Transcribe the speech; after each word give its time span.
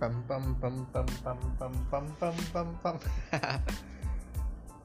Pam, 0.00 0.22
pam, 0.22 0.54
pam, 0.54 0.86
pam, 0.86 1.06
pam, 1.22 1.38
pam, 1.58 2.06
pam, 2.18 2.34
pam, 2.54 2.74
pam. 2.82 2.98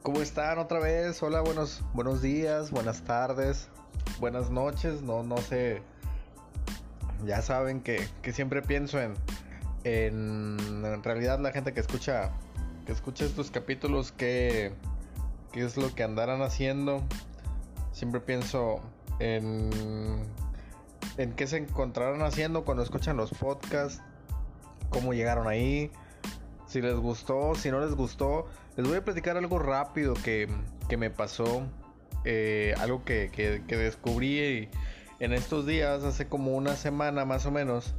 ¿Cómo 0.02 0.20
están 0.20 0.58
otra 0.58 0.78
vez? 0.78 1.22
Hola, 1.22 1.40
buenos, 1.40 1.82
buenos 1.94 2.20
días, 2.20 2.70
buenas 2.70 3.00
tardes, 3.00 3.70
buenas 4.20 4.50
noches. 4.50 5.00
No, 5.00 5.22
no 5.22 5.38
sé. 5.38 5.80
Ya 7.24 7.40
saben 7.40 7.80
que, 7.80 8.06
que 8.20 8.34
siempre 8.34 8.60
pienso 8.60 9.00
en, 9.00 9.14
en, 9.84 10.84
en 10.84 11.02
realidad 11.02 11.40
la 11.40 11.50
gente 11.50 11.72
que 11.72 11.80
escucha, 11.80 12.30
que 12.84 12.92
escucha 12.92 13.24
estos 13.24 13.50
capítulos, 13.50 14.12
que, 14.12 14.74
qué 15.50 15.64
es 15.64 15.78
lo 15.78 15.94
que 15.94 16.02
andarán 16.02 16.42
haciendo. 16.42 17.02
Siempre 17.90 18.20
pienso 18.20 18.82
en, 19.18 19.70
en 21.16 21.32
qué 21.32 21.46
se 21.46 21.56
encontrarán 21.56 22.20
haciendo 22.20 22.66
cuando 22.66 22.82
escuchan 22.82 23.16
los 23.16 23.30
podcasts 23.30 24.02
cómo 24.90 25.14
llegaron 25.14 25.48
ahí, 25.48 25.90
si 26.66 26.80
les 26.80 26.96
gustó, 26.96 27.54
si 27.54 27.70
no 27.70 27.80
les 27.80 27.94
gustó. 27.94 28.46
Les 28.76 28.86
voy 28.86 28.96
a 28.96 29.04
platicar 29.04 29.36
algo 29.36 29.58
rápido 29.58 30.14
que, 30.14 30.48
que 30.88 30.96
me 30.96 31.10
pasó, 31.10 31.62
eh, 32.24 32.74
algo 32.78 33.04
que, 33.04 33.30
que, 33.32 33.62
que, 33.66 33.76
descubrí 33.76 34.68
en 35.20 35.32
estos 35.32 35.66
días, 35.66 36.04
hace 36.04 36.28
como 36.28 36.56
una 36.56 36.76
semana 36.76 37.24
más 37.24 37.46
o 37.46 37.50
menos. 37.50 37.94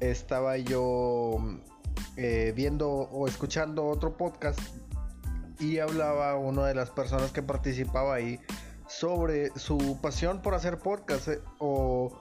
Estaba 0.00 0.56
yo 0.58 1.38
eh, 2.16 2.52
viendo 2.54 2.90
o 2.90 3.26
escuchando 3.26 3.86
otro 3.86 4.16
podcast 4.16 4.60
y 5.58 5.78
hablaba 5.78 6.36
una 6.36 6.66
de 6.66 6.74
las 6.74 6.90
personas 6.90 7.32
que 7.32 7.42
participaba 7.42 8.14
ahí 8.14 8.38
sobre 8.86 9.50
su 9.58 9.98
pasión 10.00 10.42
por 10.42 10.54
hacer 10.54 10.78
podcast 10.78 11.28
eh, 11.28 11.40
o 11.58 12.20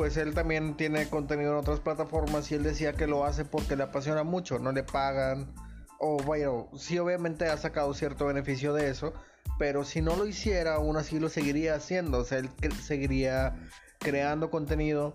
pues 0.00 0.16
él 0.16 0.32
también 0.32 0.78
tiene 0.78 1.10
contenido 1.10 1.52
en 1.52 1.58
otras 1.58 1.78
plataformas 1.78 2.50
y 2.50 2.54
él 2.54 2.62
decía 2.62 2.94
que 2.94 3.06
lo 3.06 3.26
hace 3.26 3.44
porque 3.44 3.76
le 3.76 3.82
apasiona 3.82 4.22
mucho, 4.22 4.58
no 4.58 4.72
le 4.72 4.82
pagan. 4.82 5.52
O 5.98 6.16
bueno, 6.16 6.70
sí 6.74 6.98
obviamente 6.98 7.44
ha 7.44 7.58
sacado 7.58 7.92
cierto 7.92 8.24
beneficio 8.24 8.72
de 8.72 8.88
eso, 8.88 9.12
pero 9.58 9.84
si 9.84 10.00
no 10.00 10.16
lo 10.16 10.26
hiciera, 10.26 10.76
aún 10.76 10.96
así 10.96 11.20
lo 11.20 11.28
seguiría 11.28 11.74
haciendo. 11.74 12.20
O 12.20 12.24
sea, 12.24 12.38
él 12.38 12.72
seguiría 12.80 13.54
creando 13.98 14.48
contenido 14.48 15.14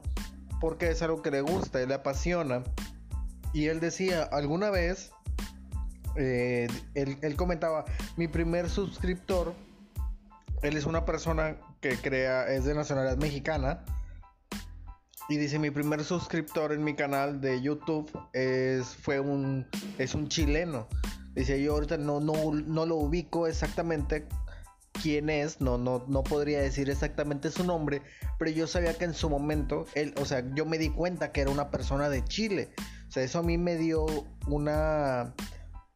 porque 0.61 0.91
es 0.91 1.01
algo 1.01 1.23
que 1.23 1.31
le 1.31 1.41
gusta, 1.41 1.81
él 1.81 1.89
le 1.89 1.95
apasiona. 1.95 2.61
Y 3.53 3.65
él 3.69 3.79
decía, 3.79 4.21
alguna 4.21 4.69
vez, 4.69 5.09
eh, 6.15 6.67
él 6.93 7.35
comentaba, 7.35 7.85
mi 8.17 8.27
primer 8.27 8.69
suscriptor, 8.69 9.55
él 10.61 10.77
es 10.77 10.85
una 10.85 11.05
persona 11.05 11.57
que 11.81 11.97
crea, 11.97 12.53
es 12.53 12.65
de 12.65 12.75
nacionalidad 12.75 13.17
mexicana 13.17 13.83
y 15.27 15.37
dice, 15.37 15.57
mi 15.59 15.71
primer 15.71 16.03
suscriptor 16.03 16.71
en 16.71 16.83
mi 16.83 16.95
canal 16.95 17.41
de 17.41 17.61
YouTube 17.61 18.09
es, 18.33 18.95
fue 18.95 19.19
un, 19.19 19.67
es 19.97 20.13
un 20.13 20.27
chileno. 20.27 20.87
Dice, 21.33 21.61
yo 21.61 21.73
ahorita 21.73 21.97
no, 21.97 22.19
no, 22.19 22.53
no 22.53 22.85
lo 22.85 22.95
ubico 22.95 23.47
exactamente 23.47 24.27
quién 25.01 25.29
es, 25.29 25.59
no, 25.59 25.77
no, 25.77 26.05
no 26.07 26.23
podría 26.23 26.61
decir 26.61 26.89
exactamente 26.89 27.51
su 27.51 27.63
nombre, 27.63 28.01
pero 28.39 28.51
yo 28.51 28.67
sabía 28.67 28.97
que 28.97 29.05
en 29.05 29.13
su 29.13 29.29
momento, 29.29 29.85
él, 29.95 30.13
o 30.19 30.25
sea, 30.25 30.43
yo 30.53 30.65
me 30.65 30.77
di 30.77 30.89
cuenta 30.89 31.31
que 31.31 31.41
era 31.41 31.51
una 31.51 31.69
persona 31.69 32.09
de 32.09 32.23
Chile. 32.23 32.69
O 33.07 33.11
sea, 33.11 33.23
eso 33.23 33.39
a 33.39 33.43
mí 33.43 33.57
me 33.57 33.75
dio 33.75 34.05
una, 34.47 35.33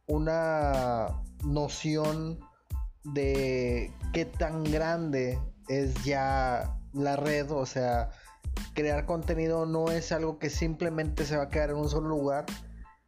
una 0.06 1.06
noción 1.44 2.40
de 3.04 3.92
qué 4.12 4.24
tan 4.24 4.64
grande 4.64 5.38
es 5.68 5.94
ya 6.04 6.76
la 6.92 7.16
red, 7.16 7.50
o 7.50 7.64
sea, 7.64 8.10
crear 8.74 9.06
contenido 9.06 9.66
no 9.66 9.90
es 9.90 10.12
algo 10.12 10.38
que 10.38 10.50
simplemente 10.50 11.24
se 11.24 11.36
va 11.36 11.44
a 11.44 11.48
quedar 11.48 11.70
en 11.70 11.76
un 11.76 11.88
solo 11.88 12.08
lugar. 12.08 12.46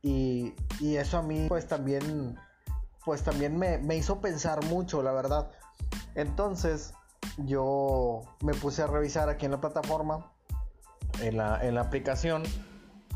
Y, 0.03 0.55
y 0.81 0.97
eso 0.97 1.19
a 1.19 1.23
mí 1.23 1.47
pues 1.49 1.67
también 1.69 2.37
pues 3.05 3.23
también 3.23 3.57
me, 3.59 3.79
me, 3.79 3.97
hizo 3.97 4.21
pensar 4.21 4.65
mucho 4.65 5.03
la 5.03 5.13
verdad. 5.13 5.51
Entonces 6.15 6.93
yo 7.39 8.23
me 8.43 8.55
puse 8.55 8.83
a 8.83 8.87
revisar 8.87 9.29
aquí 9.29 9.47
en 9.47 9.53
la 9.53 9.61
plataforma 9.61 10.33
en 11.21 11.37
la, 11.37 11.65
en 11.67 11.75
la 11.75 11.83
aplicación 11.83 12.43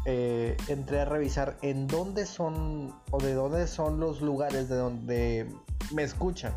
eh, 0.05 0.56
entré 0.69 1.00
a 1.00 1.05
revisar 1.05 1.56
en 1.62 1.89
dónde 1.89 2.27
son 2.27 2.95
o 3.11 3.19
de 3.19 3.34
dónde 3.34 3.67
son 3.67 3.99
los 3.99 4.21
lugares 4.21 4.69
de 4.69 4.77
donde 4.77 5.53
me 5.93 6.05
escuchan. 6.05 6.53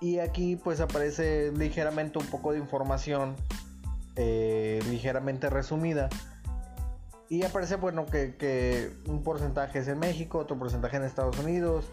Y 0.00 0.18
aquí 0.18 0.56
pues 0.56 0.80
aparece 0.80 1.50
ligeramente 1.52 2.18
un 2.18 2.26
poco 2.26 2.52
de 2.52 2.58
información 2.58 3.34
eh, 4.16 4.80
ligeramente 4.90 5.50
resumida. 5.50 6.08
Y 7.28 7.42
aparece, 7.42 7.76
bueno, 7.76 8.06
que, 8.06 8.92
un 9.08 9.22
porcentaje 9.22 9.78
es 9.78 9.88
en 9.88 9.98
México, 9.98 10.38
otro 10.38 10.58
porcentaje 10.58 10.96
en 10.96 11.04
Estados 11.04 11.38
Unidos. 11.38 11.86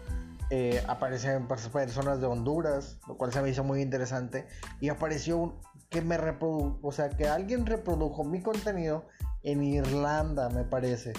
Eh, 0.50 0.84
aparecen 0.86 1.48
personas 1.48 2.20
de 2.20 2.26
Honduras, 2.26 2.98
lo 3.08 3.16
cual 3.16 3.32
se 3.32 3.40
me 3.40 3.48
hizo 3.48 3.64
muy 3.64 3.80
interesante. 3.80 4.46
Y 4.80 4.90
apareció 4.90 5.54
que 5.88 6.02
me 6.02 6.16
reprodujo, 6.16 6.78
o 6.82 6.92
sea, 6.92 7.10
que 7.10 7.26
alguien 7.26 7.66
reprodujo 7.66 8.24
mi 8.24 8.42
contenido 8.42 9.06
en 9.42 9.62
Irlanda, 9.62 10.48
me 10.50 10.64
parece. 10.64 11.12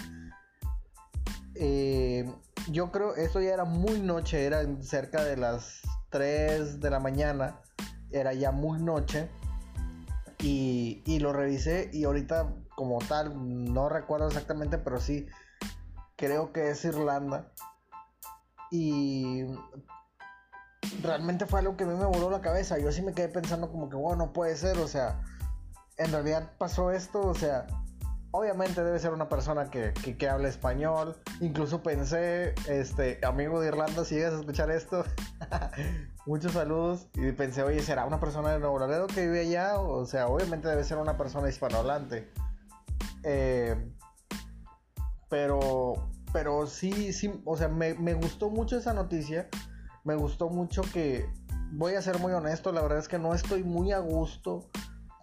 Eh, 1.55 2.31
yo 2.71 2.91
creo, 2.91 3.15
esto 3.15 3.41
ya 3.41 3.53
era 3.53 3.65
muy 3.65 3.99
noche, 3.99 4.45
era 4.45 4.63
cerca 4.81 5.23
de 5.23 5.37
las 5.37 5.81
3 6.09 6.79
de 6.79 6.89
la 6.89 6.99
mañana, 6.99 7.59
era 8.11 8.33
ya 8.33 8.51
muy 8.51 8.79
noche. 8.79 9.29
Y, 10.45 11.19
lo 11.19 11.31
revisé 11.31 11.89
y 11.93 12.03
ahorita 12.03 12.53
como 12.75 12.99
tal, 12.99 13.73
no 13.73 13.87
recuerdo 13.87 14.27
exactamente, 14.27 14.77
pero 14.77 14.99
sí, 14.99 15.25
creo 16.17 16.51
que 16.51 16.69
es 16.69 16.83
Irlanda. 16.83 17.53
Y 18.69 19.45
realmente 21.01 21.45
fue 21.45 21.61
algo 21.61 21.77
que 21.77 21.85
a 21.85 21.87
mí 21.87 21.95
me 21.95 22.05
voló 22.05 22.29
la 22.29 22.41
cabeza. 22.41 22.77
Yo 22.77 22.91
sí 22.91 23.01
me 23.01 23.13
quedé 23.13 23.29
pensando 23.29 23.71
como 23.71 23.89
que, 23.89 23.95
bueno, 23.95 24.25
no 24.25 24.33
puede 24.33 24.57
ser, 24.57 24.77
o 24.79 24.87
sea, 24.87 25.21
en 25.97 26.11
realidad 26.11 26.51
pasó 26.57 26.91
esto, 26.91 27.21
o 27.21 27.35
sea, 27.35 27.65
obviamente 28.31 28.83
debe 28.83 28.99
ser 28.99 29.13
una 29.13 29.29
persona 29.29 29.69
que, 29.69 29.93
que, 29.93 30.17
que 30.17 30.27
habla 30.27 30.49
español. 30.49 31.15
Incluso 31.39 31.81
pensé, 31.81 32.53
este, 32.67 33.19
amigo 33.23 33.61
de 33.61 33.69
Irlanda, 33.69 34.03
si 34.03 34.15
llegas 34.15 34.33
a 34.33 34.39
escuchar 34.39 34.71
esto, 34.71 35.05
muchos 36.25 36.53
saludos. 36.53 37.07
Y 37.15 37.31
pensé, 37.31 37.63
oye, 37.63 37.81
¿será 37.81 38.05
una 38.05 38.19
persona 38.19 38.51
de 38.51 38.59
Nuevo 38.59 38.79
Laredo 38.79 39.07
que 39.07 39.21
vive 39.21 39.41
allá? 39.41 39.79
O 39.79 40.05
sea, 40.05 40.27
obviamente 40.27 40.67
debe 40.67 40.83
ser 40.83 40.97
una 40.97 41.17
persona 41.17 41.49
hispanohablante. 41.49 42.31
Eh, 43.23 43.75
pero, 45.29 46.09
pero 46.31 46.67
sí, 46.67 47.13
sí, 47.13 47.41
o 47.45 47.57
sea, 47.57 47.67
me, 47.67 47.93
me 47.95 48.13
gustó 48.13 48.49
mucho 48.49 48.77
esa 48.77 48.93
noticia. 48.93 49.49
Me 50.03 50.15
gustó 50.15 50.49
mucho 50.49 50.81
que, 50.93 51.29
voy 51.75 51.95
a 51.95 52.01
ser 52.01 52.19
muy 52.19 52.33
honesto, 52.33 52.71
la 52.71 52.81
verdad 52.81 52.99
es 52.99 53.07
que 53.07 53.17
no 53.17 53.33
estoy 53.33 53.63
muy 53.63 53.91
a 53.91 53.99
gusto 53.99 54.69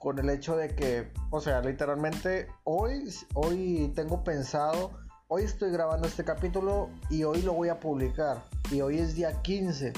con 0.01 0.19
el 0.19 0.29
hecho 0.31 0.57
de 0.57 0.75
que, 0.75 1.13
o 1.31 1.41
sea, 1.41 1.61
literalmente 1.61 2.49
hoy, 2.65 3.05
hoy 3.35 3.93
tengo 3.95 4.25
pensado, 4.25 4.93
hoy 5.29 5.43
estoy 5.43 5.71
grabando 5.71 6.09
este 6.09 6.25
capítulo 6.25 6.91
y 7.09 7.23
hoy 7.23 7.43
lo 7.43 7.53
voy 7.53 7.69
a 7.69 7.79
publicar. 7.79 8.43
Y 8.73 8.81
hoy 8.81 8.99
es 8.99 9.15
día 9.15 9.43
15. 9.43 9.93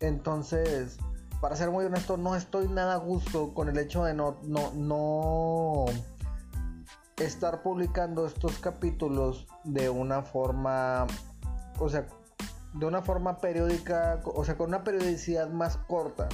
Entonces, 0.00 0.98
para 1.40 1.56
ser 1.56 1.70
muy 1.70 1.84
honesto, 1.84 2.16
no 2.16 2.34
estoy 2.34 2.68
nada 2.68 2.94
a 2.94 2.98
gusto 2.98 3.54
con 3.54 3.68
el 3.68 3.78
hecho 3.78 4.04
de 4.04 4.14
no, 4.14 4.36
no, 4.42 4.72
no 4.74 5.84
estar 7.16 7.62
publicando 7.62 8.26
estos 8.26 8.58
capítulos 8.58 9.46
de 9.64 9.90
una 9.90 10.22
forma, 10.22 11.06
o 11.78 11.88
sea, 11.88 12.06
de 12.74 12.86
una 12.86 13.02
forma 13.02 13.38
periódica, 13.38 14.20
o 14.24 14.44
sea, 14.44 14.56
con 14.56 14.68
una 14.68 14.84
periodicidad 14.84 15.48
más 15.48 15.76
corta. 15.76 16.28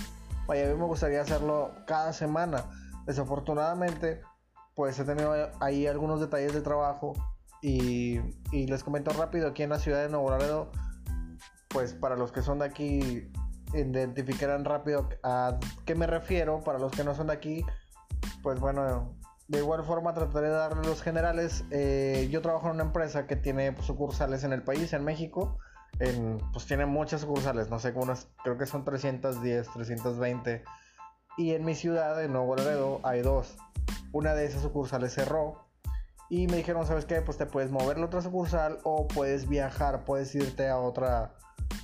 Vaya, 0.46 0.66
a 0.66 0.72
mí 0.72 0.78
me 0.78 0.86
gustaría 0.86 1.20
hacerlo 1.20 1.72
cada 1.86 2.12
semana 2.12 2.64
Desafortunadamente, 3.06 4.20
pues 4.74 4.98
he 4.98 5.04
tenido 5.04 5.32
ahí 5.60 5.86
algunos 5.86 6.20
detalles 6.20 6.52
de 6.52 6.60
trabajo 6.60 7.12
y, 7.62 8.18
y, 8.50 8.66
les 8.66 8.82
comento 8.82 9.12
rápido 9.12 9.48
aquí 9.48 9.62
en 9.62 9.70
la 9.70 9.78
ciudad 9.78 10.02
de 10.02 10.08
Nuevo 10.08 10.28
Laredo, 10.30 10.72
pues 11.68 11.94
para 11.94 12.16
los 12.16 12.32
que 12.32 12.42
son 12.42 12.58
de 12.58 12.64
aquí 12.64 13.30
identificarán 13.78 14.64
rápido 14.64 15.08
a 15.22 15.58
qué 15.84 15.94
me 15.94 16.06
refiero, 16.06 16.60
para 16.60 16.78
los 16.78 16.92
que 16.92 17.04
no 17.04 17.14
son 17.14 17.28
de 17.28 17.34
aquí, 17.34 17.64
pues 18.42 18.60
bueno, 18.60 19.14
de 19.48 19.58
igual 19.58 19.84
forma 19.84 20.14
trataré 20.14 20.48
de 20.48 20.54
darles 20.54 20.86
los 20.86 21.02
generales. 21.02 21.64
Eh, 21.70 22.28
yo 22.30 22.42
trabajo 22.42 22.66
en 22.68 22.74
una 22.74 22.84
empresa 22.84 23.26
que 23.26 23.36
tiene 23.36 23.74
sucursales 23.82 24.44
en 24.44 24.52
el 24.52 24.62
país, 24.62 24.92
en 24.92 25.04
México. 25.04 25.58
En, 25.98 26.38
pues 26.52 26.66
tiene 26.66 26.84
muchas 26.84 27.22
sucursales, 27.22 27.70
no 27.70 27.78
sé, 27.78 27.94
cómo 27.94 28.12
creo 28.42 28.58
que 28.58 28.66
son 28.66 28.84
310, 28.84 29.72
320 29.72 30.62
y 31.36 31.52
en 31.52 31.64
mi 31.64 31.74
ciudad, 31.74 32.22
en 32.24 32.32
Nuevo 32.32 32.56
Laredo, 32.56 33.00
hay 33.02 33.20
dos. 33.20 33.56
Una 34.12 34.34
de 34.34 34.46
esas 34.46 34.62
sucursales 34.62 35.12
cerró. 35.12 35.66
Y 36.30 36.46
me 36.46 36.56
dijeron, 36.56 36.86
¿sabes 36.86 37.04
qué? 37.04 37.20
Pues 37.20 37.36
te 37.36 37.46
puedes 37.46 37.70
mover 37.70 37.98
a 37.98 38.06
otra 38.06 38.22
sucursal 38.22 38.78
o 38.84 39.06
puedes 39.06 39.46
viajar, 39.46 40.04
puedes 40.04 40.34
irte 40.34 40.68
a 40.68 40.78
otra, 40.78 41.34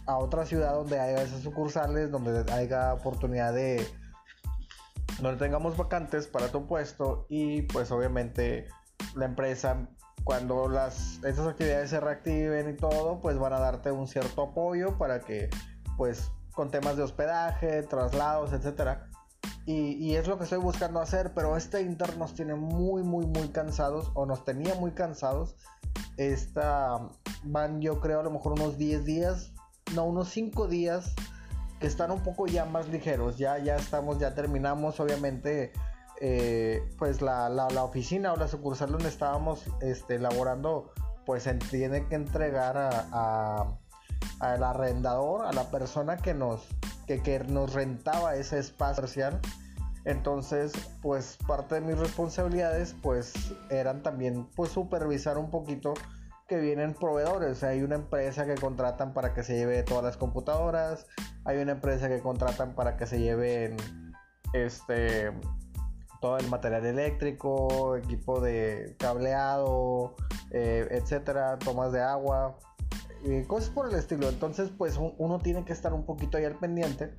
a 0.07 0.17
otra 0.17 0.47
ciudad 0.47 0.75
donde 0.75 0.99
haya 0.99 1.23
esas 1.23 1.43
sucursales, 1.43 2.11
donde 2.11 2.51
haya 2.53 2.95
oportunidad 2.95 3.53
de... 3.53 3.87
donde 5.21 5.39
tengamos 5.39 5.77
vacantes 5.77 6.27
para 6.27 6.49
tu 6.49 6.67
puesto 6.67 7.27
y 7.29 7.63
pues 7.63 7.91
obviamente 7.91 8.69
la 9.15 9.27
empresa 9.27 9.89
cuando 10.25 10.69
las, 10.69 11.21
estas 11.25 11.47
actividades 11.47 11.91
se 11.91 12.01
reactiven 12.01 12.71
y 12.71 12.75
todo, 12.75 13.21
pues 13.21 13.39
van 13.39 13.53
a 13.53 13.59
darte 13.59 13.91
un 13.91 14.07
cierto 14.07 14.43
apoyo 14.43 14.97
para 14.99 15.21
que, 15.21 15.51
pues, 15.97 16.31
con 16.53 16.71
temas 16.71 16.97
de 16.97 17.03
hospedaje, 17.03 17.83
traslados, 17.83 18.53
etcétera. 18.53 19.09
Y, 19.65 19.93
y, 19.95 20.17
es 20.17 20.27
lo 20.27 20.39
que 20.39 20.45
estoy 20.45 20.59
buscando 20.59 21.01
hacer, 21.01 21.33
pero 21.35 21.57
este 21.57 21.83
Inter 21.83 22.17
nos 22.19 22.35
tiene 22.35 22.55
muy, 22.55 23.03
muy, 23.03 23.27
muy 23.27 23.49
cansados, 23.49 24.11
o 24.15 24.27
nos 24.27 24.45
tenía 24.45 24.75
muy 24.75 24.93
cansados. 24.93 25.57
Esta 26.17 27.09
van, 27.45 27.81
yo 27.81 28.01
creo, 28.01 28.21
a 28.21 28.23
lo 28.23 28.31
mejor 28.31 28.53
unos 28.53 28.77
10 28.77 29.05
días, 29.05 29.52
no, 29.95 30.05
unos 30.05 30.29
5 30.31 30.69
días, 30.69 31.15
que 31.81 31.87
están 31.87 32.11
un 32.11 32.23
poco 32.23 32.47
ya 32.47 32.65
más 32.65 32.89
ligeros. 32.89 33.39
Ya, 33.39 33.59
ya 33.59 33.77
estamos, 33.77 34.19
ya 34.19 34.35
terminamos, 34.35 35.01
obviamente 35.01 35.73
eh, 36.21 36.89
pues 36.99 37.21
la, 37.21 37.49
oficina 37.83 38.33
o 38.33 38.37
la 38.37 38.47
sucursal 38.47 38.93
donde 38.93 39.09
estábamos 39.09 39.65
este, 39.81 40.15
elaborando, 40.15 40.93
pues 41.27 41.49
tiene 41.71 42.07
que 42.07 42.15
entregar 42.15 42.77
a, 42.79 43.77
al 44.39 44.63
arrendador, 44.63 45.45
a 45.45 45.53
la 45.53 45.71
persona 45.71 46.17
que 46.17 46.35
nos, 46.35 46.67
que, 47.07 47.41
nos 47.49 47.75
rentaba 47.75 48.37
ese 48.37 48.61
espacio 48.61 48.97
comercial. 49.03 49.41
Entonces, 50.05 50.73
pues 51.01 51.39
parte 51.47 51.77
de 51.77 51.81
mis 51.81 51.99
responsabilidades, 51.99 52.95
pues 53.03 53.33
eran 53.71 54.03
también, 54.03 54.49
pues 54.57 54.71
supervisar 54.71 55.39
un 55.39 55.51
poquito 55.51 55.95
que 56.53 56.61
vienen 56.61 56.93
proveedores. 56.93 57.65
hay 57.65 57.83
una 57.83 57.95
empresa 57.95 58.45
que 58.45 58.57
contratan 58.57 59.15
para 59.15 59.33
que 59.33 59.43
se 59.43 59.57
lleve 59.57 59.83
todas 59.85 60.05
las 60.05 60.19
computadoras, 60.19 61.07
hay 61.47 61.57
una 61.57 61.73
empresa 61.73 62.11
que 62.11 62.21
contratan 62.21 62.75
para 62.75 62.99
que 62.99 63.07
se 63.07 63.21
lleven, 63.21 63.75
este, 64.53 65.33
todo 66.21 66.37
el 66.37 66.47
material 66.51 66.85
eléctrico, 66.85 67.97
equipo 67.97 68.43
de 68.43 68.95
cableado, 68.99 70.15
eh, 70.51 70.87
etcétera, 70.91 71.59
tomas 71.59 71.91
de 71.91 72.03
agua, 72.03 72.59
cosas 73.47 73.71
por 73.71 73.89
el 73.89 73.95
estilo. 73.95 74.29
Entonces, 74.29 74.71
pues 74.77 74.99
uno 74.99 75.39
tiene 75.39 75.65
que 75.65 75.73
estar 75.73 75.95
un 75.95 76.05
poquito 76.05 76.37
ahí 76.37 76.45
al 76.45 76.59
pendiente. 76.59 77.15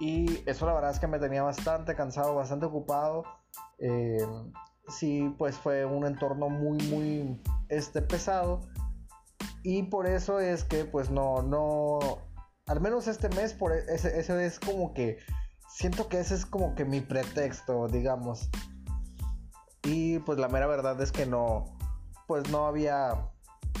Y 0.00 0.42
eso 0.50 0.66
la 0.66 0.74
verdad 0.74 0.90
es 0.90 0.98
que 0.98 1.06
me 1.06 1.20
tenía 1.20 1.44
bastante 1.44 1.94
cansado, 1.94 2.34
bastante 2.34 2.66
ocupado. 2.66 3.22
Eh, 3.78 4.26
sí, 4.88 5.32
pues 5.38 5.56
fue 5.56 5.84
un 5.84 6.04
entorno 6.04 6.48
muy, 6.48 6.78
muy 6.88 7.40
este, 7.68 8.02
pesado. 8.02 8.60
Y 9.62 9.84
por 9.84 10.06
eso 10.06 10.40
es 10.40 10.64
que, 10.64 10.84
pues 10.84 11.10
no, 11.10 11.42
no, 11.42 11.98
al 12.66 12.80
menos 12.80 13.08
este 13.08 13.28
mes, 13.30 13.52
por 13.52 13.72
e, 13.72 13.84
ese, 13.88 14.18
ese 14.18 14.46
es 14.46 14.58
como 14.60 14.94
que 14.94 15.18
siento 15.68 16.08
que 16.08 16.20
ese 16.20 16.34
es 16.34 16.46
como 16.46 16.74
que 16.74 16.84
mi 16.84 17.00
pretexto, 17.00 17.88
digamos. 17.88 18.48
Y 19.82 20.18
pues 20.20 20.38
la 20.38 20.48
mera 20.48 20.66
verdad 20.66 21.00
es 21.00 21.12
que 21.12 21.26
no, 21.26 21.76
pues 22.26 22.50
no 22.50 22.66
había 22.66 23.30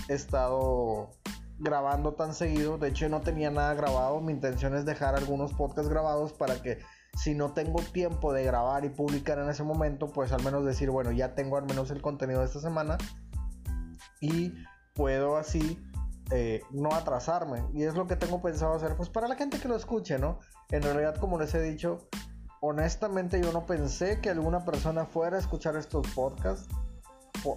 estado 0.08 1.10
grabando 1.58 2.14
tan 2.14 2.34
seguido. 2.34 2.78
De 2.78 2.88
hecho, 2.88 3.08
no 3.08 3.20
tenía 3.20 3.50
nada 3.50 3.74
grabado. 3.74 4.20
Mi 4.20 4.32
intención 4.32 4.74
es 4.74 4.84
dejar 4.84 5.16
algunos 5.16 5.52
podcasts 5.54 5.90
grabados 5.90 6.32
para 6.32 6.62
que 6.62 6.78
si 7.16 7.34
no 7.34 7.52
tengo 7.52 7.80
tiempo 7.80 8.32
de 8.32 8.44
grabar 8.44 8.84
y 8.84 8.90
publicar 8.90 9.38
en 9.38 9.48
ese 9.48 9.62
momento, 9.62 10.12
pues 10.12 10.32
al 10.32 10.42
menos 10.42 10.64
decir, 10.64 10.90
bueno, 10.90 11.12
ya 11.12 11.34
tengo 11.34 11.56
al 11.56 11.64
menos 11.64 11.90
el 11.90 12.02
contenido 12.02 12.40
de 12.40 12.46
esta 12.46 12.60
semana. 12.60 12.98
Y 14.20 14.54
puedo 14.94 15.36
así 15.36 15.78
eh, 16.30 16.62
no 16.70 16.92
atrasarme. 16.92 17.64
Y 17.72 17.84
es 17.84 17.94
lo 17.94 18.06
que 18.06 18.16
tengo 18.16 18.42
pensado 18.42 18.74
hacer, 18.74 18.96
pues 18.96 19.08
para 19.08 19.28
la 19.28 19.36
gente 19.36 19.58
que 19.58 19.68
lo 19.68 19.76
escuche, 19.76 20.18
¿no? 20.18 20.40
En 20.70 20.82
realidad, 20.82 21.16
como 21.16 21.38
les 21.38 21.54
he 21.54 21.62
dicho, 21.62 22.08
honestamente 22.60 23.40
yo 23.40 23.52
no 23.52 23.66
pensé 23.66 24.20
que 24.20 24.30
alguna 24.30 24.64
persona 24.64 25.04
fuera 25.04 25.36
a 25.36 25.40
escuchar 25.40 25.76
estos 25.76 26.06
podcasts 26.08 26.68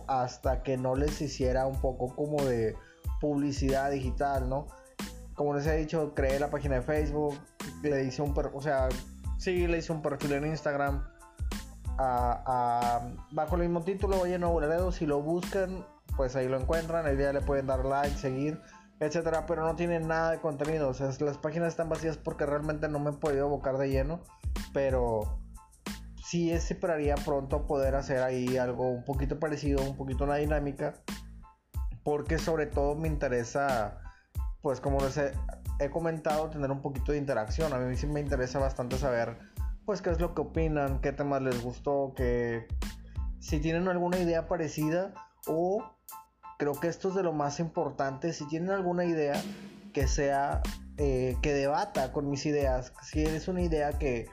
hasta 0.08 0.62
que 0.62 0.78
no 0.78 0.96
les 0.96 1.20
hiciera 1.22 1.66
un 1.66 1.80
poco 1.82 2.16
como 2.16 2.44
de 2.44 2.76
publicidad 3.20 3.90
digital, 3.92 4.48
¿no? 4.48 4.68
Como 5.34 5.56
les 5.56 5.66
he 5.66 5.78
dicho, 5.78 6.14
creé 6.14 6.40
la 6.40 6.50
página 6.50 6.76
de 6.76 6.82
Facebook, 6.82 7.40
le 7.82 8.04
hice 8.04 8.22
un, 8.22 8.36
o 8.54 8.62
sea, 8.62 8.90
sí, 9.38 9.68
le 9.68 9.80
hice 9.80 9.92
un 9.92 10.02
perfil 10.02 10.34
en 10.34 10.46
Instagram. 10.48 11.04
bajo 11.98 13.56
el 13.56 13.62
mismo 13.62 13.84
título, 13.84 14.22
Oye 14.22 14.38
Nuevo 14.38 14.62
Laredo, 14.62 14.92
si 14.92 15.06
lo 15.06 15.22
buscan, 15.22 15.86
pues 16.20 16.36
ahí 16.36 16.50
lo 16.50 16.60
encuentran, 16.60 17.08
el 17.08 17.18
día 17.18 17.32
le 17.32 17.40
pueden 17.40 17.66
dar 17.66 17.86
like, 17.86 18.18
seguir 18.18 18.60
etcétera, 19.00 19.46
pero 19.46 19.64
no 19.64 19.76
tienen 19.76 20.08
nada 20.08 20.32
de 20.32 20.40
contenido. 20.40 20.90
O 20.90 20.94
sea, 20.94 21.10
las 21.22 21.38
páginas 21.38 21.70
están 21.70 21.88
vacías 21.88 22.18
porque 22.18 22.46
realmente 22.46 22.90
no 22.90 23.00
me 23.00 23.12
he 23.12 23.14
podido 23.14 23.46
abocar 23.46 23.78
de 23.78 23.90
lleno, 23.90 24.20
pero 24.74 25.40
sí 26.22 26.52
esperaría 26.52 27.16
pronto 27.16 27.66
poder 27.66 27.96
hacer 27.96 28.22
ahí 28.22 28.58
algo 28.58 28.90
un 28.90 29.06
poquito 29.06 29.40
parecido, 29.40 29.82
un 29.82 29.96
poquito 29.96 30.26
una 30.26 30.36
dinámica, 30.36 30.96
porque 32.04 32.38
sobre 32.38 32.66
todo 32.66 32.96
me 32.96 33.08
interesa, 33.08 34.02
pues 34.62 34.82
como 34.82 35.00
les 35.00 35.16
he, 35.18 35.32
he 35.80 35.90
comentado, 35.90 36.50
tener 36.50 36.70
un 36.70 36.82
poquito 36.82 37.14
de 37.14 37.20
interacción. 37.20 37.72
A 37.72 37.78
mí 37.78 37.96
sí 37.96 38.06
me 38.06 38.20
interesa 38.20 38.60
bastante 38.60 38.98
saber, 38.98 39.40
pues 39.86 40.02
qué 40.02 40.10
es 40.10 40.20
lo 40.20 40.36
que 40.36 40.42
opinan, 40.42 41.00
qué 41.00 41.14
temas 41.14 41.42
les 41.42 41.64
gustó, 41.64 42.14
que 42.18 42.68
si 43.40 43.62
tienen 43.62 43.88
alguna 43.88 44.18
idea 44.18 44.46
parecida 44.50 45.14
o 45.48 45.84
creo 46.58 46.74
que 46.74 46.88
esto 46.88 47.10
es 47.10 47.16
de 47.16 47.24
lo 47.24 47.34
más 47.34 47.60
importante. 47.60 48.34
Si 48.34 48.48
tienen 48.48 48.70
alguna 48.70 49.06
idea 49.06 49.42
que 49.94 50.08
sea, 50.08 50.62
eh, 50.98 51.38
que 51.42 51.54
debata 51.54 52.12
con 52.12 52.30
mis 52.30 52.46
ideas, 52.46 52.94
si 53.02 53.22
eres 53.22 53.48
una 53.48 53.62
idea 53.62 53.94
que, 53.94 54.28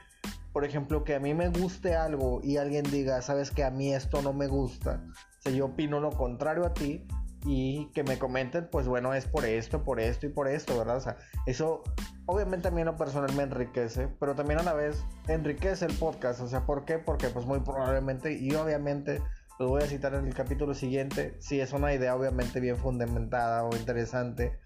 por 0.53 0.65
ejemplo, 0.65 1.03
que 1.03 1.15
a 1.15 1.19
mí 1.19 1.33
me 1.33 1.49
guste 1.49 1.95
algo 1.95 2.41
y 2.43 2.57
alguien 2.57 2.83
diga, 2.83 3.21
sabes 3.21 3.51
que 3.51 3.63
a 3.63 3.71
mí 3.71 3.93
esto 3.93 4.21
no 4.21 4.33
me 4.33 4.47
gusta, 4.47 5.03
si 5.39 5.55
yo 5.55 5.67
opino 5.67 5.99
lo 5.99 6.11
contrario 6.11 6.65
a 6.65 6.73
ti 6.73 7.07
y 7.45 7.89
que 7.93 8.03
me 8.03 8.19
comenten, 8.19 8.67
pues 8.69 8.87
bueno, 8.87 9.13
es 9.13 9.25
por 9.25 9.45
esto, 9.45 9.83
por 9.83 9.99
esto 9.99 10.25
y 10.25 10.29
por 10.29 10.47
esto, 10.47 10.77
¿verdad? 10.77 10.97
O 10.97 11.01
sea, 11.01 11.17
eso 11.45 11.83
obviamente 12.25 12.67
a 12.67 12.71
mí 12.71 12.81
en 12.81 12.87
lo 12.87 12.97
personal 12.97 13.33
me 13.35 13.43
enriquece, 13.43 14.09
pero 14.19 14.35
también 14.35 14.59
a 14.59 14.63
la 14.63 14.73
vez 14.73 15.03
enriquece 15.27 15.85
el 15.85 15.93
podcast, 15.93 16.41
o 16.41 16.47
sea, 16.47 16.65
¿por 16.65 16.85
qué? 16.85 16.99
Porque 16.99 17.29
pues 17.29 17.45
muy 17.45 17.61
probablemente 17.61 18.33
y 18.33 18.53
obviamente 18.55 19.21
los 19.59 19.69
voy 19.69 19.81
a 19.81 19.87
citar 19.87 20.13
en 20.13 20.27
el 20.27 20.33
capítulo 20.33 20.73
siguiente. 20.73 21.35
Si 21.39 21.59
es 21.59 21.73
una 21.73 21.93
idea 21.93 22.15
obviamente 22.15 22.59
bien 22.59 22.77
fundamentada 22.77 23.63
o 23.63 23.75
interesante. 23.75 24.59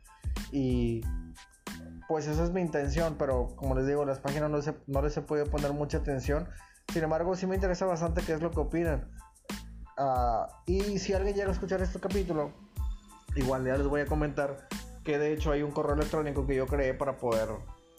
Y 0.52 1.02
pues 2.08 2.28
esa 2.28 2.44
es 2.44 2.52
mi 2.52 2.62
intención, 2.62 3.16
pero 3.18 3.48
como 3.56 3.76
les 3.76 3.88
digo, 3.88 4.04
las 4.04 4.20
páginas 4.20 4.50
no, 4.50 4.60
no 4.88 5.02
les 5.02 5.16
he 5.16 5.22
podido 5.22 5.46
poner 5.46 5.72
mucha 5.74 6.00
atención. 6.00 6.50
Sin 6.92 7.04
embargo, 7.04 7.36
sí 7.36 7.48
me 7.48 7.56
interesa 7.56 7.86
bastante 7.86 8.22
qué 8.22 8.34
es 8.34 8.42
lo 8.42 8.52
que 8.52 8.60
opinan. 8.60 9.10
Ah, 9.98 10.48
y 10.66 11.00
si 11.00 11.14
alguien 11.14 11.36
llega 11.36 11.50
a 11.50 11.54
escuchar 11.54 11.82
este 11.82 12.00
capítulo, 12.00 12.52
igual 13.36 13.66
ya 13.66 13.78
les 13.78 13.88
voy 13.88 14.02
a 14.02 14.06
comentar 14.06 14.68
que 15.04 15.18
de 15.18 15.34
hecho 15.34 15.52
hay 15.52 15.64
un 15.64 15.72
correo 15.72 15.96
electrónico 15.96 16.46
que 16.46 16.56
yo 16.56 16.68
creé 16.68 16.94
para 16.94 17.18
poder 17.18 17.48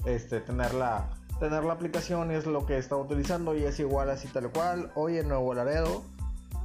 este, 0.04 0.40
tener, 0.40 0.74
la, 0.74 1.10
tener 1.40 1.64
la 1.64 1.72
aplicación 1.72 2.30
es 2.30 2.46
lo 2.46 2.66
que 2.66 2.74
he 2.74 2.78
estado 2.78 3.00
utilizando 3.00 3.56
y 3.56 3.64
es 3.64 3.80
igual 3.80 4.10
así 4.10 4.28
tal 4.28 4.50
cual. 4.50 4.92
Hoy 4.94 5.18
en 5.18 5.28
Nuevo 5.28 5.54
Laredo 5.54 6.04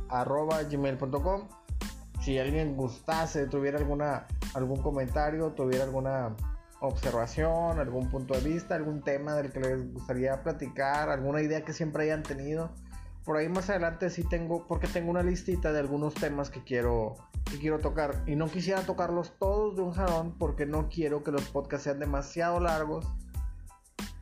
arroba 0.10 0.64
gmail.com. 0.64 1.48
Si 2.22 2.38
alguien 2.38 2.76
gustase, 2.76 3.48
tuviera 3.48 3.78
alguna, 3.78 4.28
algún 4.54 4.82
comentario, 4.82 5.52
tuviera 5.52 5.86
alguna 5.86 6.36
observación, 6.80 7.80
algún 7.80 8.10
punto 8.10 8.34
de 8.34 8.42
vista, 8.42 8.76
algún 8.76 9.02
tema 9.02 9.36
del 9.36 9.52
que 9.52 9.60
les 9.60 9.94
gustaría 9.94 10.44
platicar, 10.44 11.10
alguna 11.10 11.42
idea 11.42 11.64
que 11.64 11.74
siempre 11.74 12.04
hayan 12.04 12.24
tenido. 12.24 12.72
Por 13.24 13.38
ahí 13.38 13.50
más 13.50 13.70
adelante 13.70 14.10
sí 14.10 14.24
tengo, 14.24 14.68
porque 14.68 14.88
tengo 14.88 15.10
una 15.10 15.24
listita 15.24 15.74
de 15.74 15.80
algunos 15.80 16.14
temas 16.14 16.50
que 16.50 16.64
quiero, 16.64 17.16
que 17.50 17.60
quiero 17.60 17.80
tocar. 17.80 18.24
Y 18.26 18.36
no 18.36 18.48
quisiera 18.48 18.82
tocarlos 18.82 19.38
todos 19.38 19.76
de 19.76 19.82
un 19.82 19.92
jalón 19.92 20.38
porque 20.38 20.66
no 20.66 20.88
quiero 20.88 21.24
que 21.24 21.32
los 21.32 21.44
podcasts 21.50 21.86
sean 21.86 22.00
demasiado 22.00 22.60
largos. 22.60 23.06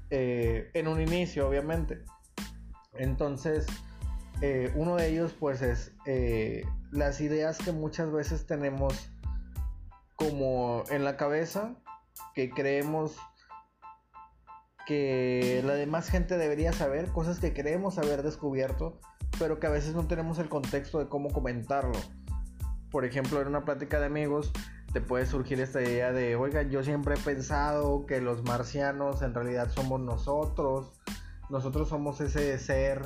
Eh, 0.10 0.70
en 0.74 0.88
un 0.88 1.02
inicio, 1.02 1.48
obviamente. 1.48 2.04
Entonces, 2.94 3.66
eh, 4.42 4.72
uno 4.76 4.96
de 4.96 5.10
ellos 5.10 5.34
pues 5.40 5.62
es 5.62 5.94
eh, 6.06 6.66
las 6.92 7.22
ideas 7.22 7.58
que 7.58 7.72
muchas 7.72 8.12
veces 8.12 8.46
tenemos 8.46 9.10
como 10.16 10.84
en 10.90 11.04
la 11.04 11.18
cabeza, 11.18 11.76
que 12.34 12.50
creemos 12.50 13.18
que 14.86 15.62
la 15.66 15.74
demás 15.74 16.10
gente 16.10 16.38
debería 16.38 16.72
saber, 16.72 17.12
cosas 17.12 17.40
que 17.40 17.54
creemos 17.54 17.98
haber 17.98 18.24
descubierto, 18.24 19.00
pero 19.40 19.60
que 19.60 19.68
a 19.68 19.72
veces 19.72 19.96
no 19.96 20.08
tenemos 20.08 20.38
el 20.40 20.48
contexto 20.48 21.00
de 21.00 21.08
cómo 21.08 21.30
comentarlo. 21.32 22.00
Por 22.92 23.04
ejemplo, 23.04 23.42
en 23.42 23.48
una 23.48 23.66
plática 23.66 24.00
de 24.00 24.06
amigos 24.06 24.52
te 24.94 25.02
puede 25.02 25.26
surgir 25.26 25.60
esta 25.60 25.82
idea 25.82 26.14
de, 26.14 26.36
oiga, 26.36 26.62
yo 26.62 26.84
siempre 26.84 27.16
he 27.16 27.18
pensado 27.18 28.06
que 28.06 28.22
los 28.22 28.44
marcianos 28.44 29.22
en 29.22 29.34
realidad 29.34 29.70
somos 29.70 30.00
nosotros, 30.00 30.94
nosotros 31.50 31.90
somos 31.90 32.22
ese 32.22 32.58
ser 32.60 33.02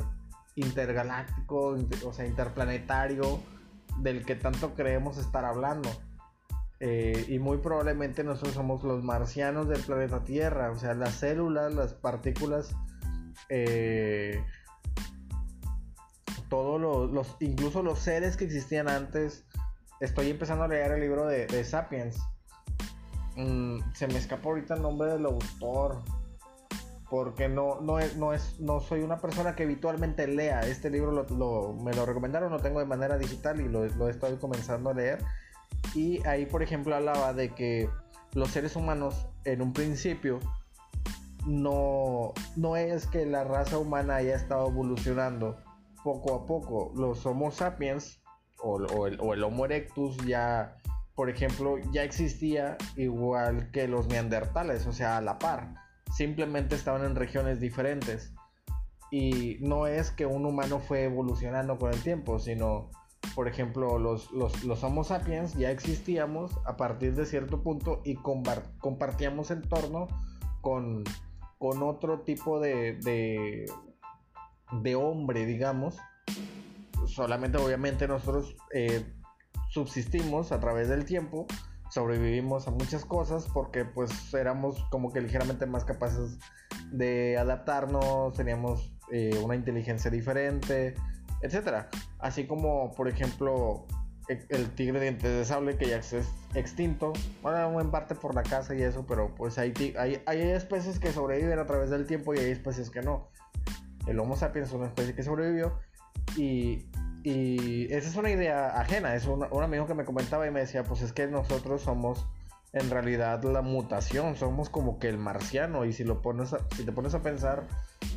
intergaláctico, 0.61 1.77
o 2.05 2.13
sea, 2.13 2.25
interplanetario, 2.25 3.41
del 3.97 4.25
que 4.25 4.35
tanto 4.35 4.73
creemos 4.75 5.17
estar 5.17 5.45
hablando. 5.45 5.89
Eh, 6.79 7.25
y 7.27 7.39
muy 7.39 7.57
probablemente 7.57 8.23
nosotros 8.23 8.53
somos 8.53 8.83
los 8.83 9.03
marcianos 9.03 9.67
del 9.67 9.81
planeta 9.81 10.23
Tierra, 10.23 10.71
o 10.71 10.77
sea, 10.77 10.93
las 10.93 11.15
células, 11.15 11.73
las 11.73 11.93
partículas, 11.93 12.73
eh, 13.49 14.41
todos 16.49 16.79
los, 17.11 17.35
incluso 17.41 17.83
los 17.83 17.99
seres 17.99 18.37
que 18.37 18.45
existían 18.45 18.87
antes, 18.87 19.45
estoy 19.99 20.29
empezando 20.29 20.63
a 20.63 20.67
leer 20.69 20.91
el 20.93 21.01
libro 21.01 21.27
de, 21.27 21.47
de 21.47 21.63
Sapiens. 21.63 22.17
Mm, 23.35 23.79
se 23.93 24.07
me 24.07 24.17
escapa 24.17 24.49
ahorita 24.49 24.75
el 24.75 24.81
nombre 24.81 25.11
del 25.11 25.25
autor. 25.25 26.01
Porque 27.09 27.49
no, 27.49 27.81
no, 27.81 27.99
es, 27.99 28.17
no, 28.17 28.33
es, 28.33 28.59
no 28.59 28.79
soy 28.79 29.01
una 29.01 29.19
persona 29.19 29.55
que 29.55 29.63
habitualmente 29.63 30.27
lea. 30.27 30.61
Este 30.61 30.89
libro 30.89 31.11
lo, 31.11 31.73
me 31.73 31.93
lo 31.93 32.05
recomendaron, 32.05 32.51
lo 32.51 32.59
tengo 32.59 32.79
de 32.79 32.85
manera 32.85 33.17
digital 33.17 33.59
y 33.61 33.67
lo, 33.67 33.85
lo 33.85 34.09
estoy 34.09 34.37
comenzando 34.37 34.91
a 34.91 34.93
leer. 34.93 35.19
Y 35.95 36.25
ahí, 36.27 36.45
por 36.45 36.61
ejemplo, 36.61 36.95
hablaba 36.95 37.33
de 37.33 37.53
que 37.55 37.89
los 38.33 38.49
seres 38.49 38.75
humanos 38.75 39.27
en 39.45 39.61
un 39.61 39.73
principio 39.73 40.39
no, 41.45 42.33
no 42.55 42.75
es 42.75 43.07
que 43.07 43.25
la 43.25 43.43
raza 43.43 43.77
humana 43.79 44.17
haya 44.17 44.35
estado 44.35 44.67
evolucionando 44.67 45.57
poco 46.03 46.35
a 46.35 46.45
poco. 46.45 46.91
Los 46.95 47.25
Homo 47.25 47.51
sapiens 47.51 48.21
o, 48.61 48.77
el, 49.07 49.19
o 49.19 49.33
el 49.33 49.43
Homo 49.43 49.65
erectus 49.65 50.17
ya, 50.25 50.77
por 51.15 51.29
ejemplo, 51.29 51.77
ya 51.91 52.03
existía 52.03 52.77
igual 52.95 53.71
que 53.71 53.87
los 53.87 54.07
neandertales, 54.07 54.85
o 54.85 54.93
sea, 54.93 55.17
a 55.17 55.21
la 55.21 55.39
par. 55.39 55.73
Simplemente 56.09 56.75
estaban 56.75 57.03
en 57.05 57.15
regiones 57.15 57.59
diferentes. 57.59 58.33
Y 59.11 59.57
no 59.61 59.87
es 59.87 60.11
que 60.11 60.25
un 60.25 60.45
humano 60.45 60.79
fue 60.79 61.05
evolucionando 61.05 61.77
con 61.77 61.91
el 61.93 62.01
tiempo, 62.01 62.39
sino, 62.39 62.91
por 63.33 63.47
ejemplo, 63.47 63.97
los, 63.97 64.31
los, 64.31 64.83
Homo 64.83 65.03
sapiens 65.03 65.55
ya 65.55 65.71
existíamos 65.71 66.59
a 66.65 66.77
partir 66.77 67.15
de 67.15 67.25
cierto 67.25 67.63
punto 67.63 68.01
y 68.05 68.15
compartíamos 68.15 69.49
entorno 69.49 70.07
con, 70.61 71.03
con 71.57 71.81
otro 71.81 72.21
tipo 72.21 72.59
de, 72.59 72.93
de, 72.97 73.65
de 74.83 74.95
hombre, 74.95 75.45
digamos, 75.45 75.97
solamente 77.07 77.57
obviamente 77.57 78.07
nosotros 78.07 78.55
eh, 78.73 79.13
subsistimos 79.69 80.51
a 80.51 80.59
través 80.59 80.89
del 80.89 81.05
tiempo, 81.05 81.47
sobrevivimos 81.89 82.67
a 82.67 82.71
muchas 82.71 83.05
cosas 83.05 83.47
porque 83.53 83.85
pues 83.85 84.33
éramos 84.33 84.83
como 84.89 85.11
que 85.11 85.21
ligeramente 85.21 85.65
más 85.65 85.85
capaces 85.85 86.37
de 86.91 87.37
adaptarnos, 87.37 88.33
teníamos 88.35 88.93
eh, 89.11 89.39
una 89.43 89.55
inteligencia 89.55 90.11
diferente, 90.11 90.95
etcétera. 91.41 91.89
Así 92.19 92.45
como 92.45 92.91
por 92.93 93.07
ejemplo 93.07 93.85
e, 94.29 94.45
el 94.49 94.69
tigre 94.75 94.99
dientes 94.99 95.31
de 95.31 95.45
sable 95.45 95.77
que 95.77 95.87
ya 95.87 95.97
es 95.97 96.13
extinto, 96.53 97.13
bueno, 97.41 97.81
en 97.81 97.91
parte 97.91 98.15
por 98.15 98.35
la 98.35 98.43
caza 98.43 98.75
y 98.75 98.81
eso, 98.81 99.05
pero 99.07 99.33
pues 99.35 99.57
hay, 99.57 99.73
hay, 99.97 100.21
hay 100.25 100.41
especies 100.41 100.99
que 100.99 101.11
sobreviven 101.11 101.59
a 101.59 101.65
través 101.65 101.89
del 101.89 102.05
tiempo 102.05 102.33
y 102.33 102.39
hay 102.39 102.51
especies 102.51 102.89
que 102.89 103.01
no. 103.01 103.29
El 104.07 104.19
Homo 104.19 104.35
sapiens 104.35 104.69
es 104.69 104.73
una 104.73 104.87
especie 104.87 105.13
que 105.13 105.23
sobrevivió 105.23 105.79
y, 106.37 106.87
esa 107.23 108.09
es 108.09 108.15
una 108.15 108.31
idea 108.31 108.79
ajena. 108.79 109.15
Es 109.15 109.25
un, 109.25 109.43
amigo 109.43 109.87
que 109.87 109.93
me 109.93 110.05
comentaba 110.05 110.47
y 110.47 110.51
me 110.51 110.61
decía, 110.61 110.83
pues 110.83 111.01
es 111.01 111.13
que 111.13 111.27
nosotros 111.27 111.81
somos 111.81 112.25
en 112.71 112.89
realidad 112.91 113.43
la 113.43 113.61
mutación, 113.61 114.35
somos 114.35 114.69
como 114.69 114.99
que 114.99 115.09
el 115.09 115.17
marciano. 115.17 115.85
Y 115.85 115.93
si, 115.93 116.03
lo 116.03 116.21
pones 116.21 116.55
si 116.75 116.83
te 116.83 116.91
pones 116.91 117.13
a 117.13 117.21
pensar, 117.21 117.67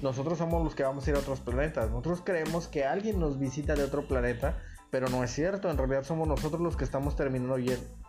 nosotros 0.02 0.38
somos 0.38 0.62
los 0.62 0.74
que 0.74 0.82
vamos 0.82 1.06
a 1.06 1.10
ir 1.10 1.16
a 1.16 1.20
otros 1.20 1.40
planetas. 1.40 1.90
Nosotros 1.90 2.22
creemos 2.24 2.68
que 2.68 2.84
alguien 2.84 3.18
nos 3.18 3.38
visita 3.38 3.74
de 3.74 3.84
otro 3.84 4.06
planeta, 4.06 4.58
pero 4.90 5.08
no 5.08 5.24
es 5.24 5.30
cierto. 5.30 5.70
En 5.70 5.78
realidad 5.78 6.04
somos 6.04 6.28
nosotros 6.28 6.60
los 6.60 6.76
que 6.76 6.84
estamos 6.84 7.16
terminando 7.16 7.56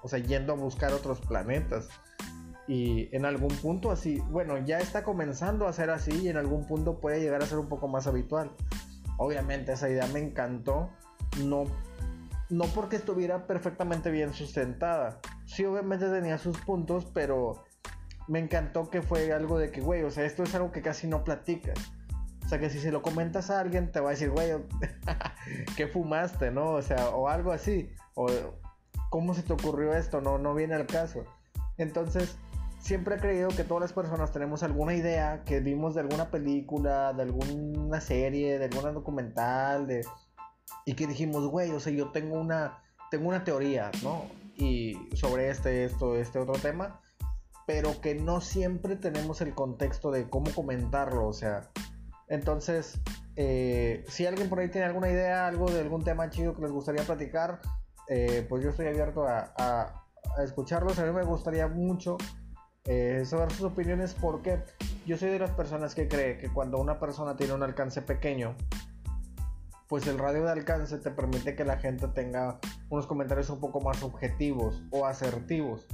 o 0.01 0.07
sea, 0.07 0.19
yendo 0.19 0.53
a 0.53 0.55
buscar 0.55 0.93
otros 0.93 1.19
planetas. 1.21 1.89
Y 2.67 3.13
en 3.15 3.25
algún 3.25 3.49
punto 3.49 3.91
así, 3.91 4.19
bueno, 4.29 4.57
ya 4.57 4.79
está 4.79 5.03
comenzando 5.03 5.67
a 5.67 5.73
ser 5.73 5.89
así 5.89 6.23
y 6.23 6.29
en 6.29 6.37
algún 6.37 6.65
punto 6.65 6.99
puede 6.99 7.19
llegar 7.19 7.41
a 7.41 7.45
ser 7.45 7.57
un 7.57 7.67
poco 7.67 7.87
más 7.87 8.07
habitual. 8.07 8.51
Obviamente 9.23 9.71
esa 9.71 9.89
idea 9.89 10.05
me 10.07 10.19
encantó, 10.19 10.89
no, 11.45 11.63
no 12.49 12.65
porque 12.65 12.97
estuviera 12.97 13.47
perfectamente 13.47 14.11
bien 14.11 14.33
sustentada. 14.33 15.21
Sí, 15.45 15.63
obviamente 15.63 16.09
tenía 16.09 16.37
sus 16.37 16.57
puntos, 16.59 17.05
pero 17.13 17.63
me 18.27 18.39
encantó 18.39 18.89
que 18.89 19.01
fue 19.01 19.31
algo 19.31 19.57
de 19.57 19.71
que, 19.71 19.79
güey, 19.79 20.03
o 20.03 20.11
sea, 20.11 20.25
esto 20.25 20.43
es 20.43 20.53
algo 20.55 20.73
que 20.73 20.81
casi 20.81 21.07
no 21.07 21.23
platicas. 21.23 21.79
O 22.45 22.49
sea, 22.49 22.59
que 22.59 22.69
si 22.69 22.79
se 22.79 22.91
lo 22.91 23.01
comentas 23.01 23.49
a 23.49 23.61
alguien, 23.61 23.93
te 23.93 24.01
va 24.01 24.09
a 24.09 24.11
decir, 24.11 24.29
güey, 24.29 24.51
¿qué 25.77 25.87
fumaste, 25.87 26.51
no? 26.51 26.71
O 26.71 26.81
sea, 26.81 27.07
o 27.11 27.29
algo 27.29 27.53
así. 27.53 27.93
O, 28.15 28.27
¿cómo 29.09 29.33
se 29.33 29.43
te 29.43 29.53
ocurrió 29.53 29.93
esto? 29.93 30.19
No, 30.19 30.37
no 30.37 30.53
viene 30.53 30.75
al 30.75 30.85
caso. 30.85 31.23
Entonces, 31.77 32.37
siempre 32.83 33.15
he 33.15 33.17
creído 33.17 33.47
que 33.49 33.63
todas 33.63 33.81
las 33.81 33.93
personas 33.93 34.31
tenemos 34.33 34.61
alguna 34.61 34.93
idea 34.93 35.43
que 35.45 35.61
vimos 35.61 35.95
de 35.95 36.01
alguna 36.01 36.29
película, 36.29 37.13
de 37.13 37.23
alguna 37.23 38.01
serie, 38.01 38.59
de 38.59 38.65
alguna 38.65 38.91
documental, 38.91 39.87
de 39.87 40.05
y 40.85 40.93
que 40.95 41.07
dijimos, 41.07 41.47
güey, 41.47 41.71
o 41.71 41.79
sea, 41.79 41.93
yo 41.93 42.11
tengo 42.11 42.39
una 42.39 42.83
tengo 43.09 43.29
una 43.29 43.43
teoría, 43.43 43.89
¿no? 44.03 44.25
Y 44.57 45.09
sobre 45.15 45.49
este, 45.49 45.85
esto, 45.85 46.15
este 46.17 46.39
otro 46.39 46.55
tema, 46.55 47.01
pero 47.65 48.01
que 48.01 48.15
no 48.15 48.41
siempre 48.41 48.95
tenemos 48.97 49.39
el 49.41 49.55
contexto 49.55 50.11
de 50.11 50.29
cómo 50.29 50.51
comentarlo, 50.53 51.27
o 51.27 51.33
sea, 51.33 51.69
entonces, 52.27 52.99
eh, 53.35 54.03
si 54.07 54.25
alguien 54.25 54.49
por 54.49 54.59
ahí 54.59 54.69
tiene 54.69 54.87
alguna 54.87 55.09
idea, 55.09 55.47
algo 55.47 55.69
de 55.69 55.79
algún 55.79 56.03
tema 56.03 56.29
chido 56.29 56.55
que 56.55 56.63
les 56.63 56.71
gustaría 56.71 57.03
platicar, 57.03 57.61
eh, 58.09 58.45
pues 58.49 58.63
yo 58.63 58.71
estoy 58.71 58.87
abierto 58.87 59.25
a, 59.25 59.53
a, 59.57 60.03
a 60.37 60.43
escucharlos. 60.43 60.97
A 60.99 61.05
mí 61.05 61.11
me 61.11 61.23
gustaría 61.23 61.67
mucho 61.67 62.17
eh, 62.85 63.23
saber 63.25 63.51
sus 63.51 63.65
opiniones 63.65 64.13
porque 64.13 64.63
yo 65.05 65.17
soy 65.17 65.29
de 65.29 65.39
las 65.39 65.51
personas 65.51 65.95
que 65.95 66.07
cree 66.07 66.37
que 66.37 66.51
cuando 66.51 66.79
una 66.79 66.99
persona 66.99 67.35
tiene 67.35 67.53
un 67.53 67.63
alcance 67.63 68.01
pequeño, 68.01 68.55
pues 69.87 70.07
el 70.07 70.17
radio 70.17 70.43
de 70.43 70.51
alcance 70.51 70.97
te 70.97 71.11
permite 71.11 71.55
que 71.55 71.65
la 71.65 71.77
gente 71.77 72.07
tenga 72.09 72.59
unos 72.89 73.05
comentarios 73.05 73.49
un 73.49 73.59
poco 73.59 73.79
más 73.79 74.01
objetivos 74.03 74.81
o 74.91 75.05
asertivos. 75.05 75.87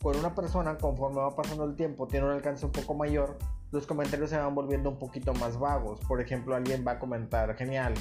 Cuando 0.00 0.20
una 0.20 0.34
persona, 0.34 0.78
conforme 0.78 1.20
va 1.20 1.36
pasando 1.36 1.64
el 1.64 1.76
tiempo, 1.76 2.08
tiene 2.08 2.26
un 2.26 2.32
alcance 2.32 2.66
un 2.66 2.72
poco 2.72 2.94
mayor, 2.94 3.38
los 3.70 3.86
comentarios 3.86 4.30
se 4.30 4.38
van 4.38 4.54
volviendo 4.54 4.90
un 4.90 4.98
poquito 4.98 5.32
más 5.34 5.58
vagos. 5.58 6.00
Por 6.08 6.20
ejemplo, 6.20 6.56
alguien 6.56 6.84
va 6.86 6.92
a 6.92 6.98
comentar, 6.98 7.54
genial, 7.56 7.94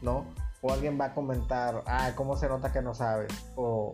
¿no? 0.00 0.26
O 0.62 0.72
alguien 0.72 0.98
va 0.98 1.06
a 1.06 1.14
comentar, 1.14 1.82
ah, 1.86 2.12
¿cómo 2.14 2.36
se 2.36 2.48
nota 2.48 2.72
que 2.72 2.80
no 2.80 2.94
sabes? 2.94 3.30
O 3.56 3.92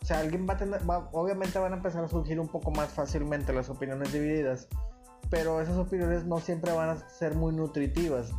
o 0.00 0.04
sea, 0.04 0.20
alguien 0.20 0.46
va 0.48 0.54
a 0.54 0.56
tener, 0.56 0.80
obviamente 1.12 1.58
van 1.58 1.72
a 1.72 1.76
empezar 1.76 2.04
a 2.04 2.08
surgir 2.08 2.40
un 2.40 2.48
poco 2.48 2.70
más 2.70 2.88
fácilmente 2.88 3.52
las 3.52 3.68
opiniones 3.68 4.12
divididas, 4.12 4.68
pero 5.30 5.60
esas 5.60 5.76
opiniones 5.76 6.24
no 6.24 6.38
siempre 6.38 6.72
van 6.72 6.90
a 6.90 7.08
ser 7.08 7.34
muy 7.34 7.52
nutritivas. 7.52 8.30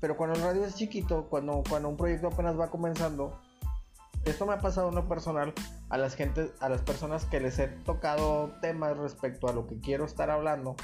Pero 0.00 0.16
cuando 0.16 0.36
el 0.36 0.42
radio 0.42 0.64
es 0.64 0.74
chiquito, 0.74 1.28
cuando, 1.30 1.62
cuando 1.68 1.88
un 1.88 1.96
proyecto 1.96 2.28
apenas 2.28 2.58
va 2.58 2.70
comenzando, 2.70 3.40
esto 4.24 4.44
me 4.44 4.54
ha 4.54 4.58
pasado 4.58 4.88
en 4.90 4.96
lo 4.96 5.08
personal 5.08 5.54
a 5.88 5.96
las 5.96 6.16
gente, 6.16 6.52
a 6.60 6.68
las 6.68 6.82
personas 6.82 7.24
que 7.24 7.40
les 7.40 7.58
he 7.58 7.68
tocado 7.68 8.52
temas 8.60 8.96
respecto 8.98 9.48
a 9.48 9.52
lo 9.52 9.66
que 9.66 9.80
quiero 9.80 10.04
estar 10.04 10.30
hablando 10.30 10.76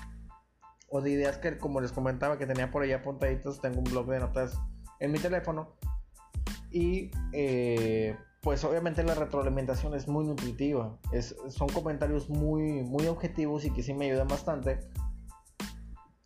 o 0.88 1.00
de 1.00 1.10
ideas 1.10 1.38
que 1.38 1.58
como 1.58 1.80
les 1.80 1.90
comentaba 1.90 2.38
que 2.38 2.46
tenía 2.46 2.70
por 2.70 2.82
ahí 2.82 2.92
apuntaditos, 2.92 3.60
tengo 3.60 3.78
un 3.78 3.84
blog 3.84 4.06
de 4.06 4.20
notas 4.20 4.58
en 5.00 5.10
mi 5.10 5.18
teléfono 5.18 5.74
y 6.70 7.10
eh, 7.32 8.16
pues 8.42 8.64
obviamente 8.64 9.04
la 9.04 9.14
retroalimentación 9.14 9.94
es 9.94 10.08
muy 10.08 10.24
nutritiva. 10.24 10.98
Es, 11.12 11.36
son 11.48 11.68
comentarios 11.68 12.28
muy, 12.28 12.82
muy 12.82 13.06
objetivos 13.06 13.64
y 13.64 13.70
que 13.70 13.84
sí 13.84 13.94
me 13.94 14.06
ayudan 14.06 14.26
bastante. 14.26 14.80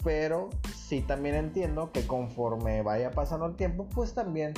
Pero 0.02 0.48
sí 0.74 1.02
también 1.02 1.34
entiendo 1.34 1.92
que 1.92 2.06
conforme 2.06 2.80
vaya 2.82 3.10
pasando 3.10 3.44
el 3.44 3.56
tiempo, 3.56 3.86
pues 3.94 4.14
también 4.14 4.54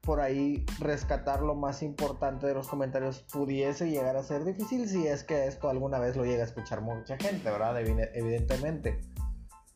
por 0.00 0.20
ahí 0.20 0.64
rescatar 0.80 1.42
lo 1.42 1.54
más 1.54 1.82
importante 1.82 2.46
de 2.46 2.54
los 2.54 2.66
comentarios 2.66 3.20
pudiese 3.30 3.90
llegar 3.90 4.16
a 4.16 4.22
ser 4.22 4.44
difícil 4.44 4.88
si 4.88 5.06
es 5.06 5.22
que 5.22 5.46
esto 5.46 5.68
alguna 5.68 5.98
vez 6.00 6.16
lo 6.16 6.24
llega 6.24 6.42
a 6.42 6.46
escuchar 6.46 6.80
mucha 6.80 7.16
gente, 7.16 7.48
¿verdad? 7.48 7.78
Evidentemente. 7.78 9.00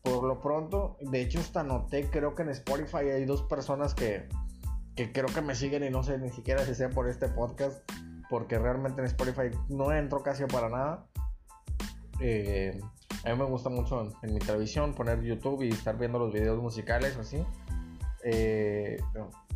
Por 0.01 0.25
lo 0.25 0.41
pronto, 0.41 0.97
de 0.99 1.21
hecho 1.21 1.39
hasta 1.39 1.63
noté, 1.63 2.09
creo 2.09 2.35
que 2.35 2.41
en 2.41 2.49
Spotify 2.49 3.11
hay 3.11 3.23
dos 3.23 3.43
personas 3.43 3.93
que, 3.93 4.27
que 4.95 5.11
creo 5.11 5.27
que 5.27 5.41
me 5.41 5.55
siguen 5.55 5.83
y 5.83 5.89
no 5.89 6.03
sé 6.03 6.17
ni 6.17 6.29
siquiera 6.29 6.65
si 6.65 6.75
sea 6.75 6.89
por 6.89 7.07
este 7.07 7.27
podcast, 7.27 7.81
porque 8.29 8.59
realmente 8.59 9.01
en 9.01 9.07
Spotify 9.07 9.55
no 9.69 9.91
entro 9.91 10.21
casi 10.23 10.45
para 10.45 10.69
nada. 10.69 11.05
Eh, 12.19 12.79
a 13.23 13.29
mí 13.29 13.37
me 13.37 13.45
gusta 13.45 13.69
mucho 13.69 14.11
en, 14.21 14.33
mi 14.33 14.39
televisión 14.39 14.93
poner 14.93 15.21
YouTube 15.21 15.63
y 15.63 15.69
estar 15.69 15.97
viendo 15.97 16.19
los 16.19 16.31
videos 16.31 16.61
musicales 16.61 17.15
o 17.17 17.21
así. 17.21 17.43
Eh, 18.23 18.97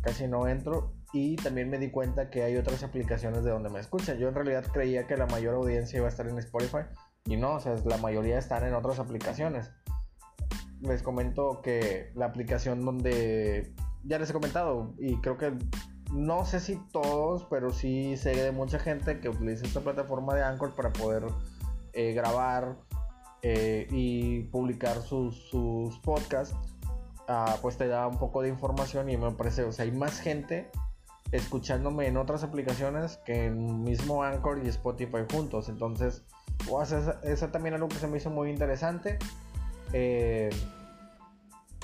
casi 0.02 0.26
no 0.26 0.46
entro 0.46 0.92
y 1.12 1.36
también 1.36 1.70
me 1.70 1.78
di 1.78 1.90
cuenta 1.90 2.30
que 2.30 2.42
hay 2.42 2.56
otras 2.56 2.82
aplicaciones 2.82 3.44
de 3.44 3.50
donde 3.50 3.70
me 3.70 3.80
escuchan. 3.80 4.18
Yo 4.18 4.28
en 4.28 4.34
realidad 4.34 4.64
creía 4.72 5.06
que 5.06 5.16
la 5.16 5.26
mayor 5.26 5.54
audiencia 5.54 5.98
iba 5.98 6.06
a 6.06 6.10
estar 6.10 6.28
en 6.28 6.38
Spotify 6.38 6.84
y 7.24 7.36
no, 7.36 7.54
o 7.54 7.60
sea, 7.60 7.76
la 7.84 7.96
mayoría 7.98 8.38
están 8.38 8.64
en 8.64 8.74
otras 8.74 8.98
aplicaciones. 8.98 9.70
Les 10.80 11.02
comento 11.02 11.60
que 11.62 12.10
la 12.14 12.26
aplicación 12.26 12.84
donde 12.84 13.74
ya 14.08 14.18
les 14.18 14.30
he 14.30 14.32
comentado 14.32 14.94
y 14.98 15.16
creo 15.20 15.36
que 15.36 15.52
no 16.12 16.46
sé 16.46 16.60
si 16.60 16.76
todos, 16.90 17.44
pero 17.50 17.72
sí 17.72 18.16
sé 18.16 18.34
de 18.34 18.50
mucha 18.50 18.78
gente 18.78 19.20
que 19.20 19.28
utiliza 19.28 19.66
esta 19.66 19.80
plataforma 19.80 20.34
de 20.34 20.42
Anchor 20.42 20.74
para 20.74 20.92
poder 20.92 21.26
eh, 21.92 22.14
grabar 22.14 22.78
eh, 23.42 23.86
y 23.90 24.44
publicar 24.44 25.02
sus, 25.02 25.36
sus 25.50 25.98
podcasts. 25.98 26.56
Ah, 27.28 27.56
pues 27.60 27.76
te 27.76 27.86
da 27.86 28.06
un 28.06 28.18
poco 28.18 28.40
de 28.40 28.48
información 28.48 29.10
y 29.10 29.18
me 29.18 29.30
parece, 29.32 29.64
o 29.64 29.72
sea, 29.72 29.84
hay 29.84 29.92
más 29.92 30.18
gente 30.18 30.70
escuchándome 31.30 32.06
en 32.06 32.16
otras 32.16 32.42
aplicaciones 32.42 33.18
que 33.26 33.44
en 33.46 33.82
mismo 33.82 34.22
Anchor 34.22 34.62
y 34.64 34.68
Spotify 34.68 35.26
juntos. 35.30 35.68
Entonces, 35.68 36.24
pues, 36.66 36.92
esa, 36.92 37.52
también 37.52 37.74
algo 37.74 37.88
que 37.88 37.96
se 37.96 38.06
me 38.06 38.16
hizo 38.16 38.30
muy 38.30 38.48
interesante. 38.48 39.18
Eh, 39.92 40.48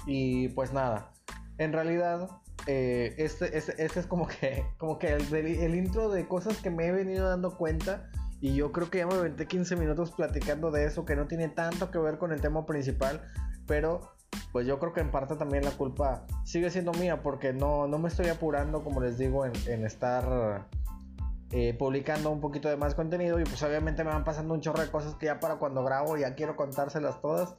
y 0.06 0.48
pues 0.48 0.72
nada, 0.72 1.10
en 1.58 1.72
realidad, 1.72 2.28
eh, 2.66 3.14
este, 3.18 3.56
este, 3.56 3.84
este, 3.84 4.00
es 4.00 4.06
como 4.06 4.26
que, 4.26 4.64
como 4.78 4.98
que 4.98 5.12
el, 5.12 5.74
intro 5.74 6.08
de 6.08 6.26
cosas 6.26 6.58
que 6.58 6.70
me 6.70 6.86
he 6.86 6.92
venido 6.92 7.28
dando 7.28 7.56
cuenta. 7.56 8.10
Y 8.40 8.54
yo 8.54 8.72
creo 8.72 8.90
que 8.90 8.98
ya 8.98 9.06
me 9.06 9.14
aventé 9.14 9.46
15 9.46 9.76
minutos 9.76 10.10
platicando 10.10 10.70
de 10.70 10.84
eso 10.84 11.06
que 11.06 11.16
no 11.16 11.26
tiene 11.26 11.48
tanto 11.48 11.90
que 11.90 11.98
ver 11.98 12.18
con 12.18 12.30
el 12.30 12.40
tema 12.40 12.66
principal. 12.66 13.22
Pero 13.66 14.14
pues 14.52 14.66
yo 14.66 14.78
creo 14.78 14.92
que 14.92 15.00
en 15.00 15.10
parte 15.10 15.36
también 15.36 15.64
la 15.64 15.70
culpa 15.70 16.26
sigue 16.44 16.70
siendo 16.70 16.92
mía 16.92 17.22
porque 17.22 17.52
no, 17.52 17.86
no 17.86 17.98
me 17.98 18.08
estoy 18.08 18.28
apurando, 18.28 18.82
como 18.84 19.00
les 19.00 19.16
digo, 19.16 19.46
en, 19.46 19.86
estar 19.86 20.68
eh, 21.52 21.74
publicando 21.78 22.30
un 22.30 22.40
poquito 22.40 22.68
de 22.68 22.76
más 22.76 22.94
contenido 22.94 23.40
y 23.40 23.44
pues 23.44 23.62
obviamente 23.62 24.04
me 24.04 24.10
van 24.10 24.24
pasando 24.24 24.52
un 24.52 24.60
chorro 24.60 24.82
de 24.82 24.90
cosas 24.90 25.14
que 25.14 25.26
ya 25.26 25.40
para 25.40 25.56
cuando 25.56 25.82
grabo 25.84 26.16
ya 26.16 26.34
quiero 26.34 26.56
contárselas 26.56 27.22
todas. 27.22 27.54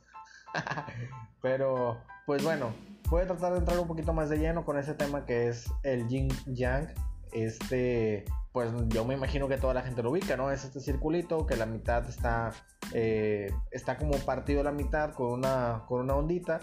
Pero 1.41 1.97
pues 2.25 2.43
bueno, 2.43 2.73
voy 3.09 3.23
a 3.23 3.27
tratar 3.27 3.53
de 3.53 3.59
entrar 3.59 3.79
un 3.79 3.87
poquito 3.87 4.13
más 4.13 4.29
de 4.29 4.37
lleno 4.37 4.65
con 4.65 4.77
ese 4.77 4.93
tema 4.93 5.25
que 5.25 5.47
es 5.47 5.71
el 5.83 6.07
yin 6.07 6.29
yang. 6.47 6.87
Este, 7.31 8.23
pues 8.51 8.71
yo 8.87 9.03
me 9.03 9.13
imagino 9.15 9.47
que 9.47 9.57
toda 9.57 9.73
la 9.73 9.81
gente 9.81 10.01
lo 10.01 10.11
ubica, 10.11 10.37
¿no? 10.37 10.51
Es 10.51 10.63
este 10.63 10.79
circulito 10.79 11.45
que 11.45 11.57
la 11.57 11.65
mitad 11.65 12.07
está 12.07 12.51
eh, 12.93 13.51
está 13.71 13.97
como 13.97 14.13
partido 14.19 14.63
la 14.63 14.71
mitad 14.71 15.13
con 15.13 15.33
una, 15.33 15.83
con 15.87 16.01
una 16.01 16.15
ondita 16.15 16.59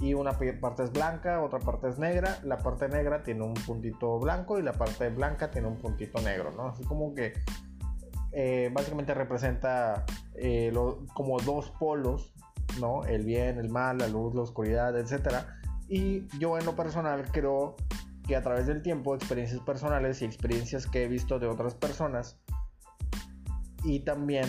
y 0.00 0.14
una 0.14 0.32
parte 0.60 0.82
es 0.82 0.92
blanca, 0.92 1.42
otra 1.42 1.58
parte 1.58 1.88
es 1.88 1.98
negra. 1.98 2.38
La 2.42 2.58
parte 2.58 2.88
negra 2.88 3.22
tiene 3.22 3.44
un 3.44 3.54
puntito 3.54 4.18
blanco 4.18 4.58
y 4.58 4.62
la 4.62 4.72
parte 4.72 5.08
blanca 5.10 5.50
tiene 5.50 5.68
un 5.68 5.76
puntito 5.76 6.20
negro, 6.20 6.50
¿no? 6.52 6.68
Así 6.68 6.84
como 6.84 7.14
que 7.14 7.32
eh, 8.32 8.70
básicamente 8.72 9.14
representa 9.14 10.04
eh, 10.34 10.72
como 11.14 11.38
dos 11.38 11.70
polos, 11.78 12.34
¿no? 12.78 13.04
El 13.04 13.24
bien, 13.24 13.58
el 13.58 13.70
mal, 13.70 13.98
la 13.98 14.08
luz, 14.08 14.34
la 14.34 14.42
oscuridad, 14.42 14.98
etc. 14.98 15.46
Y 15.88 16.26
yo 16.38 16.58
en 16.58 16.64
lo 16.64 16.74
personal 16.74 17.30
creo 17.32 17.76
que 18.26 18.36
a 18.36 18.42
través 18.42 18.66
del 18.66 18.82
tiempo, 18.82 19.14
experiencias 19.14 19.60
personales 19.60 20.20
y 20.22 20.24
experiencias 20.24 20.86
que 20.86 21.04
he 21.04 21.08
visto 21.08 21.38
de 21.38 21.46
otras 21.46 21.74
personas 21.74 22.38
y 23.84 24.00
también 24.00 24.46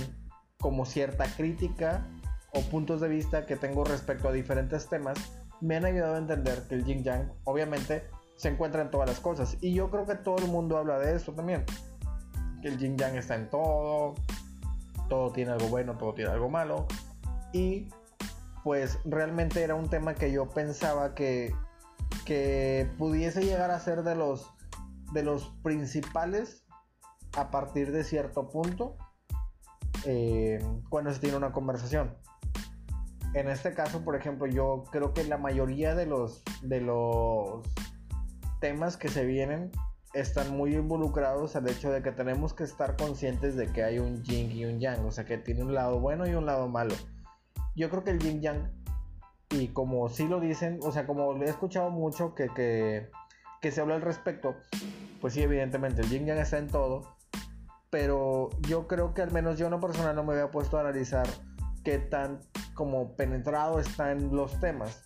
como 0.60 0.86
cierta 0.86 1.26
crítica 1.26 2.08
o 2.54 2.62
puntos 2.62 3.02
de 3.02 3.08
vista 3.08 3.46
que 3.46 3.56
tengo 3.56 3.84
respecto 3.84 4.30
a 4.30 4.32
diferentes 4.32 4.90
temas, 4.90 5.18
me 5.62 5.76
han 5.76 5.86
ayudado 5.86 6.16
a 6.16 6.18
entender 6.18 6.64
que 6.68 6.76
el 6.76 6.86
yin 6.86 7.04
yang 7.04 7.32
obviamente 7.44 8.04
se 8.36 8.50
encuentra 8.50 8.82
en 8.82 8.90
todas 8.90 9.08
las 9.08 9.20
cosas. 9.20 9.58
Y 9.62 9.74
yo 9.74 9.90
creo 9.90 10.06
que 10.06 10.16
todo 10.16 10.38
el 10.38 10.48
mundo 10.48 10.78
habla 10.78 10.98
de 11.00 11.16
esto 11.16 11.34
también. 11.34 11.64
Que 12.62 12.70
el 12.70 12.78
yin 12.78 12.98
yang 12.98 13.16
está 13.16 13.36
en 13.36 13.50
todo, 13.50 14.16
todo 15.10 15.32
tiene 15.32 15.52
algo 15.52 15.68
bueno, 15.68 15.98
todo 15.98 16.14
tiene 16.14 16.32
algo 16.32 16.50
malo. 16.50 16.88
Y 17.54 17.90
pues 18.68 19.00
realmente 19.06 19.64
era 19.64 19.76
un 19.76 19.90
tema 19.90 20.14
que 20.14 20.30
yo 20.30 20.50
pensaba 20.50 21.16
que, 21.16 21.56
que 22.26 22.92
pudiese 22.98 23.46
llegar 23.46 23.72
a 23.72 23.80
ser 23.80 24.04
de 24.04 24.14
los, 24.14 24.54
de 25.14 25.24
los 25.24 25.54
principales 25.64 26.66
a 27.38 27.50
partir 27.50 27.94
de 27.94 28.04
cierto 28.04 28.50
punto 28.50 28.98
eh, 30.04 30.60
cuando 30.90 31.14
se 31.14 31.22
tiene 31.22 31.38
una 31.38 31.54
conversación. 31.54 32.18
En 33.34 33.48
este 33.48 33.74
caso, 33.74 34.04
por 34.04 34.18
ejemplo, 34.18 34.48
yo 34.48 34.84
creo 34.92 35.14
que 35.14 35.24
la 35.24 35.38
mayoría 35.38 35.96
de 35.96 36.06
los, 36.06 36.44
de 36.62 36.82
los 36.82 37.66
temas 38.60 38.98
que 38.98 39.08
se 39.08 39.24
vienen 39.24 39.72
están 40.14 40.58
muy 40.58 40.76
involucrados 40.76 41.56
al 41.56 41.70
hecho 41.70 41.90
de 41.90 42.02
que 42.02 42.12
tenemos 42.12 42.54
que 42.54 42.66
estar 42.66 42.98
conscientes 42.98 43.56
de 43.56 43.72
que 43.72 43.84
hay 43.86 44.00
un 44.00 44.24
yin 44.24 44.52
y 44.52 44.66
un 44.66 44.82
yang, 44.82 45.06
o 45.06 45.12
sea 45.12 45.24
que 45.24 45.38
tiene 45.38 45.64
un 45.64 45.74
lado 45.74 46.02
bueno 46.02 46.28
y 46.28 46.34
un 46.34 46.46
lado 46.46 46.68
malo. 46.68 46.96
Yo 47.78 47.92
creo 47.92 48.04
que 48.04 48.10
el 48.10 48.20
yin 48.20 48.42
yang, 48.42 48.72
y 49.52 49.68
como 49.68 50.10
sí 50.10 50.28
lo 50.28 50.40
dicen, 50.40 50.80
o 50.82 50.92
sea, 50.92 51.06
como 51.06 51.32
he 51.36 51.46
escuchado 51.46 51.92
mucho 51.92 52.34
que, 52.34 52.50
que, 52.56 53.72
se 53.72 53.82
habla 53.82 53.94
al 53.94 54.02
respecto, 54.02 54.56
pues 55.22 55.36
sí, 55.36 55.44
evidentemente 55.44 56.02
el 56.02 56.10
yin 56.10 56.26
yang 56.26 56.40
está 56.40 56.58
en 56.58 56.70
todo, 56.70 57.16
pero 57.92 58.50
yo 58.62 58.88
creo 58.88 59.14
que 59.14 59.22
al 59.22 59.32
menos 59.32 59.60
yo 59.60 59.68
en 59.68 59.74
lo 59.74 59.80
personal 59.80 60.16
no 60.16 60.24
me 60.24 60.34
había 60.34 60.50
puesto 60.50 60.78
a 60.78 60.82
analizar 60.82 61.28
qué 61.84 62.00
tan 62.00 62.40
como 62.74 63.16
penetrado 63.16 63.80
está 63.80 64.12
en 64.12 64.36
los 64.36 64.60
temas. 64.60 65.04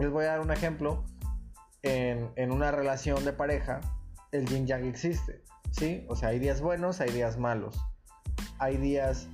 Les 0.00 0.10
voy 0.10 0.24
a 0.24 0.30
dar 0.30 0.40
un 0.40 0.50
ejemplo. 0.50 1.04
En, 1.82 2.32
en 2.34 2.50
una 2.50 2.72
relación 2.72 3.24
de 3.24 3.32
pareja, 3.32 3.80
el 4.32 4.44
yin 4.46 4.66
yang 4.66 4.84
existe, 4.86 5.44
¿sí? 5.70 6.04
O 6.08 6.16
sea, 6.16 6.30
hay 6.30 6.40
días 6.40 6.60
buenos, 6.60 7.00
hay 7.00 7.12
días 7.12 7.38
malos. 7.38 7.78
Hay 8.58 8.76
días 8.76 9.28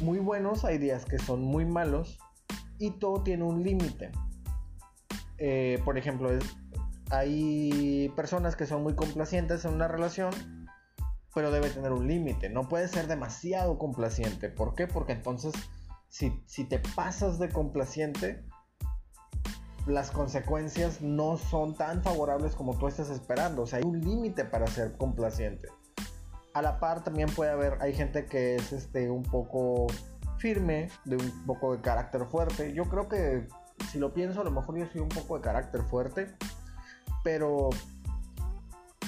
muy 0.00 0.18
buenos, 0.18 0.64
hay 0.64 0.78
días 0.78 1.04
que 1.04 1.18
son 1.18 1.42
muy 1.42 1.64
malos 1.64 2.18
y 2.78 2.92
todo 2.92 3.22
tiene 3.22 3.44
un 3.44 3.62
límite. 3.62 4.10
Eh, 5.38 5.80
por 5.84 5.98
ejemplo, 5.98 6.30
hay 7.10 8.12
personas 8.16 8.56
que 8.56 8.66
son 8.66 8.82
muy 8.82 8.94
complacientes 8.94 9.64
en 9.64 9.74
una 9.74 9.88
relación 9.88 10.30
pero 11.36 11.50
debe 11.50 11.68
tener 11.68 11.92
un 11.92 12.08
límite. 12.08 12.48
No 12.48 12.66
puede 12.66 12.88
ser 12.88 13.08
demasiado 13.08 13.76
complaciente. 13.76 14.48
¿Por 14.48 14.74
qué? 14.74 14.86
Porque 14.86 15.12
entonces, 15.12 15.52
si, 16.08 16.30
te 16.64 16.78
pasas 16.78 17.38
de 17.38 17.50
complaciente, 17.50 18.42
las 19.86 20.10
consecuencias 20.10 21.02
no 21.02 21.36
son 21.36 21.74
tan 21.74 22.02
favorables 22.02 22.54
como 22.54 22.78
tú 22.78 22.88
estás 22.88 23.10
esperando. 23.10 23.64
O 23.64 23.66
sea, 23.66 23.80
hay 23.80 23.84
un 23.84 24.00
límite 24.00 24.46
para 24.46 24.66
ser 24.66 24.96
complaciente. 24.96 25.68
A 26.56 26.62
la 26.62 26.80
par 26.80 27.04
también 27.04 27.28
puede 27.28 27.50
haber, 27.50 27.76
hay 27.82 27.92
gente 27.92 28.24
que 28.24 28.56
es 28.56 28.72
este, 28.72 29.10
un 29.10 29.22
poco 29.22 29.88
firme, 30.38 30.88
de 31.04 31.16
un 31.16 31.44
poco 31.44 31.76
de 31.76 31.82
carácter 31.82 32.24
fuerte. 32.24 32.72
Yo 32.72 32.84
creo 32.84 33.10
que, 33.10 33.46
si 33.90 33.98
lo 33.98 34.14
pienso, 34.14 34.40
a 34.40 34.44
lo 34.44 34.50
mejor 34.50 34.78
yo 34.78 34.86
soy 34.86 35.02
un 35.02 35.10
poco 35.10 35.36
de 35.36 35.42
carácter 35.42 35.82
fuerte. 35.82 36.34
Pero 37.22 37.68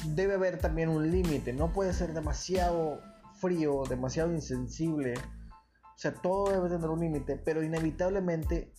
debe 0.08 0.34
haber 0.34 0.58
también 0.58 0.90
un 0.90 1.10
límite, 1.10 1.54
no 1.54 1.72
puede 1.72 1.94
ser 1.94 2.12
demasiado 2.12 3.00
frío, 3.40 3.82
demasiado 3.88 4.30
insensible. 4.30 5.14
O 5.14 5.98
sea, 5.98 6.12
todo 6.12 6.50
debe 6.52 6.68
tener 6.68 6.90
un 6.90 7.00
límite, 7.00 7.36
pero 7.36 7.62
inevitablemente 7.62 8.74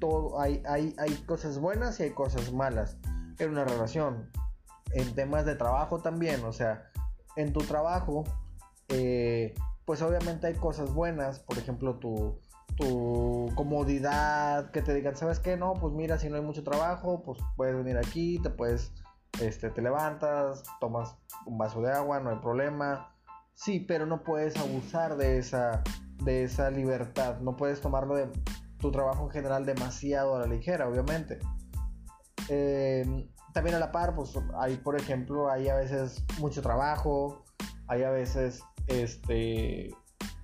todo, 0.00 0.40
hay, 0.40 0.60
hay, 0.66 0.92
hay 0.98 1.14
cosas 1.24 1.60
buenas 1.60 2.00
y 2.00 2.02
hay 2.02 2.10
cosas 2.10 2.52
malas 2.52 2.96
en 3.38 3.50
una 3.50 3.64
relación. 3.64 4.28
En 4.90 5.14
temas 5.14 5.46
de 5.46 5.54
trabajo 5.54 6.00
también, 6.00 6.42
o 6.42 6.52
sea, 6.52 6.90
en 7.38 7.52
tu 7.52 7.60
trabajo, 7.60 8.24
eh, 8.88 9.54
pues 9.84 10.02
obviamente 10.02 10.48
hay 10.48 10.54
cosas 10.54 10.92
buenas, 10.92 11.40
por 11.40 11.56
ejemplo, 11.56 11.98
tu, 11.98 12.38
tu 12.76 13.50
comodidad, 13.54 14.70
que 14.70 14.82
te 14.82 14.92
digan, 14.92 15.16
¿sabes 15.16 15.38
qué? 15.38 15.56
No, 15.56 15.74
pues 15.74 15.94
mira, 15.94 16.18
si 16.18 16.28
no 16.28 16.36
hay 16.36 16.42
mucho 16.42 16.64
trabajo, 16.64 17.22
pues 17.22 17.38
puedes 17.56 17.76
venir 17.76 17.96
aquí, 17.96 18.38
te 18.42 18.50
puedes 18.50 18.92
este, 19.40 19.70
te 19.70 19.82
levantas, 19.82 20.64
tomas 20.80 21.16
un 21.46 21.58
vaso 21.58 21.80
de 21.80 21.92
agua, 21.92 22.20
no 22.20 22.30
hay 22.30 22.38
problema. 22.38 23.14
Sí, 23.54 23.80
pero 23.80 24.06
no 24.06 24.22
puedes 24.22 24.56
abusar 24.56 25.16
de 25.16 25.38
esa, 25.38 25.82
de 26.24 26.44
esa 26.44 26.70
libertad. 26.70 27.38
No 27.40 27.56
puedes 27.56 27.80
tomarlo 27.80 28.16
de 28.16 28.28
tu 28.78 28.90
trabajo 28.90 29.24
en 29.24 29.30
general 29.30 29.64
demasiado 29.64 30.36
a 30.36 30.40
la 30.40 30.46
ligera, 30.46 30.88
obviamente. 30.88 31.38
Em, 32.48 33.28
también 33.52 33.76
a 33.76 33.78
la 33.78 33.92
par, 33.92 34.14
pues 34.14 34.32
hay, 34.58 34.76
por 34.76 34.96
ejemplo, 34.96 35.50
hay 35.50 35.68
a 35.68 35.74
veces 35.74 36.24
mucho 36.38 36.62
trabajo, 36.62 37.44
hay 37.86 38.02
a 38.02 38.10
veces 38.10 38.62
este, 38.86 39.90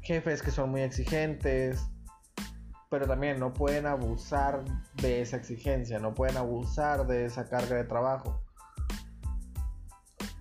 jefes 0.01 0.43
que 0.43 0.51
son 0.51 0.71
muy 0.71 0.83
exigentes, 0.83 1.87
pero 2.91 3.07
también 3.07 3.41
no 3.41 3.53
pueden 3.53 3.87
abusar 3.87 4.65
de 5.03 5.21
esa 5.21 5.37
exigencia, 5.37 5.99
no 5.99 6.15
pueden 6.15 6.37
abusar 6.37 7.07
de 7.07 7.25
esa 7.25 7.49
carga 7.49 7.77
de 7.77 7.85
trabajo. 7.85 8.41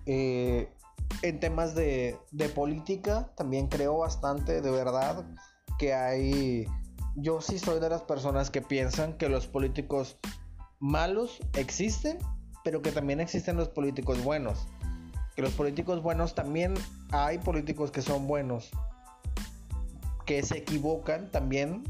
Eh, 0.06 0.72
en 1.22 1.40
temas 1.40 1.74
de, 1.74 2.18
política, 2.54 3.32
también 3.36 3.68
creo 3.68 3.98
bastante, 3.98 4.60
de 4.60 4.70
verdad, 4.70 5.24
que 5.78 5.94
hay... 5.94 6.66
Yo 7.16 7.40
sí 7.40 7.58
soy 7.58 7.80
de 7.80 7.88
las 7.88 8.02
personas 8.02 8.50
que 8.50 8.60
piensan 8.60 9.16
que 9.16 9.28
los 9.28 9.46
políticos 9.46 10.18
malos 10.80 11.40
existen, 11.54 12.18
pero 12.64 12.82
que 12.82 12.90
también 12.90 13.20
existen 13.20 13.56
los 13.56 13.68
políticos 13.68 14.24
buenos. 14.24 14.66
Que 15.36 15.42
los 15.42 15.52
políticos 15.52 16.02
buenos 16.02 16.34
también 16.34 16.74
hay 17.12 17.38
políticos 17.38 17.90
que 17.90 18.02
son 18.02 18.26
buenos, 18.26 18.70
que 20.26 20.42
se 20.42 20.58
equivocan 20.58 21.30
también, 21.30 21.84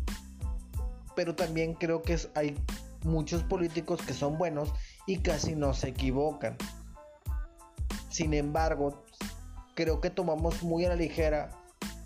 pero 1.15 1.35
también 1.35 1.75
creo 1.75 2.03
que 2.03 2.19
hay 2.35 2.57
muchos 3.05 3.43
políticos 3.45 4.03
que 4.03 4.13
son 4.13 4.37
buenos 4.37 4.73
y 5.07 5.19
casi 5.19 5.55
no 5.55 5.73
se 5.75 5.89
equivocan. 5.89 6.57
Sin 8.09 8.35
embargo, 8.35 9.05
creo 9.75 10.01
que 10.01 10.11
tomamos 10.11 10.63
muy 10.63 10.85
a 10.85 10.91
la 10.91 10.97
ligera 10.97 11.51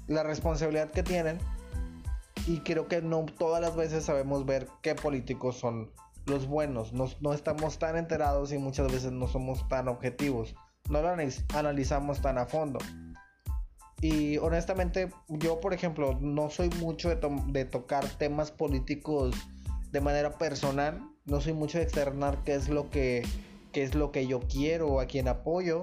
la 0.08 0.22
responsabilidad 0.22 0.90
que 0.90 1.02
tienen 1.02 1.38
y 2.46 2.60
creo 2.60 2.88
que 2.88 3.00
no 3.02 3.26
todas 3.26 3.60
las 3.60 3.76
veces 3.76 4.04
sabemos 4.04 4.44
ver 4.46 4.68
qué 4.82 4.94
políticos 4.94 5.58
son 5.58 5.90
los 6.28 6.46
buenos. 6.46 6.92
No, 6.92 7.32
estamos 7.32 7.78
tan 7.78 7.96
enterados 7.96 8.52
y 8.52 8.58
muchas 8.58 8.92
veces 8.92 9.12
no 9.12 9.26
somos 9.26 9.68
tan 9.68 9.88
objetivos 9.88 10.54
no 10.88 11.02
lo 11.02 11.08
analizamos 11.54 12.20
tan 12.20 12.38
a 12.38 12.46
fondo. 12.46 12.78
Y 14.00 14.38
honestamente, 14.38 15.10
yo 15.28 15.60
por 15.60 15.74
ejemplo, 15.74 16.18
no 16.20 16.50
soy 16.50 16.70
mucho 16.80 17.08
de, 17.08 17.64
tocar 17.64 18.06
temas 18.16 18.50
políticos 18.50 19.34
de 19.90 20.00
manera 20.00 20.38
personal. 20.38 21.00
No 21.24 21.40
soy 21.40 21.52
mucho 21.52 21.78
de 21.78 21.84
externar 21.84 22.42
qué 22.44 22.54
es 22.54 22.68
lo 22.68 22.90
que, 22.90 23.26
qué 23.72 23.82
es 23.82 23.94
lo 23.94 24.12
que 24.12 24.26
yo 24.26 24.40
quiero 24.40 24.88
o 24.88 25.00
a 25.00 25.06
quien 25.06 25.28
apoyo. 25.28 25.82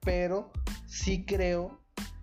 Pero 0.00 0.50
sí 0.86 1.24
creo 1.24 1.80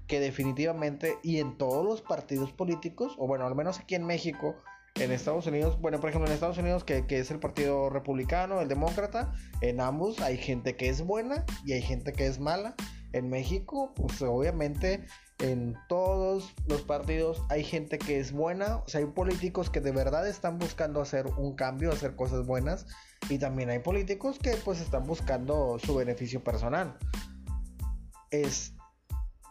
que 0.08 0.20
definitivamente 0.20 1.18
y 1.22 1.40
en 1.40 1.58
todos 1.58 1.86
los 1.86 2.02
partidos 2.02 2.52
políticos, 2.54 3.14
o 3.18 3.28
bueno, 3.28 3.46
al 3.46 3.56
menos 3.56 3.80
aquí 3.80 3.96
en 3.96 4.06
México, 4.06 4.56
en 5.00 5.12
Estados 5.12 5.46
Unidos, 5.48 5.80
bueno, 5.80 6.00
por 6.00 6.10
ejemplo, 6.10 6.28
en 6.28 6.34
Estados 6.34 6.58
Unidos, 6.58 6.84
que, 6.84 7.06
es 7.10 7.32
el 7.32 7.40
partido 7.40 7.90
republicano, 7.90 8.62
el 8.62 8.68
demócrata, 8.68 9.32
en 9.62 9.80
ambos 9.80 10.20
hay 10.22 10.38
gente 10.38 10.76
que 10.76 10.90
es 10.90 11.02
buena 11.02 11.46
y 11.66 11.74
hay 11.74 11.82
gente 11.82 12.14
que 12.14 12.26
es 12.26 12.40
mala. 12.40 12.76
En 13.14 13.30
México, 13.30 13.94
pues 13.96 14.22
obviamente 14.22 15.06
en 15.40 15.76
todos 15.88 16.54
los 16.68 16.82
partidos 16.82 17.42
hay 17.50 17.64
gente 17.64 17.98
que 17.98 18.20
es 18.20 18.32
buena, 18.32 18.78
o 18.78 18.88
sea, 18.88 19.00
hay 19.00 19.08
políticos 19.08 19.70
que 19.70 19.82
de 19.82 19.92
verdad 19.92 20.28
están 20.28 20.58
buscando 20.58 21.00
hacer 21.00 21.28
un 21.38 21.56
cambio, 21.56 21.92
hacer 21.92 22.16
cosas 22.16 22.46
buenas, 22.46 22.86
y 23.30 23.38
también 23.38 23.70
hay 23.70 23.80
políticos 23.80 24.40
que 24.40 24.52
pues 24.58 24.82
están 24.82 25.06
buscando 25.06 25.78
su 25.80 25.96
beneficio 25.96 26.44
personal. 26.44 26.98
Es, 28.30 28.74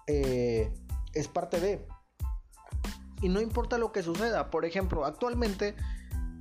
eh, 0.06 0.70
es 1.14 1.28
parte 1.28 1.60
de 1.60 1.86
y 3.20 3.28
no 3.28 3.40
importa 3.40 3.78
lo 3.78 3.92
que 3.92 4.02
suceda. 4.02 4.50
Por 4.50 4.64
ejemplo, 4.64 5.04
actualmente 5.04 5.74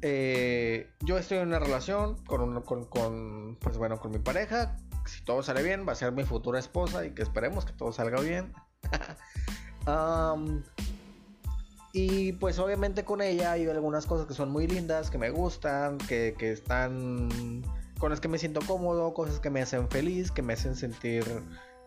eh, 0.02 0.90
yo 1.02 1.18
estoy 1.18 1.40
en 1.40 1.48
una 1.48 1.60
relación 1.60 2.24
con, 2.26 2.62
con, 2.62 3.58
pues 3.60 3.78
bueno, 3.78 4.00
con 4.00 4.12
mi 4.12 4.20
pareja. 4.20 4.78
Si 5.06 5.24
todo 5.24 5.44
sale 5.44 5.64
bien, 5.64 5.88
va 5.88 5.94
a 5.94 5.96
ser 5.96 6.12
mi 6.12 6.24
futura 6.24 6.60
esposa 6.60 7.06
y 7.06 7.12
que 7.12 7.22
esperemos 7.22 7.66
que 7.66 7.74
todo 7.74 7.92
salga 7.92 8.20
bien. 8.22 8.54
y 11.94 12.34
pues 12.34 12.60
obviamente 12.60 13.06
con 13.06 13.22
ella 13.22 13.54
hay 13.54 13.68
algunas 13.68 14.06
cosas 14.06 14.28
que 14.28 14.34
son 14.34 14.52
muy 14.52 14.68
lindas, 14.68 15.10
que 15.10 15.18
me 15.18 15.30
gustan, 15.30 15.98
que, 15.98 16.36
que 16.38 16.52
están 16.52 17.64
con 18.00 18.10
las 18.10 18.20
que 18.20 18.28
me 18.28 18.38
siento 18.38 18.60
cómodo, 18.68 19.14
cosas 19.14 19.40
que 19.40 19.50
me 19.50 19.62
hacen 19.62 19.90
feliz, 19.90 20.32
que 20.32 20.42
me 20.42 20.54
hacen 20.54 20.76
sentir, 20.76 21.24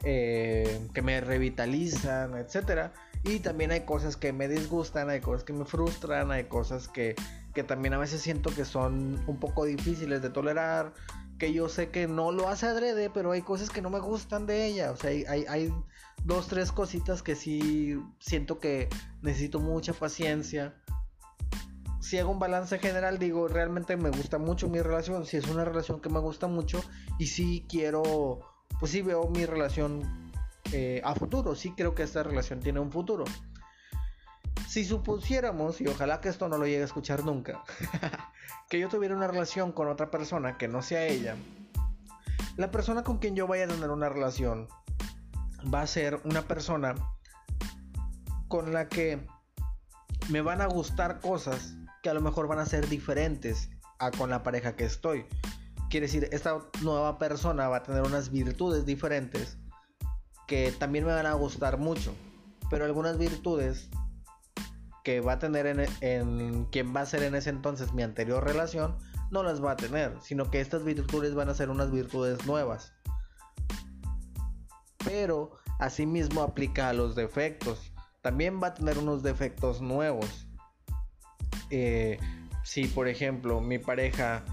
eh, 0.03 0.81
que 0.95 1.03
me 1.03 1.21
revitalizan, 1.21 2.37
etcétera. 2.37 2.93
Y 3.25 3.41
también 3.41 3.73
hay 3.73 3.81
cosas 3.81 4.17
que 4.17 4.33
me 4.33 4.49
disgustan, 4.49 5.11
hay 5.11 5.21
cosas 5.21 5.45
que 5.45 5.53
me 5.53 5.65
frustran, 5.65 6.31
hay 6.31 6.45
cosas 6.45 6.89
que, 6.89 7.17
que 7.53 7.65
también 7.65 7.95
a 7.95 7.99
veces 7.99 8.21
siento 8.21 8.51
que 8.55 8.65
son 8.65 9.23
un 9.27 9.41
poco 9.41 9.65
difíciles 9.65 10.23
de 10.23 10.31
tolerar, 10.31 10.93
que 11.39 11.53
yo 11.53 11.69
sé 11.69 11.91
que 11.91 12.07
no 12.07 12.33
lo 12.33 12.49
hace 12.49 12.67
adrede, 12.67 13.11
pero 13.11 13.33
hay 13.33 13.43
cosas 13.43 13.71
que 13.71 13.81
no 13.81 13.91
me 13.91 14.01
gustan 14.01 14.47
de 14.47 14.67
ella. 14.67 14.91
O 14.91 14.97
sea, 14.97 15.11
hay, 15.11 15.25
hay, 15.49 15.73
dos, 16.25 16.49
tres 16.49 16.73
cositas 16.73 17.23
que 17.23 17.37
sí 17.37 18.01
siento 18.19 18.59
que 18.59 18.89
necesito 19.23 19.61
mucha 19.61 19.93
paciencia. 19.93 20.75
Si 22.01 22.19
hago 22.19 22.31
un 22.31 22.39
balance 22.39 22.79
general, 22.79 23.19
digo, 23.19 23.49
realmente 23.49 23.97
me 23.97 24.11
gusta 24.11 24.39
mucho 24.39 24.69
mi 24.69 24.81
relación. 24.81 25.27
Si 25.27 25.37
es 25.37 25.47
una 25.49 25.65
relación 25.65 26.01
que 26.01 26.09
me 26.09 26.19
gusta 26.19 26.49
mucho 26.49 26.83
y 27.19 27.27
si 27.27 27.67
quiero, 27.69 28.41
pues 28.81 28.93
sí 28.93 29.03
veo 29.03 29.29
mi 29.29 29.47
relación 29.47 30.33
eh, 30.73 31.01
a 31.05 31.15
futuro. 31.15 31.55
Sí 31.55 31.73
creo 31.77 31.95
que 31.95 32.03
esta 32.03 32.23
relación 32.23 32.61
tiene 32.61 32.81
un 32.81 32.93
futuro. 32.93 33.25
Si 34.69 34.85
supusiéramos, 34.85 35.81
y 35.81 35.87
ojalá 35.87 36.21
que 36.21 36.29
esto 36.29 36.49
no 36.49 36.59
lo 36.59 36.67
llegue 36.67 36.83
a 36.83 36.85
escuchar 36.85 37.25
nunca, 37.25 37.63
que 38.69 38.79
yo 38.79 38.89
tuviera 38.89 39.17
una 39.17 39.27
relación 39.27 39.73
con 39.73 39.89
otra 39.89 40.11
persona 40.11 40.59
que 40.59 40.69
no 40.69 40.83
sea 40.83 41.07
ella, 41.07 41.37
la 42.57 42.71
persona 42.71 43.03
con 43.05 43.19
quien 43.19 43.37
yo 43.37 43.47
vaya 43.47 43.65
a 43.65 43.69
tener 43.69 43.91
una 43.91 44.09
relación 44.09 44.69
va 45.73 45.83
a 45.83 45.87
ser 45.87 46.21
una 46.25 46.43
persona 46.43 46.95
con 48.49 48.73
la 48.73 48.89
que 48.89 49.27
me 50.29 50.41
van 50.43 50.61
a 50.61 50.67
gustar 50.67 51.21
cosas 51.21 51.75
que 52.03 52.11
a 52.11 52.15
lo 52.15 52.21
mejor 52.21 52.49
van 52.49 52.59
a 52.59 52.67
ser 52.67 52.89
diferentes 52.89 53.71
a 53.99 54.11
con 54.11 54.31
la 54.31 54.43
pareja 54.43 54.77
que 54.77 54.85
estoy. 54.85 55.27
Quiere 55.91 56.07
decir, 56.07 56.29
esta 56.33 56.59
nueva 56.83 57.19
persona 57.19 57.69
va 57.69 57.79
a 57.79 57.83
tener 57.83 58.03
unas 58.03 58.31
virtudes 58.31 58.85
diferentes 58.85 59.59
que 60.47 60.73
también 60.73 61.05
me 61.05 61.13
van 61.13 61.27
a 61.27 61.35
gustar 61.35 61.79
mucho. 61.79 62.15
Pero 62.71 62.85
algunas 62.85 63.19
virtudes 63.19 63.89
que 65.05 65.21
va 65.21 65.33
a 65.33 65.39
tener 65.39 65.89
en, 66.01 66.65
quien 66.67 66.95
va 66.95 67.01
a 67.01 67.07
ser 67.07 67.23
en 67.23 67.35
ese 67.35 67.49
entonces 67.51 67.95
mi 67.95 68.03
anterior 68.03 68.45
relación, 68.45 68.97
no 69.31 69.43
las 69.43 69.65
va 69.65 69.73
a 69.73 69.77
tener, 69.77 70.15
sino 70.21 70.51
que 70.51 70.61
estas 70.61 70.85
virtudes 70.85 71.35
van 71.35 71.49
a 71.49 71.55
ser 71.55 71.71
unas 71.71 71.91
virtudes 71.91 72.45
nuevas. 72.47 72.93
Pero 75.05 75.53
asimismo 75.79 76.43
aplica 76.43 76.91
a 76.91 76.93
los 76.93 77.15
defectos. 77.15 77.93
También 78.21 78.61
va 78.63 78.69
a 78.69 78.75
tener 78.75 78.99
unos 78.99 79.23
defectos 79.23 79.81
nuevos. 79.81 80.47
Eh, 81.71 82.19
si 82.65 82.87
por 82.87 83.09
ejemplo 83.09 83.61
mi 83.61 83.79
pareja 83.79 84.45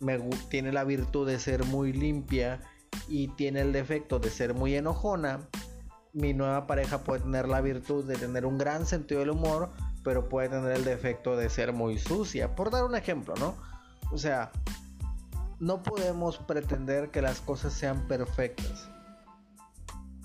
me 0.00 0.18
tiene 0.48 0.72
la 0.72 0.84
virtud 0.84 1.26
de 1.26 1.38
ser 1.38 1.64
muy 1.64 1.92
limpia 1.92 2.60
y 3.08 3.28
tiene 3.28 3.60
el 3.60 3.72
defecto 3.72 4.18
de 4.18 4.30
ser 4.30 4.54
muy 4.54 4.74
enojona, 4.74 5.48
mi 6.16 6.32
nueva 6.32 6.66
pareja 6.66 7.04
puede 7.04 7.20
tener 7.20 7.46
la 7.46 7.60
virtud 7.60 8.06
de 8.06 8.16
tener 8.16 8.46
un 8.46 8.56
gran 8.56 8.86
sentido 8.86 9.20
del 9.20 9.30
humor, 9.30 9.70
pero 10.02 10.30
puede 10.30 10.48
tener 10.48 10.72
el 10.72 10.84
defecto 10.84 11.36
de 11.36 11.50
ser 11.50 11.74
muy 11.74 11.98
sucia. 11.98 12.54
Por 12.54 12.70
dar 12.70 12.84
un 12.84 12.94
ejemplo, 12.94 13.34
¿no? 13.38 13.54
O 14.10 14.16
sea, 14.16 14.50
no 15.60 15.82
podemos 15.82 16.38
pretender 16.38 17.10
que 17.10 17.20
las 17.20 17.42
cosas 17.42 17.74
sean 17.74 18.08
perfectas. 18.08 18.88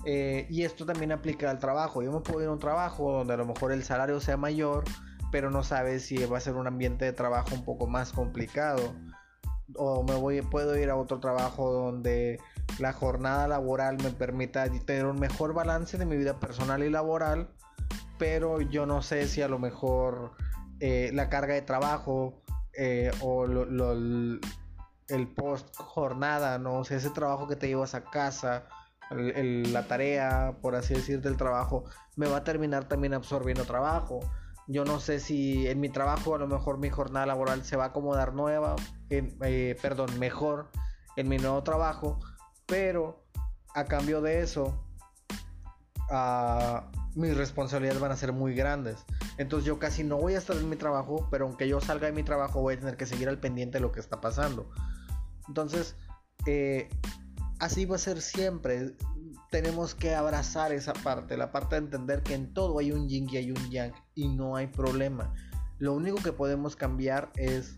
Eh, 0.06 0.46
y 0.48 0.62
esto 0.62 0.86
también 0.86 1.12
aplica 1.12 1.50
al 1.50 1.58
trabajo. 1.58 2.02
Yo 2.02 2.10
me 2.10 2.20
puedo 2.20 2.40
ir 2.40 2.48
a 2.48 2.52
un 2.52 2.58
trabajo 2.58 3.12
donde 3.12 3.34
a 3.34 3.36
lo 3.36 3.44
mejor 3.44 3.70
el 3.70 3.84
salario 3.84 4.18
sea 4.18 4.38
mayor, 4.38 4.84
pero 5.30 5.50
no 5.50 5.62
sabes 5.62 6.06
si 6.06 6.16
va 6.24 6.38
a 6.38 6.40
ser 6.40 6.54
un 6.54 6.66
ambiente 6.66 7.04
de 7.04 7.12
trabajo 7.12 7.54
un 7.54 7.66
poco 7.66 7.86
más 7.86 8.12
complicado. 8.12 8.94
O 9.76 10.02
me 10.02 10.14
voy, 10.14 10.42
puedo 10.42 10.76
ir 10.76 10.90
a 10.90 10.96
otro 10.96 11.20
trabajo 11.20 11.72
donde 11.72 12.40
la 12.78 12.92
jornada 12.92 13.48
laboral 13.48 13.96
me 14.02 14.10
permita 14.10 14.68
tener 14.84 15.06
un 15.06 15.18
mejor 15.18 15.54
balance 15.54 15.98
de 15.98 16.06
mi 16.06 16.16
vida 16.16 16.38
personal 16.38 16.82
y 16.82 16.90
laboral, 16.90 17.48
pero 18.18 18.60
yo 18.60 18.86
no 18.86 19.02
sé 19.02 19.26
si 19.28 19.42
a 19.42 19.48
lo 19.48 19.58
mejor 19.58 20.32
eh, 20.80 21.10
la 21.14 21.28
carga 21.28 21.54
de 21.54 21.62
trabajo 21.62 22.42
eh, 22.74 23.10
o 23.20 23.44
el 23.44 25.28
post 25.34 25.76
jornada, 25.76 26.58
no 26.58 26.78
o 26.78 26.82
ese 26.82 27.10
trabajo 27.10 27.46
que 27.46 27.56
te 27.56 27.68
llevas 27.68 27.94
a 27.94 28.04
casa, 28.04 28.66
la 29.10 29.86
tarea, 29.86 30.56
por 30.62 30.74
así 30.74 30.94
decir, 30.94 31.20
del 31.20 31.36
trabajo, 31.36 31.84
me 32.16 32.26
va 32.26 32.38
a 32.38 32.44
terminar 32.44 32.84
también 32.84 33.14
absorbiendo 33.14 33.64
trabajo. 33.64 34.20
Yo 34.68 34.84
no 34.84 35.00
sé 35.00 35.20
si 35.20 35.66
en 35.66 35.80
mi 35.80 35.88
trabajo 35.88 36.34
a 36.34 36.38
lo 36.38 36.46
mejor 36.46 36.78
mi 36.78 36.88
jornada 36.88 37.26
laboral 37.26 37.64
se 37.64 37.76
va 37.76 37.84
a 37.84 37.86
acomodar 37.88 38.34
nueva, 38.34 38.76
eh, 39.10 39.76
perdón, 39.82 40.18
mejor 40.18 40.70
en 41.16 41.28
mi 41.28 41.36
nuevo 41.38 41.62
trabajo 41.62 42.18
pero 42.72 43.22
a 43.74 43.84
cambio 43.84 44.22
de 44.22 44.40
eso, 44.40 44.74
uh, 46.10 46.80
mis 47.14 47.36
responsabilidades 47.36 48.00
van 48.00 48.12
a 48.12 48.16
ser 48.16 48.32
muy 48.32 48.54
grandes. 48.54 49.04
Entonces 49.36 49.66
yo 49.66 49.78
casi 49.78 50.04
no 50.04 50.16
voy 50.16 50.36
a 50.36 50.38
estar 50.38 50.56
en 50.56 50.70
mi 50.70 50.76
trabajo, 50.76 51.28
pero 51.30 51.44
aunque 51.44 51.68
yo 51.68 51.82
salga 51.82 52.06
de 52.06 52.14
mi 52.14 52.22
trabajo 52.22 52.62
voy 52.62 52.74
a 52.74 52.78
tener 52.78 52.96
que 52.96 53.04
seguir 53.04 53.28
al 53.28 53.38
pendiente 53.38 53.76
de 53.76 53.82
lo 53.82 53.92
que 53.92 54.00
está 54.00 54.22
pasando. 54.22 54.70
Entonces, 55.48 55.96
eh, 56.46 56.88
así 57.58 57.84
va 57.84 57.96
a 57.96 57.98
ser 57.98 58.22
siempre. 58.22 58.96
Tenemos 59.52 59.94
que 59.94 60.16
abrazar 60.16 60.72
esa 60.72 60.92
parte, 60.92 61.36
la 61.36 61.52
parte 61.52 61.76
de 61.76 61.82
entender 61.82 62.24
que 62.24 62.34
en 62.34 62.52
todo 62.52 62.80
hay 62.80 62.90
un 62.90 63.08
yin 63.08 63.28
y 63.30 63.36
hay 63.36 63.52
un 63.52 63.70
yang 63.70 63.92
y 64.16 64.26
no 64.26 64.56
hay 64.56 64.66
problema. 64.66 65.32
Lo 65.78 65.92
único 65.94 66.16
que 66.16 66.32
podemos 66.32 66.74
cambiar 66.74 67.30
es 67.36 67.76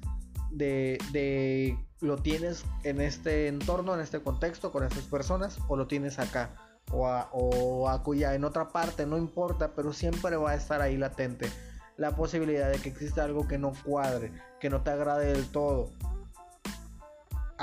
de, 0.50 0.98
de 1.12 1.78
lo 2.00 2.16
tienes 2.16 2.64
en 2.84 3.02
este 3.02 3.48
entorno, 3.48 3.94
en 3.94 4.00
este 4.00 4.22
contexto, 4.22 4.72
con 4.72 4.84
estas 4.84 5.04
personas, 5.04 5.58
o 5.68 5.76
lo 5.76 5.86
tienes 5.86 6.18
acá, 6.18 6.54
o, 6.90 7.06
a, 7.08 7.28
o 7.32 7.90
en 8.08 8.44
otra 8.44 8.68
parte, 8.68 9.04
no 9.04 9.18
importa, 9.18 9.74
pero 9.74 9.92
siempre 9.92 10.36
va 10.36 10.52
a 10.52 10.54
estar 10.54 10.80
ahí 10.80 10.96
latente 10.96 11.50
la 11.96 12.16
posibilidad 12.16 12.70
de 12.70 12.78
que 12.78 12.88
exista 12.88 13.24
algo 13.24 13.46
que 13.46 13.58
no 13.58 13.72
cuadre, 13.84 14.32
que 14.60 14.70
no 14.70 14.82
te 14.82 14.90
agrade 14.90 15.32
del 15.32 15.46
todo. 15.50 15.90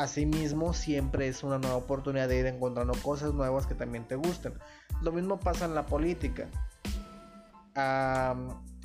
Asimismo, 0.01 0.73
siempre 0.73 1.27
es 1.27 1.43
una 1.43 1.59
nueva 1.59 1.75
oportunidad 1.75 2.27
de 2.27 2.39
ir 2.39 2.47
encontrando 2.47 2.93
cosas 3.03 3.35
nuevas 3.35 3.67
que 3.67 3.75
también 3.75 4.07
te 4.07 4.15
gusten. 4.15 4.55
Lo 5.03 5.11
mismo 5.11 5.39
pasa 5.39 5.65
en 5.65 5.75
la 5.75 5.85
política. 5.85 6.47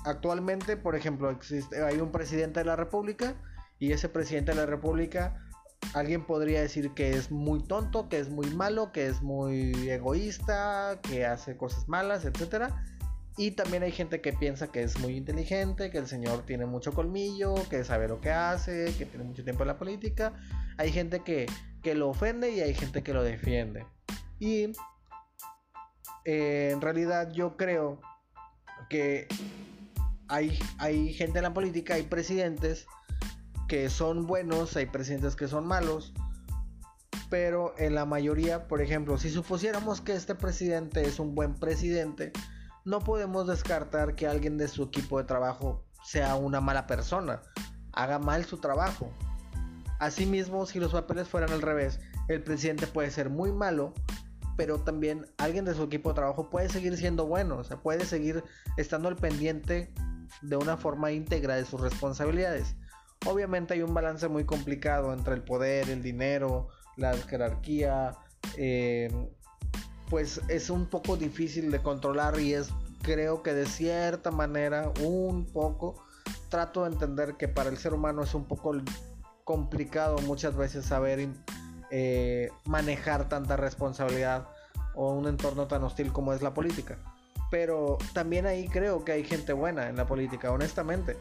actualmente, 0.04 0.76
por 0.76 0.94
ejemplo, 0.94 1.30
existe, 1.30 1.82
hay 1.82 2.00
un 2.00 2.12
presidente 2.12 2.60
de 2.60 2.66
la 2.66 2.76
República 2.76 3.34
y 3.78 3.92
ese 3.92 4.10
presidente 4.10 4.52
de 4.52 4.58
la 4.58 4.66
República 4.66 5.42
alguien 5.94 6.26
podría 6.26 6.60
decir 6.60 6.92
que 6.92 7.12
es 7.12 7.30
muy 7.30 7.62
tonto, 7.62 8.10
que 8.10 8.18
es 8.18 8.28
muy 8.28 8.50
malo, 8.50 8.92
que 8.92 9.06
es 9.06 9.22
muy 9.22 9.72
egoísta, 9.88 11.00
que 11.00 11.24
hace 11.24 11.56
cosas 11.56 11.88
malas, 11.88 12.26
etc. 12.26 12.74
Y 13.38 13.50
también 13.50 13.82
hay 13.82 13.92
gente 13.92 14.22
que 14.22 14.32
piensa 14.32 14.68
que 14.72 14.82
es 14.82 14.98
muy 14.98 15.16
inteligente, 15.16 15.90
que 15.90 15.98
el 15.98 16.06
señor 16.06 16.46
tiene 16.46 16.64
mucho 16.64 16.92
colmillo, 16.92 17.54
que 17.68 17.84
sabe 17.84 18.08
lo 18.08 18.20
que 18.20 18.30
hace, 18.30 18.94
que 18.96 19.04
tiene 19.04 19.24
mucho 19.24 19.44
tiempo 19.44 19.62
en 19.62 19.68
la 19.68 19.78
política. 19.78 20.32
Hay 20.78 20.90
gente 20.90 21.20
que, 21.20 21.46
que 21.82 21.94
lo 21.94 22.08
ofende 22.08 22.50
y 22.50 22.60
hay 22.60 22.72
gente 22.72 23.02
que 23.02 23.12
lo 23.12 23.22
defiende. 23.22 23.86
Y 24.38 24.72
eh, 26.24 26.70
en 26.72 26.80
realidad 26.80 27.30
yo 27.32 27.58
creo 27.58 28.00
que 28.88 29.28
hay, 30.28 30.58
hay 30.78 31.12
gente 31.12 31.38
en 31.38 31.44
la 31.44 31.52
política, 31.54 31.94
hay 31.94 32.04
presidentes 32.04 32.86
que 33.68 33.90
son 33.90 34.26
buenos, 34.26 34.76
hay 34.76 34.86
presidentes 34.86 35.36
que 35.36 35.46
son 35.46 35.66
malos, 35.66 36.14
pero 37.28 37.74
en 37.78 37.94
la 37.94 38.06
mayoría, 38.06 38.66
por 38.66 38.80
ejemplo, 38.80 39.18
si 39.18 39.30
supusiéramos 39.30 40.00
que 40.00 40.14
este 40.14 40.34
presidente 40.34 41.02
es 41.02 41.18
un 41.18 41.34
buen 41.34 41.54
presidente, 41.54 42.32
no 42.86 43.00
podemos 43.00 43.48
descartar 43.48 44.14
que 44.14 44.28
alguien 44.28 44.56
de 44.56 44.68
su 44.68 44.84
equipo 44.84 45.18
de 45.18 45.24
trabajo 45.24 45.84
sea 46.04 46.36
una 46.36 46.60
mala 46.60 46.86
persona, 46.86 47.42
haga 47.92 48.20
mal 48.20 48.44
su 48.44 48.58
trabajo. 48.58 49.10
Asimismo, 49.98 50.66
si 50.66 50.78
los 50.78 50.92
papeles 50.92 51.28
fueran 51.28 51.50
al 51.50 51.62
revés, 51.62 51.98
el 52.28 52.44
presidente 52.44 52.86
puede 52.86 53.10
ser 53.10 53.28
muy 53.28 53.50
malo, 53.50 53.92
pero 54.56 54.78
también 54.78 55.26
alguien 55.36 55.64
de 55.64 55.74
su 55.74 55.82
equipo 55.82 56.10
de 56.10 56.14
trabajo 56.14 56.48
puede 56.48 56.68
seguir 56.68 56.96
siendo 56.96 57.26
bueno, 57.26 57.56
o 57.58 57.64
sea, 57.64 57.76
puede 57.76 58.04
seguir 58.04 58.44
estando 58.76 59.08
al 59.08 59.16
pendiente 59.16 59.92
de 60.42 60.56
una 60.56 60.76
forma 60.76 61.10
íntegra 61.10 61.56
de 61.56 61.64
sus 61.64 61.80
responsabilidades. 61.80 62.76
Obviamente 63.26 63.74
hay 63.74 63.82
un 63.82 63.94
balance 63.94 64.28
muy 64.28 64.44
complicado 64.44 65.12
entre 65.12 65.34
el 65.34 65.42
poder, 65.42 65.90
el 65.90 66.04
dinero, 66.04 66.68
la 66.96 67.14
jerarquía, 67.16 68.16
eh, 68.56 69.10
pues 70.08 70.40
es 70.48 70.70
un 70.70 70.86
poco 70.86 71.16
difícil 71.16 71.70
de 71.70 71.82
controlar 71.82 72.38
y 72.40 72.54
es 72.54 72.70
creo 73.02 73.42
que 73.42 73.54
de 73.54 73.66
cierta 73.66 74.30
manera 74.30 74.92
un 75.00 75.44
poco 75.46 76.02
trato 76.48 76.84
de 76.84 76.92
entender 76.92 77.34
que 77.36 77.48
para 77.48 77.70
el 77.70 77.76
ser 77.76 77.94
humano 77.94 78.22
es 78.22 78.34
un 78.34 78.44
poco 78.44 78.74
complicado 79.44 80.18
muchas 80.18 80.56
veces 80.56 80.86
saber 80.86 81.28
eh, 81.90 82.50
manejar 82.64 83.28
tanta 83.28 83.56
responsabilidad 83.56 84.48
o 84.94 85.12
un 85.12 85.28
entorno 85.28 85.66
tan 85.66 85.84
hostil 85.84 86.12
como 86.12 86.32
es 86.32 86.42
la 86.42 86.52
política. 86.52 86.98
Pero 87.50 87.98
también 88.12 88.46
ahí 88.46 88.66
creo 88.66 89.04
que 89.04 89.12
hay 89.12 89.24
gente 89.24 89.52
buena 89.52 89.88
en 89.88 89.96
la 89.96 90.06
política, 90.06 90.50
honestamente. 90.50 91.16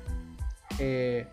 Eh, 0.80 1.28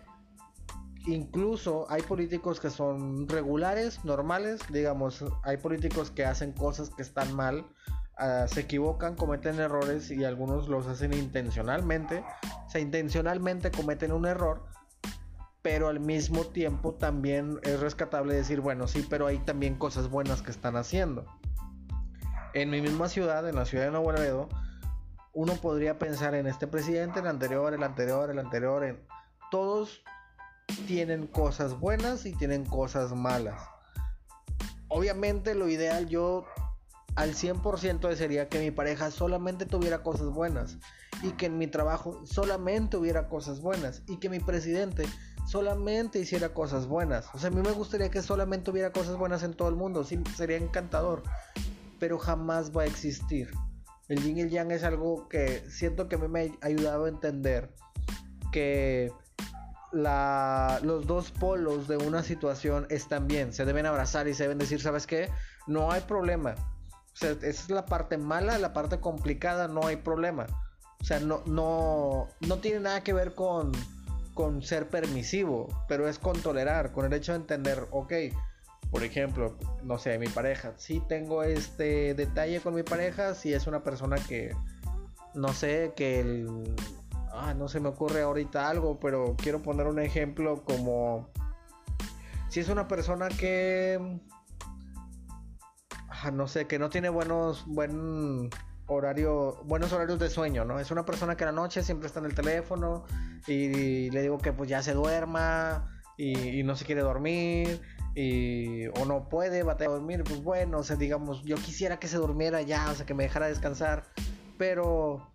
incluso 1.05 1.85
hay 1.89 2.01
políticos 2.01 2.59
que 2.59 2.69
son 2.69 3.27
regulares, 3.27 4.03
normales, 4.05 4.61
digamos, 4.69 5.23
hay 5.43 5.57
políticos 5.57 6.11
que 6.11 6.25
hacen 6.25 6.53
cosas 6.53 6.89
que 6.89 7.01
están 7.01 7.35
mal, 7.35 7.65
ah, 8.17 8.45
se 8.47 8.61
equivocan, 8.61 9.15
cometen 9.15 9.59
errores 9.59 10.11
y 10.11 10.23
algunos 10.23 10.67
los 10.69 10.87
hacen 10.87 11.13
intencionalmente, 11.13 12.23
o 12.65 12.69
sea, 12.69 12.81
intencionalmente 12.81 13.71
cometen 13.71 14.11
un 14.11 14.25
error, 14.25 14.65
pero 15.61 15.87
al 15.87 15.99
mismo 15.99 16.45
tiempo 16.45 16.93
también 16.93 17.59
es 17.63 17.79
rescatable 17.79 18.35
decir, 18.35 18.61
bueno, 18.61 18.87
sí, 18.87 19.05
pero 19.09 19.27
hay 19.27 19.39
también 19.39 19.75
cosas 19.75 20.09
buenas 20.09 20.41
que 20.41 20.51
están 20.51 20.75
haciendo. 20.75 21.25
En 22.53 22.69
mi 22.69 22.81
misma 22.81 23.09
ciudad, 23.09 23.47
en 23.49 23.55
la 23.55 23.65
ciudad 23.65 23.85
de 23.85 23.91
Nuevo 23.91 24.11
Laredo, 24.11 24.49
uno 25.33 25.53
podría 25.55 25.97
pensar 25.97 26.35
en 26.35 26.45
este 26.45 26.67
presidente, 26.67 27.19
el 27.19 27.27
anterior, 27.27 27.73
el 27.73 27.81
anterior, 27.81 28.29
el 28.29 28.39
anterior, 28.39 28.83
en 28.83 28.99
todos 29.49 30.03
tienen 30.87 31.27
cosas 31.27 31.79
buenas 31.79 32.25
y 32.25 32.33
tienen 32.33 32.65
cosas 32.65 33.13
malas. 33.13 33.61
Obviamente 34.87 35.55
lo 35.55 35.69
ideal 35.69 36.07
yo 36.07 36.45
al 37.15 37.33
100% 37.33 38.07
desearía 38.07 38.49
que 38.49 38.59
mi 38.59 38.71
pareja 38.71 39.11
solamente 39.11 39.65
tuviera 39.65 40.01
cosas 40.01 40.29
buenas 40.29 40.77
y 41.21 41.31
que 41.31 41.45
en 41.45 41.57
mi 41.57 41.67
trabajo 41.67 42.25
solamente 42.25 42.97
hubiera 42.97 43.27
cosas 43.27 43.59
buenas 43.61 44.01
y 44.07 44.17
que 44.17 44.29
mi 44.29 44.39
presidente 44.39 45.05
solamente 45.47 46.19
hiciera 46.19 46.53
cosas 46.53 46.87
buenas. 46.87 47.27
O 47.33 47.39
sea, 47.39 47.49
a 47.49 47.51
mí 47.51 47.61
me 47.61 47.71
gustaría 47.71 48.09
que 48.09 48.21
solamente 48.21 48.71
hubiera 48.71 48.91
cosas 48.91 49.17
buenas 49.17 49.43
en 49.43 49.53
todo 49.53 49.69
el 49.69 49.75
mundo, 49.75 50.03
sí, 50.03 50.19
sería 50.35 50.57
encantador, 50.57 51.23
pero 51.99 52.17
jamás 52.17 52.75
va 52.75 52.83
a 52.83 52.85
existir. 52.85 53.51
El 54.07 54.21
yin 54.23 54.37
y 54.37 54.41
el 54.41 54.49
yang 54.49 54.71
es 54.71 54.83
algo 54.83 55.27
que 55.29 55.63
siento 55.69 56.09
que 56.09 56.17
me 56.17 56.57
ha 56.61 56.65
ayudado 56.65 57.05
a 57.05 57.09
entender 57.09 57.73
que 58.51 59.11
los 59.93 61.05
dos 61.07 61.31
polos 61.31 61.87
de 61.87 61.97
una 61.97 62.23
situación 62.23 62.87
están 62.89 63.27
bien, 63.27 63.53
se 63.53 63.65
deben 63.65 63.85
abrazar 63.85 64.27
y 64.27 64.33
se 64.33 64.43
deben 64.43 64.57
decir, 64.57 64.81
¿sabes 64.81 65.07
qué? 65.07 65.29
No 65.67 65.91
hay 65.91 66.01
problema. 66.01 66.55
O 67.13 67.15
sea, 67.15 67.31
esa 67.31 67.47
es 67.47 67.69
la 67.69 67.85
parte 67.85 68.17
mala, 68.17 68.57
la 68.57 68.73
parte 68.73 68.99
complicada, 68.99 69.67
no 69.67 69.85
hay 69.85 69.97
problema. 69.97 70.47
O 70.99 71.05
sea, 71.05 71.19
no, 71.19 71.43
no, 71.45 72.27
no 72.39 72.57
tiene 72.57 72.79
nada 72.79 73.03
que 73.03 73.13
ver 73.13 73.35
con, 73.35 73.71
con 74.33 74.63
ser 74.63 74.87
permisivo, 74.87 75.67
pero 75.87 76.07
es 76.07 76.17
con 76.17 76.41
tolerar, 76.41 76.91
con 76.91 77.05
el 77.05 77.13
hecho 77.13 77.33
de 77.33 77.39
entender, 77.39 77.87
ok, 77.91 78.13
por 78.89 79.03
ejemplo, 79.03 79.57
no 79.83 79.97
sé, 79.97 80.17
mi 80.17 80.27
pareja, 80.27 80.73
si 80.77 80.99
tengo 81.01 81.43
este 81.43 82.13
detalle 82.13 82.61
con 82.61 82.75
mi 82.75 82.83
pareja, 82.83 83.35
si 83.35 83.53
es 83.53 83.67
una 83.67 83.83
persona 83.83 84.17
que, 84.27 84.55
no 85.33 85.53
sé, 85.53 85.93
que 85.95 86.19
el 86.19 86.75
ah, 87.33 87.53
no 87.53 87.67
se 87.67 87.79
me 87.79 87.89
ocurre 87.89 88.21
ahorita 88.21 88.69
algo, 88.69 88.99
pero 88.99 89.35
quiero 89.37 89.61
poner 89.61 89.87
un 89.87 89.99
ejemplo 89.99 90.63
como 90.63 91.29
si 92.49 92.59
es 92.59 92.69
una 92.69 92.87
persona 92.87 93.27
que 93.29 94.19
ah, 96.09 96.31
no 96.31 96.47
sé, 96.47 96.67
que 96.67 96.79
no 96.79 96.89
tiene 96.89 97.09
buenos 97.09 97.65
buen 97.65 98.49
horario, 98.87 99.61
buenos 99.65 99.91
horarios 99.93 100.19
de 100.19 100.29
sueño, 100.29 100.65
¿no? 100.65 100.79
Es 100.79 100.91
una 100.91 101.05
persona 101.05 101.35
que 101.35 101.43
a 101.43 101.47
la 101.47 101.53
noche 101.53 101.83
siempre 101.83 102.07
está 102.07 102.19
en 102.19 102.25
el 102.25 102.35
teléfono 102.35 103.05
y, 103.47 104.09
le 104.11 104.21
digo 104.21 104.37
que 104.37 104.53
pues 104.53 104.69
ya 104.69 104.83
se 104.83 104.93
duerma 104.93 105.89
y, 106.17 106.61
no 106.63 106.75
se 106.75 106.85
quiere 106.85 107.01
dormir 107.01 107.81
y 108.15 108.87
o 108.87 109.05
no 109.05 109.27
puede 109.27 109.63
batallar 109.63 109.91
a 109.91 109.95
dormir, 109.95 110.23
pues 110.23 110.43
bueno, 110.43 110.79
o 110.79 110.83
sea, 110.83 110.95
digamos, 110.95 111.43
yo 111.43 111.55
quisiera 111.55 111.97
que 111.97 112.07
se 112.07 112.17
durmiera 112.17 112.61
ya, 112.61 112.91
o 112.91 112.93
sea, 112.93 113.05
que 113.05 113.15
me 113.15 113.23
dejara 113.23 113.47
descansar, 113.47 114.03
pero 114.57 115.31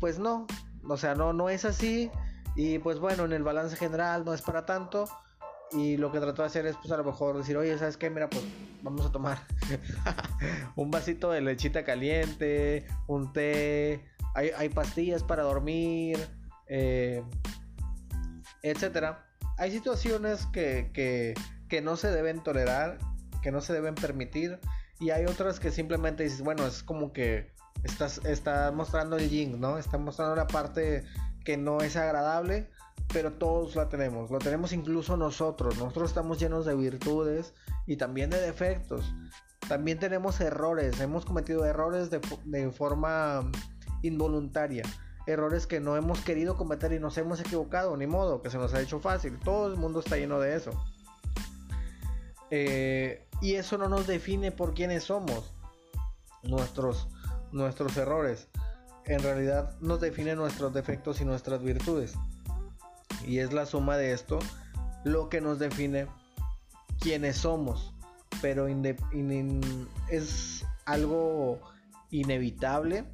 pues 0.00 0.18
no, 0.18 0.46
o 0.88 0.96
sea, 0.96 1.14
no, 1.14 1.32
no 1.32 1.48
es 1.48 1.64
así. 1.64 2.10
Y 2.56 2.78
pues 2.78 2.98
bueno, 2.98 3.24
en 3.24 3.32
el 3.32 3.42
balance 3.42 3.76
general 3.76 4.24
no 4.24 4.34
es 4.34 4.42
para 4.42 4.64
tanto. 4.66 5.08
Y 5.72 5.96
lo 5.96 6.12
que 6.12 6.20
trato 6.20 6.42
de 6.42 6.46
hacer 6.46 6.66
es 6.66 6.76
pues 6.76 6.92
a 6.92 6.96
lo 6.96 7.04
mejor 7.04 7.36
decir, 7.36 7.56
oye, 7.56 7.76
¿sabes 7.78 7.96
qué? 7.96 8.10
Mira, 8.10 8.30
pues 8.30 8.44
vamos 8.82 9.04
a 9.06 9.10
tomar 9.10 9.38
un 10.76 10.90
vasito 10.90 11.30
de 11.30 11.40
lechita 11.40 11.84
caliente, 11.84 12.86
un 13.08 13.32
té, 13.32 14.04
hay, 14.34 14.68
pastillas 14.68 15.22
para 15.24 15.42
dormir, 15.42 16.18
eh, 16.68 17.22
etcétera. 18.62 19.26
Hay 19.58 19.70
situaciones 19.72 20.46
que, 20.46 20.90
que, 20.92 21.34
que 21.68 21.80
no 21.80 21.96
se 21.96 22.10
deben 22.10 22.42
tolerar, 22.42 22.98
que 23.42 23.50
no 23.50 23.60
se 23.60 23.72
deben 23.72 23.94
permitir. 23.94 24.60
Y 25.00 25.10
hay 25.10 25.24
otras 25.26 25.60
que 25.60 25.70
simplemente 25.70 26.22
dices, 26.22 26.42
bueno, 26.42 26.66
es 26.66 26.82
como 26.82 27.12
que 27.12 27.53
está 27.82 28.72
mostrando 28.72 29.16
el 29.16 29.28
yin, 29.28 29.60
¿no? 29.60 29.78
Está 29.78 29.98
mostrando 29.98 30.36
la 30.36 30.46
parte 30.46 31.04
que 31.44 31.56
no 31.56 31.80
es 31.80 31.96
agradable, 31.96 32.70
pero 33.12 33.32
todos 33.32 33.76
la 33.76 33.88
tenemos. 33.88 34.30
Lo 34.30 34.38
tenemos 34.38 34.72
incluso 34.72 35.16
nosotros. 35.16 35.78
Nosotros 35.78 36.10
estamos 36.10 36.40
llenos 36.40 36.64
de 36.64 36.74
virtudes 36.74 37.54
y 37.86 37.96
también 37.96 38.30
de 38.30 38.40
defectos. 38.40 39.14
También 39.68 39.98
tenemos 39.98 40.40
errores. 40.40 41.00
Hemos 41.00 41.24
cometido 41.24 41.64
errores 41.64 42.10
de, 42.10 42.20
de 42.44 42.70
forma 42.70 43.50
involuntaria. 44.02 44.84
Errores 45.26 45.66
que 45.66 45.80
no 45.80 45.96
hemos 45.96 46.20
querido 46.20 46.56
cometer 46.56 46.92
y 46.92 46.98
nos 46.98 47.16
hemos 47.18 47.40
equivocado. 47.40 47.96
Ni 47.96 48.06
modo, 48.06 48.42
que 48.42 48.50
se 48.50 48.58
nos 48.58 48.74
ha 48.74 48.80
hecho 48.80 49.00
fácil. 49.00 49.38
Todo 49.38 49.68
el 49.68 49.76
mundo 49.76 50.00
está 50.00 50.16
lleno 50.16 50.40
de 50.40 50.56
eso. 50.56 50.70
Eh, 52.50 53.26
y 53.40 53.54
eso 53.54 53.78
no 53.78 53.88
nos 53.88 54.06
define 54.06 54.50
por 54.50 54.74
quiénes 54.74 55.04
somos. 55.04 55.54
Nuestros 56.42 57.08
nuestros 57.54 57.96
errores. 57.96 58.48
En 59.06 59.22
realidad 59.22 59.78
nos 59.80 60.00
define 60.00 60.34
nuestros 60.34 60.74
defectos 60.74 61.20
y 61.20 61.24
nuestras 61.24 61.62
virtudes. 61.62 62.14
Y 63.26 63.38
es 63.38 63.52
la 63.52 63.64
suma 63.64 63.96
de 63.96 64.12
esto 64.12 64.38
lo 65.04 65.28
que 65.28 65.40
nos 65.40 65.58
define 65.58 66.08
quiénes 67.00 67.36
somos. 67.36 67.94
Pero 68.42 68.66
es 70.08 70.66
algo 70.84 71.60
inevitable 72.10 73.06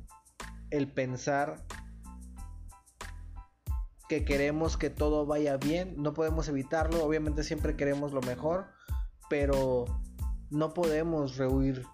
el 0.71 0.91
pensar 0.91 1.65
que 4.09 4.25
queremos 4.25 4.77
que 4.77 4.91
todo 4.91 5.27
vaya 5.27 5.57
bien. 5.57 5.95
No 5.99 6.15
podemos 6.15 6.49
evitarlo. 6.49 7.05
Obviamente 7.05 7.45
siempre 7.45 7.77
queremos 7.77 8.13
lo 8.13 8.23
mejor. 8.23 8.67
Pero 9.29 9.85
no 10.51 10.75
podemos 10.75 11.37
rehuir 11.37 11.85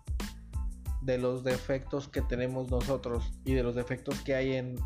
de 1.07 1.19
los 1.19 1.45
defectos 1.45 2.09
que 2.09 2.21
tenemos 2.21 2.69
nosotros 2.69 3.33
y 3.45 3.55
de 3.55 3.63
los 3.63 3.77
defectos 3.77 4.21
que 4.23 4.35
hay 4.35 4.55
en, 4.55 4.77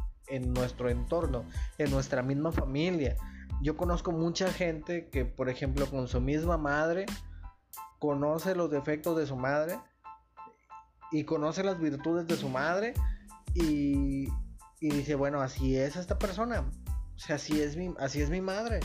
nuestro 0.52 0.90
entorno, 0.90 1.44
en 1.78 1.90
nuestra 1.90 2.22
misma 2.22 2.52
familia. 2.52 3.16
Yo 3.62 3.76
conozco 3.76 4.12
mucha 4.12 4.52
gente 4.52 5.08
que, 5.08 5.24
por 5.24 5.48
ejemplo, 5.48 5.86
con 5.86 6.06
su 6.06 6.20
misma 6.20 6.56
madre, 6.58 7.06
conoce 7.98 8.54
los 8.54 8.70
defectos 8.70 9.16
de 9.16 9.26
su 9.26 9.34
madre 9.34 9.80
y 11.10 11.24
conoce 11.24 11.64
las 11.64 11.80
virtudes 11.80 12.26
de 12.28 12.36
su 12.36 12.48
madre 12.48 12.94
y, 13.54 14.28
y 14.80 14.90
dice, 14.90 15.14
bueno, 15.14 15.40
así 15.40 15.76
es 15.76 15.96
esta 15.96 16.18
persona. 16.18 16.70
O 17.16 17.18
sea, 17.18 17.36
así 17.36 17.60
es, 17.60 17.76
mi, 17.76 17.92
así 17.98 18.20
es 18.20 18.30
mi 18.30 18.42
madre. 18.42 18.80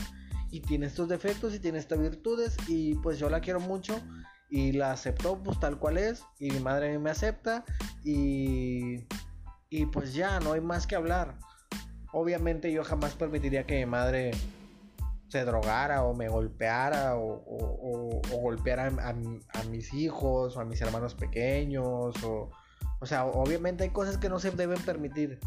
Y 0.50 0.60
tiene 0.60 0.86
estos 0.86 1.08
defectos 1.08 1.54
y 1.54 1.60
tiene 1.60 1.78
estas 1.78 2.00
virtudes 2.00 2.56
y 2.66 2.94
pues 2.96 3.18
yo 3.18 3.28
la 3.28 3.40
quiero 3.40 3.60
mucho 3.60 4.00
y 4.48 4.72
la 4.72 4.92
aceptó 4.92 5.42
pues 5.42 5.58
tal 5.60 5.78
cual 5.78 5.98
es 5.98 6.24
y 6.38 6.50
mi 6.50 6.60
madre 6.60 6.98
me 6.98 7.10
acepta 7.10 7.64
y 8.04 9.04
y 9.68 9.86
pues 9.86 10.14
ya 10.14 10.38
no 10.40 10.52
hay 10.52 10.60
más 10.60 10.86
que 10.86 10.96
hablar 10.96 11.38
obviamente 12.12 12.72
yo 12.72 12.84
jamás 12.84 13.14
permitiría 13.14 13.66
que 13.66 13.78
mi 13.78 13.86
madre 13.86 14.30
se 15.28 15.44
drogara 15.44 16.04
o 16.04 16.14
me 16.14 16.28
golpeara 16.28 17.16
o, 17.16 18.20
golpeara 18.30 18.86
a, 18.86 19.62
mis 19.64 19.92
hijos 19.92 20.56
o 20.56 20.60
a 20.60 20.64
mis 20.64 20.80
hermanos 20.80 21.14
pequeños 21.14 22.14
o, 22.22 22.50
o 23.00 23.06
sea, 23.06 23.26
obviamente 23.26 23.84
hay 23.84 23.90
cosas 23.90 24.18
que 24.18 24.28
no 24.28 24.38
se 24.38 24.50
deben 24.50 24.80
permitir, 24.80 25.40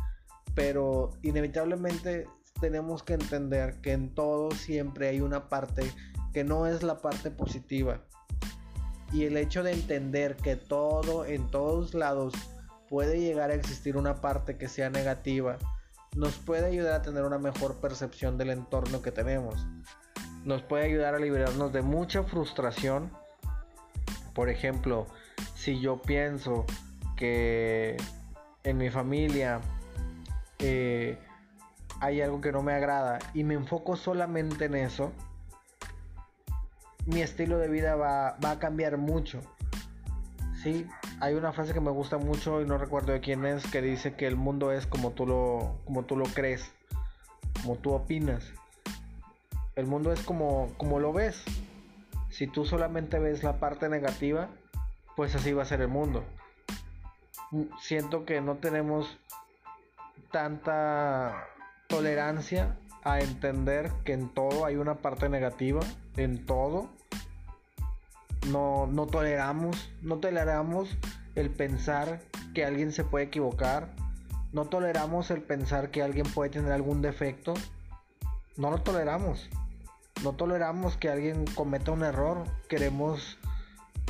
pero 0.53 1.11
inevitablemente 1.23 2.27
tenemos 2.61 3.03
que 3.03 3.13
entender 3.13 3.81
que 3.81 3.93
en 3.93 4.13
todo 4.13 4.51
siempre 4.51 5.07
hay 5.07 5.21
una 5.21 5.49
parte 5.49 5.91
que 6.33 6.43
no 6.43 6.67
es 6.67 6.83
la 6.83 6.99
parte 6.99 7.31
positiva. 7.31 8.03
Y 9.11 9.25
el 9.25 9.37
hecho 9.37 9.63
de 9.63 9.73
entender 9.73 10.35
que 10.35 10.55
todo, 10.55 11.25
en 11.25 11.49
todos 11.49 11.93
lados, 11.93 12.33
puede 12.89 13.19
llegar 13.19 13.51
a 13.51 13.55
existir 13.55 13.97
una 13.97 14.15
parte 14.15 14.57
que 14.57 14.67
sea 14.67 14.89
negativa, 14.89 15.57
nos 16.15 16.35
puede 16.37 16.65
ayudar 16.65 16.93
a 16.93 17.01
tener 17.01 17.23
una 17.23 17.37
mejor 17.37 17.75
percepción 17.75 18.37
del 18.37 18.49
entorno 18.49 19.01
que 19.01 19.11
tenemos. 19.11 19.65
Nos 20.43 20.61
puede 20.61 20.85
ayudar 20.85 21.15
a 21.15 21.19
liberarnos 21.19 21.71
de 21.71 21.81
mucha 21.81 22.23
frustración. 22.23 23.11
Por 24.33 24.49
ejemplo, 24.49 25.07
si 25.55 25.79
yo 25.79 26.01
pienso 26.01 26.65
que 27.15 27.97
en 28.63 28.77
mi 28.77 28.89
familia 28.89 29.61
eh, 30.59 31.17
hay 31.99 32.21
algo 32.21 32.41
que 32.41 32.51
no 32.51 32.61
me 32.61 32.73
agrada 32.73 33.19
y 33.33 33.43
me 33.43 33.53
enfoco 33.55 33.95
solamente 33.95 34.65
en 34.65 34.75
eso, 34.75 35.11
mi 37.05 37.21
estilo 37.21 37.57
de 37.57 37.67
vida 37.67 37.95
va, 37.95 38.37
va 38.43 38.51
a 38.51 38.59
cambiar 38.59 38.97
mucho. 38.97 39.41
Sí, 40.63 40.85
hay 41.21 41.35
una 41.35 41.53
frase 41.53 41.73
que 41.73 41.79
me 41.79 41.91
gusta 41.91 42.17
mucho 42.17 42.61
y 42.61 42.65
no 42.65 42.77
recuerdo 42.77 43.13
de 43.13 43.21
quién 43.21 43.45
es 43.45 43.65
que 43.67 43.81
dice 43.81 44.15
que 44.15 44.27
el 44.27 44.35
mundo 44.35 44.71
es 44.71 44.85
como 44.85 45.11
tú 45.11 45.25
lo, 45.25 45.77
como 45.85 46.03
tú 46.03 46.17
lo 46.17 46.25
crees, 46.25 46.71
como 47.61 47.75
tú 47.75 47.93
opinas. 47.93 48.45
El 49.75 49.85
mundo 49.85 50.11
es 50.11 50.21
como, 50.21 50.73
como 50.77 50.99
lo 50.99 51.13
ves. 51.13 51.43
Si 52.29 52.47
tú 52.47 52.65
solamente 52.65 53.19
ves 53.19 53.43
la 53.43 53.59
parte 53.59 53.87
negativa, 53.87 54.49
pues 55.15 55.35
así 55.35 55.53
va 55.53 55.63
a 55.63 55.65
ser 55.65 55.81
el 55.81 55.87
mundo. 55.87 56.23
Siento 57.79 58.25
que 58.25 58.41
no 58.41 58.55
tenemos 58.55 59.17
tanta 60.31 61.47
tolerancia 61.87 62.77
a 63.03 63.19
entender 63.19 63.91
que 64.03 64.13
en 64.13 64.29
todo 64.29 64.65
hay 64.65 64.75
una 64.75 64.95
parte 64.95 65.29
negativa, 65.29 65.81
en 66.17 66.45
todo. 66.45 66.89
No, 68.51 68.87
no 68.87 69.05
toleramos, 69.07 69.91
no 70.01 70.17
toleramos 70.17 70.97
el 71.35 71.49
pensar 71.49 72.21
que 72.53 72.65
alguien 72.65 72.91
se 72.91 73.03
puede 73.03 73.25
equivocar, 73.25 73.89
no 74.53 74.65
toleramos 74.65 75.29
el 75.31 75.41
pensar 75.41 75.91
que 75.91 76.01
alguien 76.01 76.25
puede 76.25 76.49
tener 76.49 76.71
algún 76.71 77.01
defecto, 77.01 77.53
no 78.57 78.71
lo 78.71 78.81
toleramos, 78.81 79.49
no 80.23 80.33
toleramos 80.33 80.97
que 80.97 81.09
alguien 81.09 81.45
cometa 81.53 81.91
un 81.91 82.03
error, 82.03 82.43
queremos 82.67 83.37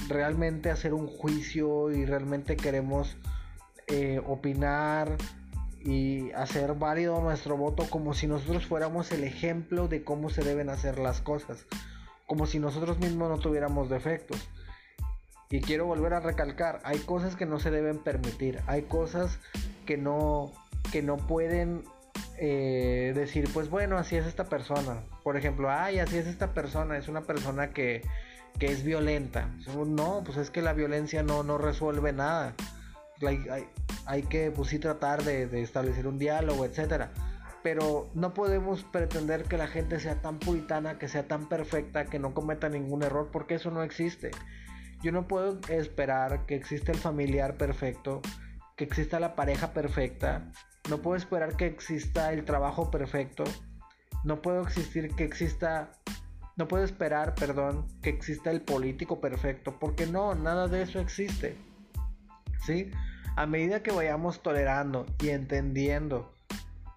realmente 0.08 0.72
hacer 0.72 0.94
un 0.94 1.08
juicio 1.08 1.92
y 1.92 2.06
realmente 2.06 2.56
queremos 2.56 3.18
eh, 3.88 4.22
opinar 4.26 5.18
y 5.82 6.32
hacer 6.32 6.74
válido 6.74 7.22
nuestro 7.22 7.58
voto 7.58 7.90
como 7.90 8.14
si 8.14 8.28
nosotros 8.28 8.66
fuéramos 8.66 9.12
el 9.12 9.24
ejemplo 9.24 9.88
de 9.88 10.04
cómo 10.04 10.30
se 10.30 10.44
deben 10.44 10.70
hacer 10.70 11.00
las 11.00 11.22
cosas 11.22 11.66
como 12.30 12.46
si 12.46 12.60
nosotros 12.60 13.00
mismos 13.00 13.28
no 13.28 13.40
tuviéramos 13.40 13.90
defectos. 13.90 14.48
Y 15.50 15.62
quiero 15.62 15.88
volver 15.88 16.14
a 16.14 16.20
recalcar, 16.20 16.80
hay 16.84 17.00
cosas 17.00 17.36
que 17.36 17.48
no 17.48 17.60
se 17.60 17.72
deben 17.72 17.98
permitir, 17.98 18.62
hay 18.68 18.84
cosas 18.84 19.40
que 19.88 19.98
no, 19.98 20.54
que 20.92 21.02
no 21.02 21.18
pueden 21.18 21.84
eh, 22.38 23.14
decir, 23.16 23.50
pues 23.52 23.72
bueno, 23.72 23.98
así 23.98 24.16
es 24.16 24.28
esta 24.28 24.46
persona. 24.46 25.02
Por 25.24 25.38
ejemplo, 25.38 25.72
ay, 25.72 25.98
así 25.98 26.18
es 26.18 26.28
esta 26.28 26.54
persona, 26.54 27.00
es 27.00 27.08
una 27.08 27.22
persona 27.22 27.72
que, 27.72 28.04
que 28.60 28.68
es 28.68 28.84
violenta. 28.84 29.50
No, 29.88 30.22
pues 30.24 30.38
es 30.38 30.52
que 30.52 30.62
la 30.62 30.74
violencia 30.74 31.24
no, 31.24 31.42
no 31.42 31.58
resuelve 31.58 32.14
nada. 32.14 32.54
Hay, 34.06 34.24
que, 34.24 34.52
pues 34.52 34.80
tratar 34.80 35.24
de, 35.24 35.48
de 35.48 35.62
establecer 35.62 36.08
un 36.08 36.18
diálogo, 36.18 36.66
etcétera 36.66 37.12
pero 37.62 38.10
no 38.14 38.34
podemos 38.34 38.84
pretender 38.84 39.44
que 39.44 39.58
la 39.58 39.68
gente 39.68 40.00
sea 40.00 40.22
tan 40.22 40.40
puritana, 40.40 40.98
que 40.98 41.08
sea 41.08 41.28
tan 41.28 41.50
perfecta, 41.50 42.06
que 42.06 42.20
no 42.20 42.34
cometa 42.34 42.70
ningún 42.70 43.04
error, 43.04 43.30
porque 43.32 43.56
eso 43.56 43.72
no 43.72 43.84
existe. 43.84 44.32
Yo 45.02 45.12
no 45.12 45.28
puedo 45.28 45.60
esperar 45.70 46.46
que 46.46 46.56
exista 46.56 46.92
el 46.92 46.98
familiar 46.98 47.58
perfecto, 47.58 48.22
que 48.76 48.84
exista 48.86 49.20
la 49.20 49.36
pareja 49.36 49.74
perfecta, 49.74 50.52
no 50.90 51.00
puedo 51.00 51.18
esperar 51.18 51.58
que 51.58 51.68
exista 51.68 52.32
el 52.34 52.46
trabajo 52.46 52.90
perfecto, 52.92 53.44
no 54.24 54.42
puedo 54.42 54.62
existir 54.64 55.14
que 55.16 55.24
exista 55.24 55.92
no 56.58 56.68
puedo 56.68 56.84
esperar, 56.84 57.36
perdón, 57.36 57.88
que 58.02 58.10
exista 58.10 58.52
el 58.52 58.62
político 58.62 59.22
perfecto, 59.22 59.80
porque 59.80 60.06
no, 60.06 60.36
nada 60.36 60.68
de 60.68 60.82
eso 60.82 61.00
existe. 61.00 61.56
¿Sí? 62.66 62.92
A 63.36 63.46
medida 63.46 63.84
que 63.84 63.92
vayamos 63.92 64.42
tolerando 64.42 65.06
y 65.22 65.30
entendiendo 65.30 66.34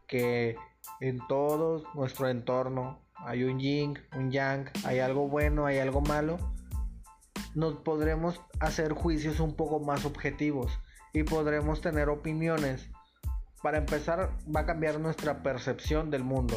que 0.08 0.56
en 1.00 1.18
todo 1.28 1.84
nuestro 1.94 2.28
entorno 2.28 3.00
hay 3.14 3.44
un 3.44 3.60
yin, 3.60 3.98
un 4.16 4.30
yang, 4.30 4.70
hay 4.84 4.98
algo 4.98 5.28
bueno, 5.28 5.66
hay 5.66 5.78
algo 5.78 6.00
malo, 6.00 6.38
nos 7.54 7.76
podremos 7.76 8.40
hacer 8.60 8.92
juicios 8.92 9.40
un 9.40 9.54
poco 9.54 9.80
más 9.80 10.04
objetivos 10.04 10.78
y 11.12 11.22
podremos 11.22 11.80
tener 11.80 12.08
opiniones. 12.08 12.90
Para 13.62 13.78
empezar, 13.78 14.36
va 14.54 14.60
a 14.60 14.66
cambiar 14.66 14.98
nuestra 14.98 15.42
percepción 15.42 16.10
del 16.10 16.24
mundo. 16.24 16.56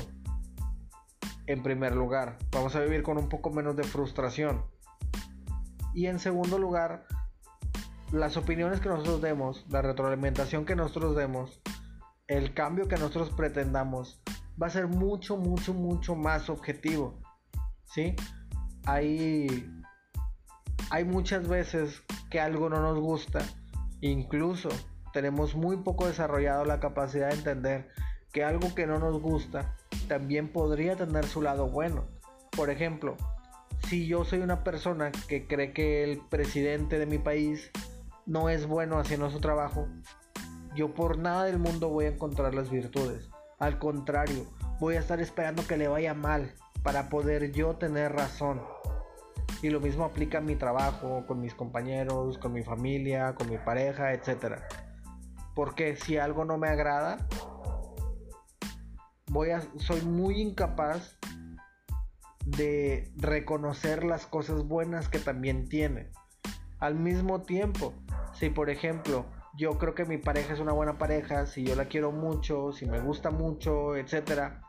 En 1.47 1.61
primer 1.61 1.95
lugar, 1.95 2.37
vamos 2.51 2.75
a 2.75 2.79
vivir 2.79 3.03
con 3.03 3.17
un 3.17 3.29
poco 3.29 3.51
menos 3.51 3.75
de 3.75 3.83
frustración. 3.83 4.65
Y 5.93 6.07
en 6.07 6.17
segundo 6.17 6.57
lugar, 6.57 7.05
las 8.11 8.37
opiniones 8.37 8.79
que 8.79 8.89
nosotros 8.89 9.21
demos, 9.21 9.65
la 9.69 9.81
retroalimentación 9.81 10.65
que 10.65 10.75
nosotros 10.75 11.15
demos, 11.15 11.61
el 12.27 12.53
cambio 12.53 12.87
que 12.87 12.97
nosotros 12.97 13.29
pretendamos 13.31 14.21
va 14.61 14.67
a 14.67 14.71
ser 14.71 14.87
mucho, 14.87 15.37
mucho, 15.37 15.73
mucho 15.73 16.15
más 16.15 16.49
objetivo. 16.49 17.19
¿Sí? 17.85 18.15
Hay, 18.85 19.69
hay 20.89 21.03
muchas 21.03 21.47
veces 21.47 22.03
que 22.29 22.39
algo 22.39 22.69
no 22.69 22.81
nos 22.81 22.99
gusta, 22.99 23.39
incluso 24.01 24.69
tenemos 25.13 25.55
muy 25.55 25.77
poco 25.77 26.07
desarrollado 26.07 26.65
la 26.65 26.79
capacidad 26.79 27.29
de 27.29 27.35
entender 27.35 27.89
que 28.33 28.43
algo 28.43 28.75
que 28.75 28.85
no 28.85 28.99
nos 28.99 29.21
gusta 29.21 29.75
también 30.07 30.51
podría 30.51 30.95
tener 30.95 31.25
su 31.25 31.41
lado 31.41 31.69
bueno. 31.69 32.05
Por 32.51 32.69
ejemplo, 32.69 33.15
si 33.87 34.07
yo 34.07 34.25
soy 34.25 34.39
una 34.39 34.63
persona 34.63 35.11
que 35.27 35.47
cree 35.47 35.71
que 35.73 36.03
el 36.03 36.19
presidente 36.29 36.99
de 36.99 37.05
mi 37.05 37.17
país 37.17 37.71
no 38.25 38.49
es 38.49 38.65
bueno 38.67 38.97
haciendo 38.99 39.29
su 39.29 39.39
trabajo, 39.39 39.87
yo 40.75 40.93
por 40.93 41.17
nada 41.17 41.45
del 41.45 41.59
mundo 41.59 41.89
voy 41.89 42.05
a 42.05 42.09
encontrar 42.09 42.53
las 42.53 42.69
virtudes. 42.69 43.29
Al 43.59 43.79
contrario, 43.79 44.45
voy 44.79 44.95
a 44.95 44.99
estar 44.99 45.21
esperando 45.21 45.65
que 45.65 45.77
le 45.77 45.87
vaya 45.87 46.13
mal 46.13 46.53
para 46.83 47.09
poder 47.09 47.51
yo 47.51 47.75
tener 47.77 48.11
razón. 48.11 48.61
Y 49.61 49.69
lo 49.69 49.79
mismo 49.79 50.03
aplica 50.03 50.39
a 50.39 50.41
mi 50.41 50.55
trabajo, 50.55 51.25
con 51.25 51.39
mis 51.39 51.55
compañeros, 51.55 52.37
con 52.37 52.51
mi 52.51 52.61
familia, 52.61 53.35
con 53.35 53.49
mi 53.49 53.57
pareja, 53.57 54.13
etc. 54.13 54.59
Porque 55.55 55.95
si 55.95 56.17
algo 56.17 56.43
no 56.43 56.57
me 56.57 56.67
agrada, 56.67 57.25
voy 59.27 59.51
a, 59.51 59.61
soy 59.77 60.01
muy 60.01 60.41
incapaz 60.41 61.17
de 62.45 63.11
reconocer 63.15 64.03
las 64.03 64.27
cosas 64.27 64.67
buenas 64.67 65.09
que 65.09 65.19
también 65.19 65.67
tiene. 65.67 66.11
Al 66.79 66.95
mismo 66.95 67.41
tiempo, 67.41 67.93
si 68.35 68.49
por 68.49 68.69
ejemplo 68.69 69.25
yo 69.57 69.77
creo 69.77 69.95
que 69.95 70.05
mi 70.05 70.17
pareja 70.17 70.53
es 70.53 70.59
una 70.59 70.73
buena 70.73 70.97
pareja, 70.97 71.45
si 71.45 71.63
yo 71.63 71.75
la 71.75 71.85
quiero 71.85 72.11
mucho, 72.11 72.73
si 72.73 72.85
me 72.85 72.99
gusta 72.99 73.31
mucho, 73.31 73.95
etcétera. 73.95 74.61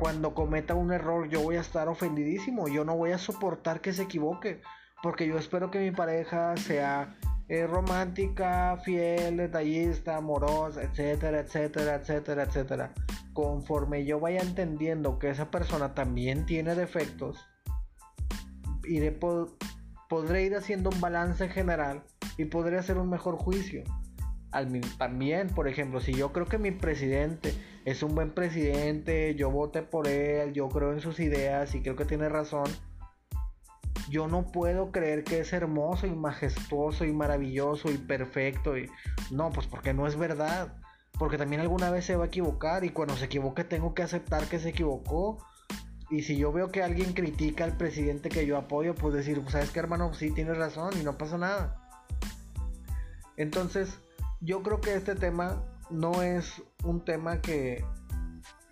Cuando 0.00 0.34
cometa 0.34 0.74
un 0.74 0.92
error, 0.92 1.28
yo 1.28 1.40
voy 1.40 1.56
a 1.56 1.60
estar 1.60 1.88
ofendidísimo, 1.88 2.66
yo 2.66 2.84
no 2.84 2.96
voy 2.96 3.12
a 3.12 3.18
soportar 3.18 3.80
que 3.80 3.92
se 3.92 4.02
equivoque, 4.02 4.60
porque 5.02 5.28
yo 5.28 5.38
espero 5.38 5.70
que 5.70 5.78
mi 5.78 5.92
pareja 5.92 6.56
sea 6.56 7.16
eh, 7.48 7.66
romántica, 7.66 8.76
fiel, 8.84 9.36
detallista, 9.36 10.16
amorosa, 10.16 10.82
etcétera, 10.82 11.40
etcétera, 11.40 11.94
etcétera, 11.96 12.42
etcétera. 12.42 12.94
Conforme 13.32 14.04
yo 14.04 14.18
vaya 14.18 14.40
entendiendo 14.40 15.20
que 15.20 15.30
esa 15.30 15.50
persona 15.50 15.94
también 15.94 16.44
tiene 16.44 16.74
defectos, 16.74 17.38
iré 18.84 19.16
podré 20.08 20.42
ir 20.42 20.56
haciendo 20.56 20.90
un 20.90 21.00
balance 21.00 21.48
general 21.48 22.02
y 22.36 22.46
podría 22.46 22.80
hacer 22.80 22.98
un 22.98 23.10
mejor 23.10 23.36
juicio. 23.36 23.84
también, 24.98 25.48
por 25.48 25.68
ejemplo, 25.68 26.00
si 26.00 26.12
yo 26.12 26.32
creo 26.32 26.46
que 26.46 26.58
mi 26.58 26.70
presidente 26.70 27.54
es 27.84 28.02
un 28.02 28.14
buen 28.14 28.32
presidente, 28.32 29.34
yo 29.34 29.50
voté 29.50 29.82
por 29.82 30.06
él, 30.06 30.52
yo 30.52 30.68
creo 30.68 30.92
en 30.92 31.00
sus 31.00 31.20
ideas 31.20 31.74
y 31.74 31.82
creo 31.82 31.96
que 31.96 32.04
tiene 32.04 32.28
razón, 32.28 32.70
yo 34.08 34.28
no 34.28 34.46
puedo 34.46 34.92
creer 34.92 35.24
que 35.24 35.40
es 35.40 35.52
hermoso 35.52 36.06
y 36.06 36.10
majestuoso 36.10 37.04
y 37.04 37.12
maravilloso 37.12 37.90
y 37.90 37.96
perfecto. 37.96 38.76
Y... 38.76 38.90
No, 39.30 39.50
pues 39.50 39.66
porque 39.66 39.94
no 39.94 40.06
es 40.06 40.16
verdad. 40.16 40.76
Porque 41.18 41.38
también 41.38 41.60
alguna 41.60 41.90
vez 41.90 42.04
se 42.04 42.16
va 42.16 42.24
a 42.24 42.26
equivocar 42.26 42.84
y 42.84 42.90
cuando 42.90 43.16
se 43.16 43.26
equivoque 43.26 43.64
tengo 43.64 43.94
que 43.94 44.02
aceptar 44.02 44.44
que 44.44 44.58
se 44.58 44.70
equivocó. 44.70 45.38
Y 46.10 46.22
si 46.22 46.36
yo 46.36 46.52
veo 46.52 46.70
que 46.70 46.82
alguien 46.82 47.14
critica 47.14 47.64
al 47.64 47.78
presidente 47.78 48.28
que 48.28 48.44
yo 48.44 48.58
apoyo, 48.58 48.94
pues 48.94 49.14
decir, 49.14 49.40
pues, 49.40 49.52
¿sabes 49.52 49.70
qué 49.70 49.78
hermano? 49.78 50.12
Sí, 50.12 50.30
tienes 50.30 50.58
razón 50.58 50.92
y 51.00 51.04
no 51.04 51.16
pasa 51.16 51.38
nada. 51.38 51.81
Entonces, 53.36 53.98
yo 54.40 54.62
creo 54.62 54.80
que 54.80 54.94
este 54.94 55.14
tema 55.14 55.62
no 55.90 56.22
es 56.22 56.62
un 56.84 57.04
tema 57.04 57.40
que, 57.40 57.84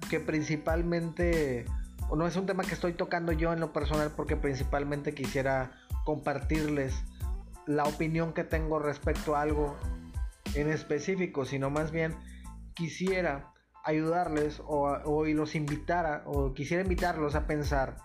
que 0.09 0.20
principalmente, 0.20 1.64
o 2.09 2.16
no 2.16 2.26
es 2.26 2.36
un 2.36 2.47
tema 2.47 2.64
que 2.64 2.74
estoy 2.74 2.95
tocando 2.95 3.32
yo 3.32 3.53
en 3.53 3.61
lo 3.61 3.72
personal 3.72 4.12
porque 4.16 4.36
principalmente 4.36 5.14
quisiera 5.14 5.72
compartirles 6.05 7.03
la 7.66 7.84
opinión 7.84 8.32
que 8.32 8.45
tengo 8.45 8.78
respecto 8.78 9.36
a 9.36 9.43
algo 9.43 9.76
en 10.55 10.70
específico, 10.70 11.45
sino 11.45 11.70
más 11.70 11.91
bien 11.91 12.16
quisiera 12.74 13.53
ayudarles 13.84 14.61
o, 14.66 14.88
o 15.05 15.24
los 15.24 15.55
invitara 15.55 16.22
o 16.26 16.53
quisiera 16.53 16.82
invitarlos 16.82 17.34
a 17.34 17.47
pensar 17.47 17.97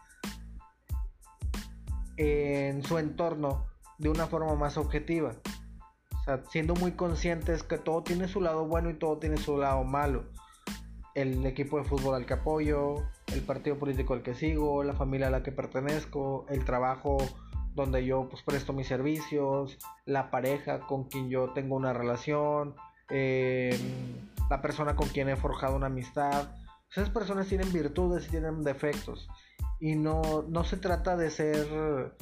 en 2.17 2.83
su 2.83 2.97
entorno 2.97 3.65
de 3.97 4.09
una 4.09 4.27
forma 4.27 4.55
más 4.55 4.77
objetiva 4.77 5.33
siendo 6.49 6.73
muy 6.75 6.93
conscientes 6.93 7.63
que 7.63 7.77
todo 7.77 8.03
tiene 8.03 8.27
su 8.27 8.41
lado 8.41 8.65
bueno 8.65 8.89
y 8.89 8.95
todo 8.95 9.17
tiene 9.17 9.37
su 9.37 9.57
lado 9.57 9.83
malo. 9.83 10.25
El 11.13 11.45
equipo 11.45 11.77
de 11.77 11.85
fútbol 11.85 12.15
al 12.15 12.25
que 12.25 12.33
apoyo, 12.33 12.95
el 13.27 13.41
partido 13.41 13.77
político 13.77 14.13
al 14.13 14.23
que 14.23 14.33
sigo, 14.33 14.83
la 14.83 14.93
familia 14.93 15.27
a 15.27 15.31
la 15.31 15.43
que 15.43 15.51
pertenezco, 15.51 16.45
el 16.49 16.65
trabajo 16.65 17.17
donde 17.73 18.05
yo 18.05 18.27
pues, 18.29 18.41
presto 18.41 18.73
mis 18.73 18.87
servicios, 18.87 19.77
la 20.05 20.31
pareja 20.31 20.79
con 20.81 21.05
quien 21.05 21.29
yo 21.29 21.51
tengo 21.53 21.75
una 21.75 21.93
relación, 21.93 22.75
em, 23.09 23.77
la 24.49 24.61
persona 24.61 24.95
con 24.95 25.07
quien 25.09 25.29
he 25.29 25.35
forjado 25.35 25.75
una 25.75 25.87
amistad. 25.87 26.49
Esas 26.91 27.09
personas 27.09 27.47
tienen 27.47 27.71
virtudes 27.71 28.27
y 28.27 28.31
tienen 28.31 28.63
defectos. 28.63 29.29
Y 29.79 29.95
no, 29.95 30.45
no 30.47 30.63
se 30.63 30.77
trata 30.77 31.17
de 31.17 31.29
ser 31.29 32.13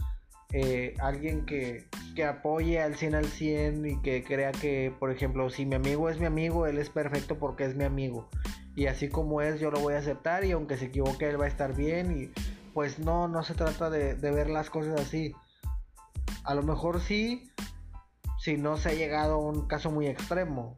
eh, 0.53 0.95
alguien 0.99 1.47
que, 1.47 1.87
que, 2.15 2.23
apoye 2.23 2.79
al 2.79 2.95
100 2.95 3.15
al 3.15 3.25
100 3.25 3.85
y 3.87 4.01
que 4.03 4.23
crea 4.23 4.51
que, 4.51 4.93
por 4.99 5.11
ejemplo, 5.11 5.49
si 5.49 5.65
mi 5.65 5.73
amigo 5.73 6.09
es 6.09 6.19
mi 6.19 6.27
amigo, 6.27 6.67
él 6.67 6.77
es 6.77 6.91
perfecto 6.91 7.39
porque 7.39 7.65
es 7.65 7.75
mi 7.75 7.83
amigo. 7.83 8.29
Y 8.75 8.85
así 8.85 9.09
como 9.09 9.41
es, 9.41 9.59
yo 9.59 9.71
lo 9.71 9.79
voy 9.79 9.95
a 9.95 9.97
aceptar 9.97 10.45
y 10.45 10.51
aunque 10.51 10.77
se 10.77 10.85
equivoque, 10.85 11.27
él 11.27 11.41
va 11.41 11.45
a 11.45 11.47
estar 11.47 11.75
bien. 11.75 12.21
Y 12.21 12.31
pues 12.73 12.99
no, 12.99 13.27
no 13.27 13.41
se 13.43 13.55
trata 13.55 13.89
de, 13.89 14.13
de 14.13 14.31
ver 14.31 14.49
las 14.49 14.69
cosas 14.69 15.01
así. 15.01 15.33
A 16.43 16.53
lo 16.53 16.61
mejor 16.61 17.01
sí, 17.01 17.51
si 18.39 18.57
no 18.57 18.77
se 18.77 18.89
ha 18.89 18.93
llegado 18.93 19.35
a 19.35 19.39
un 19.39 19.67
caso 19.67 19.89
muy 19.89 20.05
extremo. 20.05 20.77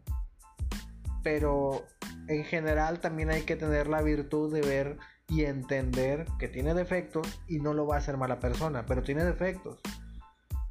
Pero 1.21 1.85
en 2.29 2.45
general 2.45 3.01
también 3.01 3.29
hay 3.29 3.41
que 3.41 3.57
tener 3.57 3.87
la 3.87 4.01
virtud 4.01 4.53
de 4.53 4.61
ver 4.61 4.97
y 5.27 5.45
entender 5.45 6.27
que 6.39 6.47
tiene 6.47 6.73
defectos 6.73 7.39
y 7.47 7.59
no 7.59 7.73
lo 7.73 7.87
va 7.87 7.95
a 7.95 7.99
hacer 7.99 8.17
mala 8.17 8.39
persona, 8.39 8.85
pero 8.85 9.03
tiene 9.03 9.23
defectos. 9.23 9.79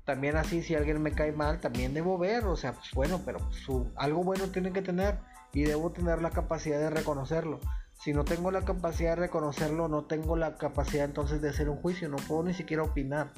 También 0.05 0.37
así, 0.37 0.63
si 0.63 0.75
alguien 0.75 1.03
me 1.03 1.13
cae 1.13 1.33
mal, 1.33 1.61
también 1.61 1.95
debo 1.95 2.19
ver, 2.19 2.45
o 2.45 2.57
sea, 2.57 2.73
pues 2.73 2.93
bueno, 2.93 3.23
pero 3.25 3.39
su, 3.53 3.91
algo 3.97 4.23
bueno 4.23 4.49
tiene 4.49 4.73
que 4.73 4.83
tener 4.83 5.19
y 5.53 5.63
debo 5.63 5.93
tener 5.93 6.21
la 6.21 6.31
capacidad 6.31 6.79
de 6.79 6.91
reconocerlo. 6.91 7.61
Si 7.99 8.13
no 8.13 8.25
tengo 8.25 8.51
la 8.51 8.65
capacidad 8.65 9.11
de 9.11 9.23
reconocerlo, 9.23 9.89
no 9.89 10.05
tengo 10.05 10.37
la 10.37 10.57
capacidad 10.59 11.07
entonces 11.07 11.41
de 11.41 11.49
hacer 11.49 11.71
un 11.71 11.79
juicio, 11.79 12.09
no 12.09 12.17
puedo 12.17 12.43
ni 12.43 12.53
siquiera 12.53 12.83
opinar. 12.83 13.33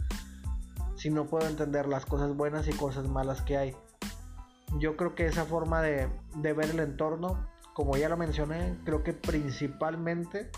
Si 0.96 1.10
no 1.10 1.26
puedo 1.26 1.46
entender 1.46 1.86
las 1.86 2.04
cosas 2.04 2.34
buenas 2.34 2.66
y 2.66 2.72
cosas 2.72 3.06
malas 3.06 3.42
que 3.42 3.56
hay. 3.56 3.76
Yo 4.78 4.96
creo 4.96 5.14
que 5.14 5.26
esa 5.26 5.44
forma 5.44 5.82
de, 5.82 6.08
de 6.36 6.52
ver 6.52 6.70
el 6.70 6.80
entorno, 6.80 7.46
como 7.74 7.96
ya 7.96 8.08
lo 8.08 8.16
mencioné, 8.16 8.76
creo 8.84 9.04
que 9.04 9.12
principalmente 9.12 10.50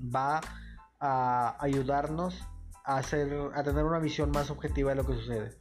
va 0.00 0.40
a 1.00 1.56
ayudarnos 1.60 2.42
a, 2.84 2.96
hacer, 2.96 3.50
a 3.54 3.62
tener 3.62 3.84
una 3.84 3.98
visión 3.98 4.30
más 4.30 4.50
objetiva 4.50 4.90
de 4.90 4.96
lo 4.96 5.06
que 5.06 5.14
sucede. 5.14 5.58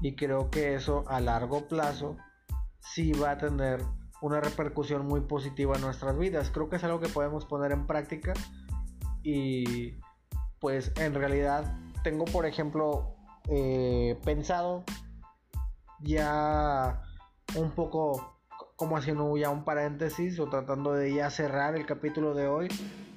Y 0.00 0.16
creo 0.16 0.50
que 0.50 0.74
eso 0.74 1.04
a 1.08 1.20
largo 1.20 1.68
plazo 1.68 2.16
sí 2.80 3.12
va 3.12 3.32
a 3.32 3.38
tener 3.38 3.82
una 4.20 4.40
repercusión 4.40 5.06
muy 5.06 5.20
positiva 5.20 5.76
en 5.76 5.82
nuestras 5.82 6.16
vidas. 6.18 6.50
Creo 6.50 6.68
que 6.68 6.76
es 6.76 6.84
algo 6.84 7.00
que 7.00 7.08
podemos 7.08 7.44
poner 7.44 7.72
en 7.72 7.86
práctica 7.86 8.34
y 9.22 9.94
pues 10.60 10.92
en 10.96 11.14
realidad 11.14 11.76
tengo 12.02 12.24
por 12.24 12.46
ejemplo 12.46 13.16
eh, 13.48 14.18
pensado 14.24 14.84
ya 16.00 17.02
un 17.56 17.70
poco 17.72 18.38
como 18.76 18.96
haciendo 18.96 19.36
ya 19.36 19.50
un 19.50 19.64
paréntesis 19.64 20.38
o 20.40 20.48
tratando 20.48 20.92
de 20.92 21.14
ya 21.14 21.30
cerrar 21.30 21.76
el 21.76 21.86
capítulo 21.86 22.34
de 22.34 22.48
hoy 22.48 22.68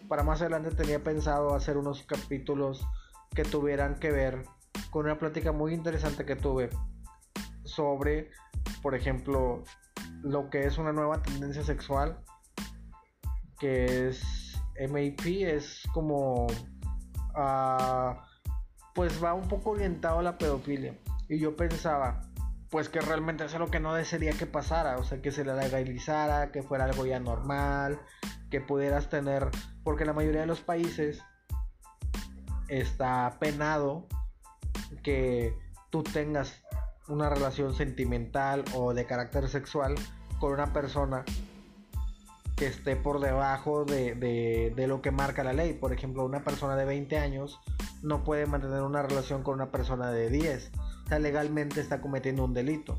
para 0.07 0.23
más 0.23 0.41
adelante 0.41 0.71
tenía 0.71 1.03
pensado 1.03 1.55
hacer 1.55 1.77
unos 1.77 2.03
capítulos 2.03 2.85
que 3.33 3.43
tuvieran 3.43 3.95
que 3.95 4.11
ver 4.11 4.45
con 4.89 5.05
una 5.05 5.17
plática 5.17 5.51
muy 5.51 5.73
interesante 5.73 6.25
que 6.25 6.35
tuve 6.35 6.69
sobre, 7.63 8.31
por 8.81 8.95
ejemplo, 8.95 9.63
lo 10.21 10.49
que 10.49 10.65
es 10.65 10.77
una 10.77 10.93
nueva 10.93 11.21
tendencia 11.21 11.63
sexual, 11.63 12.19
que 13.59 14.07
es 14.07 14.57
MAP, 14.79 15.25
es 15.25 15.83
como, 15.93 16.47
ah, 17.35 18.25
pues 18.93 19.23
va 19.23 19.33
un 19.33 19.47
poco 19.47 19.71
orientado 19.71 20.19
a 20.19 20.23
la 20.23 20.37
pedofilia. 20.37 20.97
Y 21.27 21.39
yo 21.39 21.55
pensaba, 21.55 22.21
pues 22.69 22.89
que 22.89 23.01
realmente 23.01 23.45
es 23.45 23.53
lo 23.57 23.67
que 23.67 23.79
no 23.79 23.93
desearía 23.93 24.33
que 24.33 24.45
pasara, 24.45 24.97
o 24.97 25.03
sea, 25.03 25.21
que 25.21 25.31
se 25.31 25.45
le 25.45 25.53
legalizara, 25.53 26.51
que 26.51 26.63
fuera 26.63 26.85
algo 26.85 27.05
ya 27.05 27.19
normal, 27.19 27.99
que 28.49 28.61
pudieras 28.61 29.09
tener, 29.09 29.49
porque 29.85 30.03
la 30.03 30.11
mayoría 30.11 30.41
de 30.41 30.47
los 30.47 30.59
países 30.59 31.23
está 32.67 33.37
penado 33.39 34.07
que 35.03 35.55
tú 35.91 36.03
tengas 36.03 36.61
una 37.07 37.29
relación 37.29 37.75
sentimental 37.75 38.65
o 38.73 38.95
de 38.95 39.05
carácter 39.05 39.47
sexual 39.47 39.95
con 40.39 40.53
una 40.53 40.73
persona 40.73 41.23
que 42.55 42.65
esté 42.67 42.95
por 42.95 43.19
debajo 43.19 43.85
de, 43.85 44.15
de, 44.15 44.87
lo 44.87 45.01
que 45.01 45.11
marca 45.11 45.43
la 45.43 45.53
ley. 45.53 45.73
Por 45.73 45.93
ejemplo, 45.93 46.25
una 46.25 46.43
persona 46.43 46.75
de 46.75 46.85
20 46.85 47.17
años 47.19 47.59
no 48.01 48.23
puede 48.23 48.47
mantener 48.47 48.81
una 48.81 49.03
relación 49.03 49.43
con 49.43 49.55
una 49.55 49.71
persona 49.71 50.09
de 50.09 50.29
10. 50.29 50.71
O 51.03 51.07
sea, 51.09 51.19
legalmente 51.19 51.79
está 51.79 52.01
cometiendo 52.01 52.43
un 52.43 52.53
delito 52.53 52.97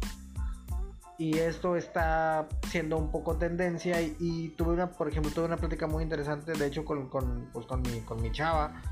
y 1.18 1.38
esto 1.38 1.76
está 1.76 2.48
siendo 2.68 2.98
un 2.98 3.10
poco 3.10 3.36
tendencia 3.36 4.00
y, 4.02 4.54
tuve 4.56 4.74
una, 4.74 4.90
por 4.90 5.08
ejemplo, 5.08 5.30
tuve 5.32 5.46
una 5.46 5.56
plática 5.56 5.86
muy 5.86 6.02
interesante, 6.02 6.52
de 6.52 6.66
hecho, 6.66 6.84
con, 6.84 7.08
con, 7.08 7.48
pues, 7.52 7.66
con, 7.66 7.82
mi, 7.82 8.00
con 8.00 8.20
mi 8.20 8.30
chava 8.32 8.82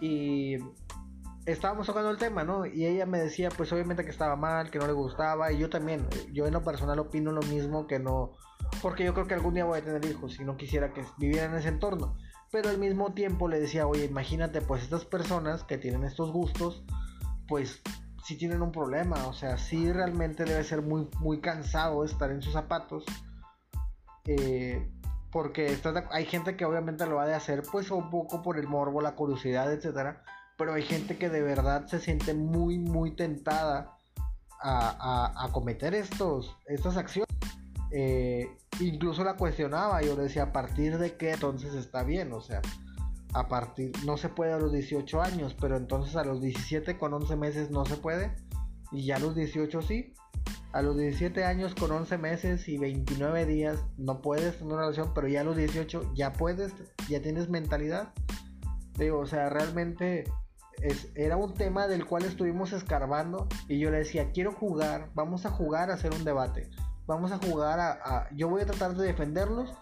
y 0.00 0.56
estábamos 1.46 1.86
tocando 1.86 2.10
el 2.10 2.16
tema, 2.16 2.44
¿no? 2.44 2.66
Y 2.66 2.86
ella 2.86 3.06
me 3.06 3.18
decía, 3.18 3.50
pues 3.50 3.72
obviamente 3.72 4.04
que 4.04 4.10
estaba 4.10 4.36
mal, 4.36 4.70
que 4.70 4.78
no 4.78 4.86
le 4.86 4.92
gustaba 4.92 5.52
y 5.52 5.58
yo 5.58 5.68
también, 5.68 6.06
yo 6.32 6.46
en 6.46 6.52
lo 6.52 6.62
personal 6.62 6.98
opino 6.98 7.32
lo 7.32 7.42
mismo 7.42 7.86
que 7.86 7.98
no, 7.98 8.32
porque 8.82 9.04
yo 9.04 9.14
creo 9.14 9.26
que 9.26 9.34
algún 9.34 9.54
día 9.54 9.64
voy 9.64 9.78
a 9.78 9.84
tener 9.84 10.04
hijos 10.04 10.38
y 10.40 10.44
no 10.44 10.56
quisiera 10.56 10.92
que 10.92 11.04
vivieran 11.18 11.52
en 11.52 11.58
ese 11.58 11.68
entorno. 11.68 12.16
Pero 12.52 12.68
al 12.68 12.78
mismo 12.78 13.12
tiempo 13.12 13.46
le 13.46 13.60
decía, 13.60 13.86
oye, 13.86 14.04
imagínate, 14.04 14.60
pues 14.60 14.82
estas 14.82 15.04
personas 15.04 15.62
que 15.62 15.78
tienen 15.78 16.02
estos 16.02 16.32
gustos, 16.32 16.82
pues 17.46 17.80
si 18.22 18.36
tienen 18.36 18.62
un 18.62 18.72
problema, 18.72 19.26
o 19.26 19.32
sea, 19.32 19.56
si 19.56 19.92
realmente 19.92 20.44
debe 20.44 20.62
ser 20.64 20.82
muy, 20.82 21.08
muy 21.20 21.40
cansado 21.40 22.04
estar 22.04 22.30
en 22.30 22.42
sus 22.42 22.52
zapatos. 22.52 23.04
Eh, 24.26 24.90
porque 25.30 25.78
hay 26.10 26.26
gente 26.26 26.56
que 26.56 26.64
obviamente 26.64 27.06
lo 27.06 27.16
va 27.16 27.24
a 27.24 27.36
hacer 27.36 27.62
pues 27.70 27.90
un 27.90 28.10
poco 28.10 28.42
por 28.42 28.58
el 28.58 28.66
morbo, 28.66 29.00
la 29.00 29.14
curiosidad, 29.14 29.72
etcétera. 29.72 30.22
Pero 30.58 30.74
hay 30.74 30.82
gente 30.82 31.16
que 31.16 31.30
de 31.30 31.40
verdad 31.40 31.86
se 31.86 32.00
siente 32.00 32.34
muy, 32.34 32.78
muy 32.78 33.14
tentada 33.14 33.96
a, 34.60 35.48
cometer 35.52 35.94
estos, 35.94 36.56
estas 36.66 36.96
acciones. 36.96 37.28
Eh, 37.92 38.46
incluso 38.80 39.24
la 39.24 39.36
cuestionaba, 39.36 40.02
yo 40.02 40.16
le 40.16 40.24
decía, 40.24 40.44
¿a 40.44 40.52
partir 40.52 40.98
de 40.98 41.16
qué 41.16 41.32
entonces 41.32 41.74
está 41.74 42.02
bien? 42.02 42.32
O 42.32 42.40
sea, 42.40 42.60
a 43.32 43.48
partir, 43.48 43.92
no 44.04 44.16
se 44.16 44.28
puede 44.28 44.52
a 44.52 44.58
los 44.58 44.72
18 44.72 45.22
años, 45.22 45.56
pero 45.60 45.76
entonces 45.76 46.16
a 46.16 46.24
los 46.24 46.40
17 46.40 46.98
con 46.98 47.14
11 47.14 47.36
meses 47.36 47.70
no 47.70 47.84
se 47.84 47.96
puede, 47.96 48.34
y 48.92 49.06
ya 49.06 49.16
a 49.16 49.20
los 49.20 49.34
18 49.34 49.82
sí. 49.82 50.14
A 50.72 50.82
los 50.82 50.96
17 50.96 51.44
años 51.44 51.74
con 51.74 51.90
11 51.90 52.16
meses 52.18 52.68
y 52.68 52.78
29 52.78 53.44
días 53.44 53.84
no 53.98 54.22
puedes 54.22 54.56
tener 54.58 54.72
una 54.72 54.82
relación, 54.82 55.12
pero 55.14 55.26
ya 55.26 55.40
a 55.40 55.44
los 55.44 55.56
18 55.56 56.12
ya 56.14 56.32
puedes, 56.32 56.72
ya 57.08 57.20
tienes 57.20 57.48
mentalidad. 57.48 58.12
Digo, 58.96 59.18
o 59.18 59.26
sea, 59.26 59.48
realmente 59.50 60.24
es, 60.80 61.08
era 61.16 61.36
un 61.36 61.54
tema 61.54 61.88
del 61.88 62.06
cual 62.06 62.24
estuvimos 62.24 62.72
escarbando 62.72 63.48
y 63.68 63.80
yo 63.80 63.90
le 63.90 63.98
decía, 63.98 64.30
quiero 64.30 64.52
jugar, 64.52 65.10
vamos 65.14 65.44
a 65.44 65.50
jugar 65.50 65.90
a 65.90 65.94
hacer 65.94 66.12
un 66.14 66.24
debate, 66.24 66.70
vamos 67.06 67.32
a 67.32 67.38
jugar 67.38 67.80
a, 67.80 67.90
a 68.04 68.28
yo 68.34 68.48
voy 68.48 68.62
a 68.62 68.66
tratar 68.66 68.94
de 68.94 69.06
defenderlos 69.06 69.74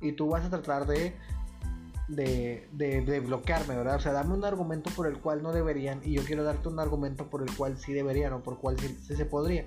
y 0.00 0.12
tú 0.12 0.28
vas 0.28 0.44
a 0.46 0.50
tratar 0.50 0.86
de 0.86 1.14
de, 2.14 2.68
de, 2.72 3.20
bloquearme, 3.20 3.76
¿verdad? 3.76 3.96
O 3.96 4.00
sea, 4.00 4.12
dame 4.12 4.34
un 4.34 4.44
argumento 4.44 4.90
por 4.90 5.06
el 5.06 5.18
cual 5.18 5.42
no 5.42 5.52
deberían 5.52 6.00
y 6.04 6.12
yo 6.12 6.24
quiero 6.24 6.44
darte 6.44 6.68
un 6.68 6.78
argumento 6.78 7.28
por 7.28 7.42
el 7.42 7.54
cual 7.56 7.78
sí 7.78 7.92
deberían 7.92 8.32
o 8.32 8.42
por 8.42 8.54
el 8.54 8.60
cual 8.60 8.78
sí, 8.78 8.96
se 9.14 9.24
podría. 9.24 9.66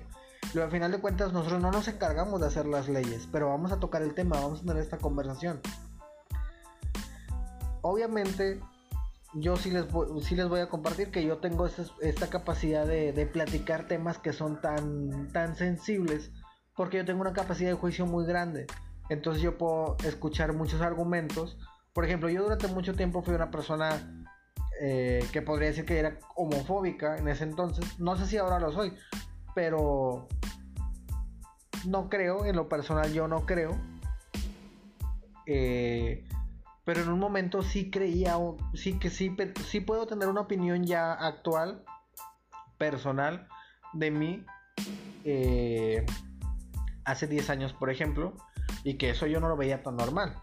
Pero 0.52 0.64
al 0.64 0.70
final 0.70 0.92
de 0.92 0.98
cuentas 0.98 1.32
nosotros 1.32 1.60
no 1.60 1.70
nos 1.70 1.88
encargamos 1.88 2.40
de 2.40 2.46
hacer 2.46 2.66
las 2.66 2.88
leyes, 2.88 3.28
pero 3.32 3.48
vamos 3.48 3.72
a 3.72 3.80
tocar 3.80 4.02
el 4.02 4.14
tema, 4.14 4.40
vamos 4.40 4.60
a 4.60 4.64
tener 4.64 4.82
esta 4.82 4.98
conversación. 4.98 5.60
Obviamente 7.82 8.60
yo 9.34 9.56
sí 9.56 9.70
les, 9.70 9.90
voy, 9.90 10.22
sí 10.22 10.34
les 10.34 10.48
voy 10.48 10.60
a 10.60 10.68
compartir 10.68 11.10
que 11.10 11.24
yo 11.24 11.38
tengo 11.38 11.66
esta, 11.66 12.26
capacidad 12.28 12.86
de, 12.86 13.12
de, 13.12 13.26
platicar 13.26 13.86
temas 13.86 14.18
que 14.18 14.32
son 14.32 14.60
tan, 14.60 15.30
tan 15.32 15.56
sensibles 15.56 16.30
porque 16.76 16.98
yo 16.98 17.04
tengo 17.04 17.22
una 17.22 17.32
capacidad 17.32 17.70
de 17.70 17.76
juicio 17.76 18.06
muy 18.06 18.24
grande. 18.26 18.66
Entonces 19.08 19.42
yo 19.42 19.56
puedo 19.56 19.96
escuchar 20.04 20.52
muchos 20.52 20.80
argumentos. 20.80 21.58
Por 21.96 22.04
ejemplo, 22.04 22.28
yo 22.28 22.42
durante 22.42 22.68
mucho 22.68 22.92
tiempo 22.92 23.22
fui 23.22 23.34
una 23.34 23.50
persona 23.50 24.26
eh, 24.82 25.26
que 25.32 25.40
podría 25.40 25.68
decir 25.68 25.86
que 25.86 25.98
era 25.98 26.18
homofóbica 26.34 27.16
en 27.16 27.26
ese 27.26 27.44
entonces. 27.44 27.98
No 27.98 28.18
sé 28.18 28.26
si 28.26 28.36
ahora 28.36 28.60
lo 28.60 28.70
soy, 28.70 28.92
pero 29.54 30.28
no 31.86 32.10
creo, 32.10 32.44
en 32.44 32.54
lo 32.54 32.68
personal 32.68 33.10
yo 33.14 33.28
no 33.28 33.46
creo. 33.46 33.80
Eh, 35.46 36.28
pero 36.84 37.00
en 37.00 37.08
un 37.08 37.18
momento 37.18 37.62
sí 37.62 37.90
creía, 37.90 38.36
sí 38.74 38.98
que 38.98 39.08
sí, 39.08 39.34
sí 39.66 39.80
puedo 39.80 40.06
tener 40.06 40.28
una 40.28 40.42
opinión 40.42 40.84
ya 40.84 41.14
actual, 41.14 41.82
personal, 42.76 43.48
de 43.94 44.10
mí, 44.10 44.44
eh, 45.24 46.04
hace 47.06 47.26
10 47.26 47.48
años, 47.48 47.72
por 47.72 47.88
ejemplo, 47.88 48.36
y 48.84 48.98
que 48.98 49.08
eso 49.08 49.26
yo 49.26 49.40
no 49.40 49.48
lo 49.48 49.56
veía 49.56 49.82
tan 49.82 49.96
normal. 49.96 50.42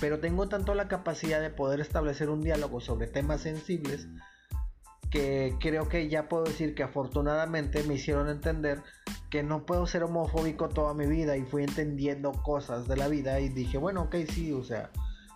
Pero 0.00 0.20
tengo 0.20 0.48
tanto 0.48 0.74
la 0.74 0.88
capacidad 0.88 1.40
de 1.40 1.50
poder 1.50 1.80
establecer 1.80 2.30
un 2.30 2.40
diálogo 2.40 2.80
sobre 2.80 3.06
temas 3.06 3.42
sensibles 3.42 4.08
que 5.10 5.56
creo 5.60 5.88
que 5.88 6.08
ya 6.08 6.28
puedo 6.28 6.44
decir 6.44 6.74
que 6.74 6.84
afortunadamente 6.84 7.82
me 7.82 7.94
hicieron 7.94 8.28
entender 8.28 8.82
que 9.28 9.42
no 9.42 9.66
puedo 9.66 9.86
ser 9.86 10.04
homofóbico 10.04 10.68
toda 10.68 10.94
mi 10.94 11.06
vida 11.06 11.36
y 11.36 11.42
fui 11.42 11.64
entendiendo 11.64 12.32
cosas 12.32 12.86
de 12.86 12.96
la 12.96 13.08
vida 13.08 13.40
y 13.40 13.48
dije, 13.48 13.76
bueno, 13.76 14.02
ok, 14.02 14.16
sí, 14.28 14.52
o 14.52 14.62
sea, 14.62 14.90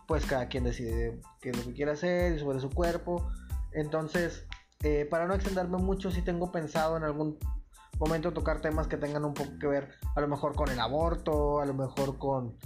pues 0.06 0.26
cada 0.26 0.48
quien 0.48 0.64
decide 0.64 1.20
qué 1.40 1.50
es 1.50 1.56
lo 1.56 1.64
que 1.64 1.74
quiere 1.74 1.92
hacer 1.92 2.34
y 2.34 2.38
sobre 2.38 2.60
su 2.60 2.70
cuerpo. 2.70 3.28
Entonces, 3.72 4.46
eh, 4.82 5.06
para 5.10 5.26
no 5.26 5.34
extenderme 5.34 5.78
mucho, 5.78 6.10
sí 6.10 6.22
tengo 6.22 6.52
pensado 6.52 6.96
en 6.96 7.02
algún 7.02 7.38
momento 7.98 8.32
tocar 8.32 8.60
temas 8.60 8.86
que 8.86 8.96
tengan 8.96 9.24
un 9.24 9.34
poco 9.34 9.58
que 9.58 9.66
ver, 9.66 9.90
a 10.14 10.20
lo 10.20 10.28
mejor 10.28 10.54
con 10.54 10.68
el 10.70 10.78
aborto, 10.78 11.60
a 11.60 11.66
lo 11.66 11.74
mejor 11.74 12.18
con, 12.18 12.56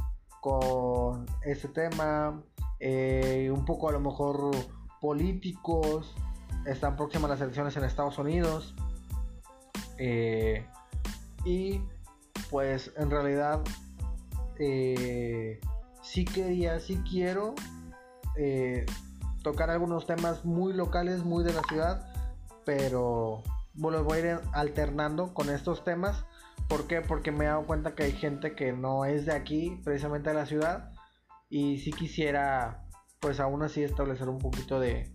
con 0.40 1.26
ese 1.44 1.68
tema, 1.68 2.42
eh, 2.80 3.50
un 3.52 3.64
poco 3.64 3.88
a 3.88 3.92
lo 3.92 4.00
mejor 4.00 4.50
políticos. 5.00 6.14
Están 6.66 6.96
próximas 6.96 7.30
las 7.30 7.40
elecciones 7.40 7.76
en 7.76 7.84
Estados 7.84 8.18
Unidos. 8.18 8.74
Eh, 9.98 10.66
y 11.44 11.80
pues 12.50 12.92
en 12.96 13.10
realidad 13.10 13.62
sí 16.02 16.24
quería, 16.24 16.80
sí 16.80 17.00
quiero 17.08 17.54
eh, 18.36 18.86
tocar 19.42 19.70
algunos 19.70 20.06
temas 20.06 20.44
muy 20.44 20.72
locales, 20.72 21.24
muy 21.24 21.44
de 21.44 21.52
la 21.52 21.62
ciudad, 21.68 22.08
pero 22.64 23.42
los 23.74 24.04
voy 24.04 24.18
a 24.18 24.20
ir 24.20 24.40
alternando 24.52 25.34
con 25.34 25.50
estos 25.50 25.84
temas. 25.84 26.24
¿Por 26.68 26.86
qué? 26.86 27.00
Porque 27.00 27.32
me 27.32 27.44
he 27.44 27.48
dado 27.48 27.66
cuenta 27.66 27.94
que 27.94 28.02
hay 28.02 28.12
gente 28.12 28.54
que 28.54 28.72
no 28.72 29.06
es 29.06 29.24
de 29.24 29.32
aquí, 29.32 29.80
precisamente 29.84 30.28
de 30.28 30.36
la 30.36 30.46
ciudad, 30.46 30.92
y 31.48 31.78
sí 31.78 31.92
quisiera, 31.92 32.84
pues 33.20 33.40
aún 33.40 33.62
así, 33.62 33.82
establecer 33.82 34.28
un 34.28 34.38
poquito 34.38 34.78
de, 34.78 35.10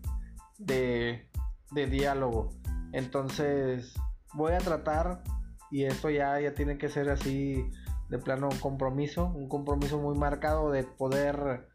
de, 0.58 1.30
de 1.72 1.86
diálogo. 1.88 2.50
Entonces, 2.92 3.94
voy 4.34 4.54
a 4.54 4.58
tratar, 4.58 5.24
y 5.70 5.84
esto 5.84 6.10
ya, 6.10 6.40
ya 6.40 6.56
tiene 6.56 6.80
que 6.80 6.90
ser 6.90 7.10
así 7.10 7.70
de 8.10 8.18
plano 8.18 8.50
un 8.50 8.58
compromiso, 8.58 9.28
un 9.28 9.48
compromiso 9.48 10.00
muy 10.00 10.18
marcado 10.18 10.72
de 10.72 10.84
poder 10.84 11.68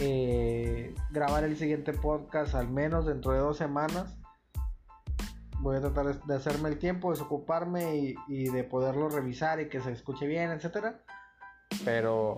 eh, 0.00 0.94
grabar 1.10 1.44
el 1.44 1.56
siguiente 1.56 1.92
podcast 1.92 2.54
al 2.54 2.68
menos 2.68 3.06
dentro 3.06 3.32
de 3.32 3.38
dos 3.38 3.56
semanas. 3.56 4.17
Voy 5.60 5.76
a 5.76 5.80
tratar 5.80 6.22
de 6.22 6.34
hacerme 6.34 6.68
el 6.68 6.78
tiempo, 6.78 7.10
desocuparme 7.10 8.14
y, 8.28 8.48
de 8.50 8.64
poderlo 8.64 9.08
revisar 9.08 9.60
y 9.60 9.68
que 9.68 9.80
se 9.80 9.92
escuche 9.92 10.26
bien, 10.26 10.50
etcétera. 10.50 11.00
Pero 11.84 12.34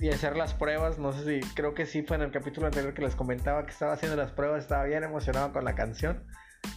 y 0.00 0.10
hacer 0.10 0.36
las 0.36 0.54
pruebas, 0.54 0.98
no 0.98 1.12
sé 1.12 1.40
si 1.40 1.54
creo 1.54 1.74
que 1.74 1.84
sí 1.84 2.02
fue 2.02 2.16
en 2.16 2.22
el 2.22 2.30
capítulo 2.30 2.66
anterior 2.66 2.94
que 2.94 3.02
les 3.02 3.16
comentaba 3.16 3.64
que 3.64 3.72
estaba 3.72 3.94
haciendo 3.94 4.16
las 4.16 4.30
pruebas, 4.30 4.62
estaba 4.62 4.84
bien 4.84 5.02
emocionado 5.02 5.52
con 5.52 5.64
la 5.64 5.74
canción. 5.74 6.24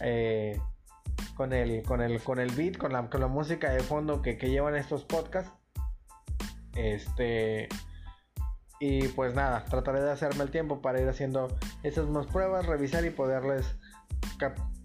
Eh, 0.00 0.58
con 1.34 1.52
el, 1.52 1.82
con 1.82 2.00
el, 2.00 2.22
con 2.22 2.38
el 2.38 2.50
beat, 2.52 2.76
con 2.76 2.92
la, 2.92 3.08
con 3.08 3.20
la 3.20 3.26
música 3.26 3.70
de 3.70 3.80
fondo 3.80 4.22
que, 4.22 4.36
que 4.38 4.50
llevan 4.50 4.74
estos 4.76 5.04
podcasts. 5.04 5.52
Este. 6.74 7.68
Y 8.80 9.08
pues 9.08 9.34
nada, 9.34 9.64
trataré 9.66 10.00
de 10.00 10.10
hacerme 10.10 10.42
el 10.42 10.50
tiempo 10.50 10.82
para 10.82 11.00
ir 11.00 11.08
haciendo 11.08 11.56
esas 11.84 12.08
más 12.08 12.26
pruebas, 12.26 12.66
revisar 12.66 13.04
y 13.04 13.10
poderles 13.10 13.76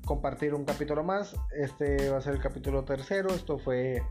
compartir 0.08 0.56
un 0.56 0.66
capítulo 0.66 1.04
más. 1.04 1.36
Este 1.52 2.10
va 2.10 2.18
a 2.18 2.22
ser 2.22 2.34
el 2.34 2.42
capítulo 2.42 2.84
tercero. 2.86 3.30
Esto 3.30 3.60
fue 3.60 4.02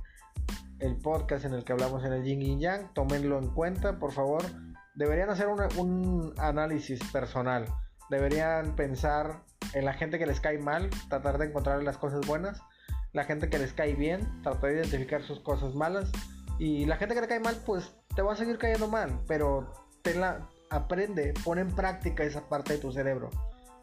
el 0.78 0.97
podcast 0.97 1.44
en 1.44 1.55
el 1.55 1.64
que 1.64 1.72
hablamos 1.72 2.05
en 2.05 2.12
el 2.12 2.22
Yin 2.22 2.42
y 2.42 2.61
Yang. 2.61 2.94
Tómenlo 2.94 3.38
en 3.38 3.49
cuenta, 3.49 3.99
por 3.99 4.12
favor. 4.12 4.44
Deberían 4.94 5.30
hacer 5.30 5.49
un 5.49 6.34
análisis 6.38 7.01
personal. 7.11 7.66
Deberían 8.11 8.76
pensar 8.76 9.42
en 9.72 9.84
la 9.84 9.94
gente 9.94 10.18
que 10.18 10.26
les 10.26 10.40
cae 10.40 10.59
mal, 10.59 10.88
tratar 11.09 11.38
de 11.38 11.47
encontrar 11.47 11.82
las 11.82 11.99
cosas 11.99 12.24
buenas. 12.26 12.61
La 13.12 13.24
gente 13.24 13.51
que 13.51 13.59
les 13.59 13.72
cae 13.72 13.94
bien, 13.94 14.42
tratar 14.42 14.70
de 14.70 14.76
identificar 14.76 15.22
sus 15.22 15.40
cosas 15.40 15.74
malas 15.74 16.12
y 16.59 16.84
la 16.84 16.97
gente 16.97 17.14
que 17.14 17.22
le 17.22 17.28
cae 17.28 17.40
mal, 17.40 17.57
pues 17.64 17.94
te 18.14 18.22
va 18.22 18.34
a 18.34 18.36
seguir 18.36 18.59
cayendo 18.59 18.88
mal, 18.88 19.20
pero 19.26 19.72
la 20.14 20.49
aprende, 20.70 21.34
pone 21.44 21.62
en 21.62 21.74
práctica 21.74 22.22
esa 22.22 22.49
parte 22.49 22.74
de 22.74 22.78
tu 22.78 22.92
cerebro, 22.92 23.30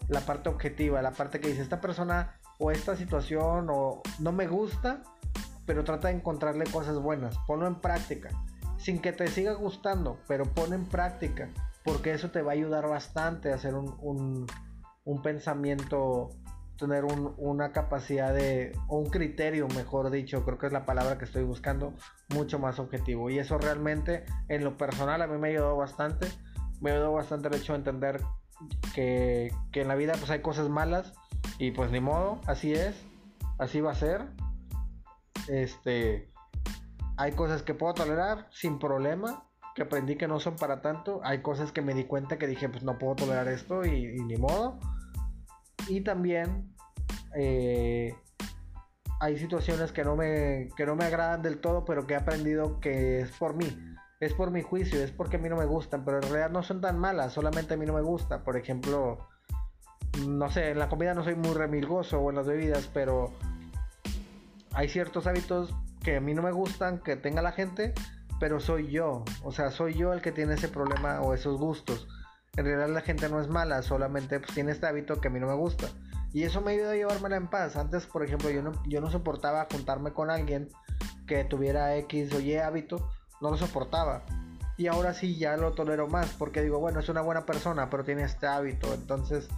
la 0.08 0.22
parte 0.22 0.50
objetiva, 0.50 1.02
la 1.02 1.12
parte 1.12 1.40
que 1.40 1.50
dice 1.50 1.62
esta 1.62 1.82
persona 1.82 2.36
o 2.60 2.72
esta 2.72 2.96
situación 2.96 3.68
o 3.70 4.02
no 4.20 4.32
me 4.32 4.48
gusta, 4.48 5.02
pero 5.66 5.84
trata 5.84 6.10
de 6.10 6.16
encontrarle 6.16 6.66
cosas 6.66 6.98
buenas, 6.98 7.38
ponlo 7.48 7.68
en 7.68 7.76
práctica, 7.76 8.30
sin 8.78 9.00
que 9.00 9.14
te 9.14 9.28
siga 9.28 9.54
gustando, 9.54 10.20
pero 10.28 10.46
pon 10.46 10.74
en 10.74 10.86
práctica, 10.86 11.50
porque 11.84 12.14
eso 12.14 12.32
te 12.32 12.42
va 12.42 12.52
a 12.52 12.56
ayudar 12.56 12.88
bastante 12.88 13.52
a 13.52 13.56
hacer 13.56 13.76
un, 13.76 13.96
un, 14.02 14.48
un 15.06 15.22
pensamiento 15.22 16.30
tener 16.78 17.06
una 17.06 17.72
capacidad 17.72 18.34
de, 18.34 18.78
o 18.88 18.98
un 18.98 19.10
criterio, 19.10 19.68
mejor 19.70 20.10
dicho, 20.10 20.44
creo 20.44 20.58
que 20.58 20.68
es 20.68 20.74
la 20.74 20.86
palabra 20.86 21.18
que 21.18 21.26
estoy 21.26 21.44
buscando, 21.44 21.94
mucho 22.30 22.60
más 22.60 22.80
objetivo. 22.80 23.30
Y 23.30 23.40
eso 23.40 23.58
realmente, 23.58 24.26
en 24.50 24.64
lo 24.64 24.78
personal, 24.78 25.22
a 25.22 25.28
mí 25.28 25.38
me 25.38 25.50
ayudado 25.50 25.78
bastante. 25.78 26.28
Me 26.82 26.92
ayudado 26.92 27.14
bastante 27.14 27.48
el 27.48 27.56
hecho 27.56 27.74
de 27.74 27.80
entender 27.80 28.22
que, 28.94 29.52
que 29.72 29.82
en 29.82 29.88
la 29.88 29.96
vida 29.96 30.14
pues 30.14 30.30
hay 30.30 30.42
cosas 30.42 30.70
malas 30.70 31.14
y 31.58 31.72
pues 31.72 31.92
ni 31.92 32.00
modo, 32.00 32.42
así 32.48 32.74
es, 32.74 32.96
así 33.58 33.82
va 33.82 33.92
a 33.92 33.96
ser. 33.96 34.28
Este, 35.48 36.32
hay 37.18 37.34
cosas 37.34 37.64
que 37.64 37.74
puedo 37.74 37.94
tolerar 37.94 38.48
sin 38.52 38.80
problema, 38.80 39.50
que 39.76 39.84
aprendí 39.84 40.16
que 40.16 40.28
no 40.28 40.40
son 40.40 40.56
para 40.56 40.82
tanto. 40.82 41.22
Hay 41.24 41.42
cosas 41.42 41.72
que 41.72 41.82
me 41.82 41.94
di 41.94 42.06
cuenta 42.06 42.38
que 42.38 42.48
dije, 42.48 42.70
pues 42.70 42.84
no 42.84 42.98
puedo 42.98 43.16
tolerar 43.16 43.48
esto 43.48 43.86
y 43.86 44.20
ni 44.22 44.38
modo. 44.38 44.80
Y 45.88 46.02
también 46.02 46.74
eh, 47.36 48.16
hay 49.20 49.38
situaciones 49.38 49.92
que 49.92 50.04
no, 50.04 50.16
me, 50.16 50.70
que 50.76 50.86
no 50.86 50.96
me 50.96 51.06
agradan 51.06 51.42
del 51.42 51.60
todo, 51.60 51.86
pero 51.86 52.06
que 52.06 52.14
he 52.14 52.18
aprendido 52.18 52.80
que 52.80 53.22
es 53.22 53.32
por 53.38 53.56
mí. 53.56 53.68
Es 54.20 54.34
por 54.34 54.52
mi 54.52 54.62
juicio, 54.62 55.04
es 55.04 55.12
porque 55.12 55.38
a 55.38 55.40
mí 55.40 55.50
no 55.50 55.58
me 55.58 55.66
gustan, 55.66 56.06
pero 56.06 56.18
en 56.18 56.24
realidad 56.24 56.50
no 56.50 56.64
son 56.64 56.82
tan 56.82 56.98
malas, 56.98 57.34
solamente 57.34 57.74
a 57.74 57.78
mí 57.78 57.86
no 57.86 57.94
me 57.94 58.02
gusta. 58.02 58.44
Por 58.44 58.58
ejemplo, 58.58 59.28
no 60.28 60.50
sé, 60.50 60.70
en 60.70 60.80
la 60.80 60.90
comida 60.90 61.14
no 61.14 61.24
soy 61.24 61.36
muy 61.36 61.54
remilgoso 61.54 62.20
o 62.20 62.30
en 62.30 62.38
las 62.38 62.48
bebidas, 62.48 62.90
pero 62.94 63.34
hay 64.74 64.88
ciertos 64.90 65.28
hábitos 65.28 65.74
que 66.04 66.18
a 66.18 66.22
mí 66.22 66.34
no 66.34 66.42
me 66.42 66.52
gustan, 66.52 67.00
que 67.00 67.16
tenga 67.16 67.42
la 67.42 67.52
gente, 67.52 67.94
pero 68.40 68.60
soy 68.60 68.90
yo. 68.90 69.24
O 69.44 69.52
sea, 69.52 69.72
soy 69.72 69.94
yo 69.94 70.14
el 70.14 70.22
que 70.22 70.32
tiene 70.32 70.54
ese 70.56 70.68
problema 70.68 71.22
o 71.22 71.34
esos 71.34 71.60
gustos. 71.60 72.08
En 72.56 72.66
realidad 72.66 72.90
la 72.90 73.02
gente 73.02 73.30
no 73.30 73.42
es 73.42 73.48
mala, 73.48 73.82
solamente 73.82 74.40
pues, 74.40 74.54
tiene 74.54 74.72
este 74.72 74.86
hábito 74.86 75.20
que 75.20 75.30
a 75.30 75.32
mí 75.32 75.40
no 75.40 75.48
me 75.48 75.56
gusta. 75.56 75.88
Y 76.34 76.44
eso 76.44 76.62
me 76.62 76.74
ayudó 76.74 76.92
a 76.92 76.96
llevármela 76.96 77.36
en 77.36 77.48
paz. 77.48 77.76
Antes, 77.76 78.06
por 78.06 78.24
ejemplo, 78.24 78.50
yo 78.50 78.62
no, 78.62 78.72
yo 78.88 79.02
no 79.02 79.10
soportaba 79.10 79.68
juntarme 79.72 80.14
con 80.14 80.30
alguien 80.30 80.70
que 81.28 81.44
tuviera 81.46 81.96
X 81.98 82.34
o 82.34 82.40
Y 82.40 82.56
hábito. 82.56 83.10
No 83.44 83.52
lo 83.52 83.58
soportaba. 83.58 84.24
Y 84.78 84.88
ahora 84.88 85.14
sí 85.14 85.38
ya 85.38 85.58
lo 85.58 85.74
tolero 85.74 86.08
más. 86.08 86.34
Porque 86.40 86.62
digo, 86.62 86.80
bueno, 86.80 87.02
es 87.02 87.10
una 87.10 87.22
buena 87.22 87.46
persona, 87.46 87.90
pero 87.90 88.06
tiene 88.06 88.24
este 88.24 88.48
hábito. 88.48 88.94
Entonces, 88.94 89.50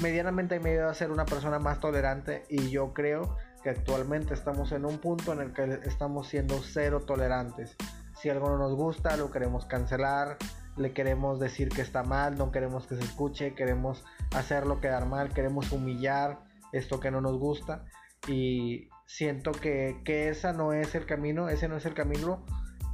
medianamente 0.00 0.60
me 0.60 0.70
ayudó 0.70 0.88
a 0.88 0.94
ser 0.94 1.10
una 1.10 1.26
persona 1.26 1.58
más 1.58 1.80
tolerante. 1.80 2.44
Y 2.48 2.70
yo 2.70 2.94
creo 2.94 3.36
que 3.64 3.70
actualmente 3.70 4.32
estamos 4.32 4.70
en 4.70 4.84
un 4.84 4.98
punto 4.98 5.32
en 5.32 5.40
el 5.40 5.52
que 5.52 5.80
estamos 5.84 6.28
siendo 6.28 6.62
cero 6.62 7.00
tolerantes. 7.04 7.74
Si 8.14 8.30
algo 8.30 8.48
no 8.48 8.58
nos 8.58 8.74
gusta, 8.74 9.16
lo 9.16 9.32
queremos 9.32 9.66
cancelar. 9.66 10.38
le 10.76 10.92
queremos 10.92 11.40
decir 11.40 11.70
que 11.70 11.80
está 11.80 12.04
mal, 12.04 12.38
no 12.38 12.52
queremos 12.52 12.86
que 12.86 12.96
se 12.96 13.02
escuche, 13.02 13.54
queremos 13.54 14.04
hacerlo 14.34 14.78
quedar 14.78 15.06
mal, 15.06 15.32
queremos 15.32 15.72
humillar 15.72 16.38
esto 16.72 17.00
que 17.00 17.10
no 17.10 17.22
nos 17.22 17.38
gusta 17.38 17.86
y 18.28 18.90
siento 19.06 19.52
que, 19.52 20.02
que 20.04 20.28
esa 20.28 20.52
no 20.52 20.74
es 20.74 20.94
el 20.94 21.06
camino, 21.06 21.48
ese 21.48 21.66
no 21.66 21.76
es 21.76 21.86
el 21.86 21.94
camino 21.94 22.44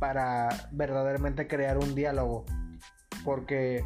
para 0.02 0.48
verdaderamente 0.72 1.46
crear 1.46 1.78
un 1.78 1.94
diálogo 1.94 2.44
porque 3.24 3.84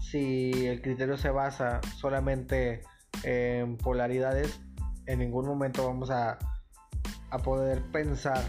si 0.00 0.66
el 0.66 0.82
criterio 0.82 1.16
se 1.16 1.30
basa 1.30 1.80
solamente 1.98 2.82
en 3.22 3.76
polaridades, 3.76 4.60
en 5.06 5.20
ningún 5.20 5.46
momento 5.46 5.86
vamos 5.86 6.10
a, 6.10 6.36
a 7.30 7.38
poder 7.38 7.80
pensar 7.92 8.42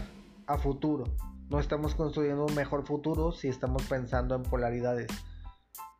a 0.48 0.58
futuro. 0.58 1.04
No 1.50 1.60
estamos 1.60 1.94
construyendo 1.94 2.46
un 2.46 2.54
mejor 2.56 2.84
futuro 2.84 3.30
si 3.30 3.46
estamos 3.46 3.84
pensando 3.84 4.34
en 4.34 4.42
polaridades. 4.42 5.06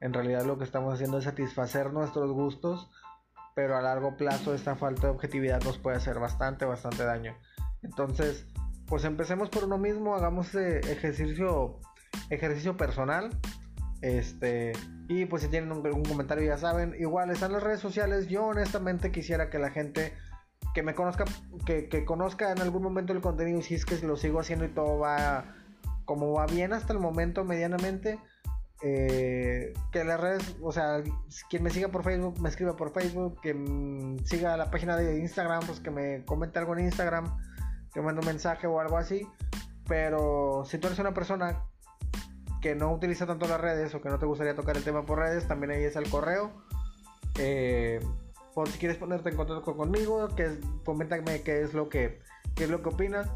En 0.01 0.13
realidad 0.13 0.45
lo 0.45 0.59
que 0.59 0.65
estamos 0.65 0.95
haciendo 0.95 1.19
es 1.19 1.25
satisfacer 1.27 1.93
nuestros 1.93 2.33
gustos, 2.33 2.91
pero 3.55 3.77
a 3.77 3.83
largo 3.83 4.17
plazo 4.17 4.53
esta 4.53 4.75
falta 4.75 5.03
de 5.07 5.13
objetividad 5.13 5.63
nos 5.63 5.79
puede 5.79 5.99
hacer 5.99 6.19
bastante, 6.19 6.65
bastante 6.65 7.05
daño. 7.05 7.37
Entonces, 7.85 8.49
pues 8.87 9.05
empecemos 9.05 9.49
por 9.49 9.65
uno 9.65 9.79
mismo, 9.79 10.15
hagamos 10.15 10.55
ejercicio, 10.55 11.81
ejercicio 12.31 12.77
personal. 12.77 13.31
Este, 14.03 14.73
y 15.09 15.25
pues 15.25 15.43
si 15.43 15.49
tienen 15.49 15.73
algún 15.73 16.05
comentario 16.05 16.45
ya 16.45 16.59
saben, 16.59 16.95
igual 16.99 17.31
están 17.31 17.53
las 17.53 17.63
redes 17.63 17.81
sociales. 17.81 18.29
Yo 18.29 18.45
honestamente 18.45 19.11
quisiera 19.11 19.49
que 19.49 19.59
la 19.59 19.71
gente 19.71 20.13
que 20.75 20.83
me 20.83 20.95
conozca, 20.95 21.25
que, 21.65 21.89
que 21.89 22.05
conozca 22.05 22.53
en 22.53 22.61
algún 22.61 22.83
momento 22.83 23.13
el 23.13 23.21
contenido, 23.21 23.63
si 23.63 23.75
es 23.75 23.87
que 23.87 23.97
lo 24.07 24.17
sigo 24.17 24.41
haciendo 24.41 24.65
y 24.65 24.69
todo 24.69 24.99
va 24.99 25.45
como 26.05 26.33
va 26.33 26.47
bien 26.47 26.73
hasta 26.73 26.93
el 26.93 26.99
momento 26.99 27.45
medianamente. 27.45 28.19
Eh, 28.83 29.73
que 29.93 30.05
las 30.05 30.21
redes, 30.21 30.57
o 30.61 30.71
sea, 30.71 31.03
quien 31.49 31.63
me 31.63 31.71
siga 31.71 31.89
por 31.89 32.05
Facebook, 32.05 32.39
me 32.41 32.51
escriba 32.51 32.77
por 32.77 32.93
Facebook, 32.93 33.41
que 33.41 33.55
siga 34.25 34.59
la 34.59 34.71
página 34.71 34.97
de 34.97 35.21
Instagram, 35.21 35.65
pues 35.65 35.81
que 35.81 35.91
me 35.91 36.23
comente 36.27 36.59
algo 36.59 36.77
en 36.77 36.85
Instagram, 36.85 37.35
me 37.95 38.03
mande 38.03 38.21
un 38.21 38.27
mensaje 38.27 38.67
o 38.67 38.81
algo 38.81 38.97
así. 38.97 39.27
Pero 39.87 40.65
si 40.67 40.79
tú 40.79 40.87
eres 40.87 40.99
una 40.99 41.13
persona 41.13 41.63
que 42.63 42.75
no 42.75 42.93
utiliza 42.93 43.27
tanto 43.27 43.47
las 43.47 43.61
redes 43.61 43.95
o 43.95 44.01
que 44.01 44.09
no 44.09 44.19
te 44.19 44.27
gustaría 44.27 44.55
tocar 44.55 44.77
el 44.77 44.85
tema 44.85 45.05
por 45.05 45.19
redes, 45.19 45.47
también 45.47 45.73
ahí 45.73 45.85
es 45.85 45.97
el 45.97 46.09
correo. 46.09 46.51
Eh, 47.39 48.01
por 48.55 48.69
si 48.69 48.79
quieres 48.79 48.97
ponerte 48.97 49.31
en 49.31 49.37
contacto 49.37 49.77
conmigo, 49.77 50.29
que 50.35 50.59
coméntame 50.85 51.43
qué 51.43 51.63
es 51.63 51.75
lo 51.75 51.89
que, 51.89 52.21
qué 52.55 52.65
es 52.65 52.71
lo 52.71 52.83
que 52.83 52.89
opinas. 52.89 53.29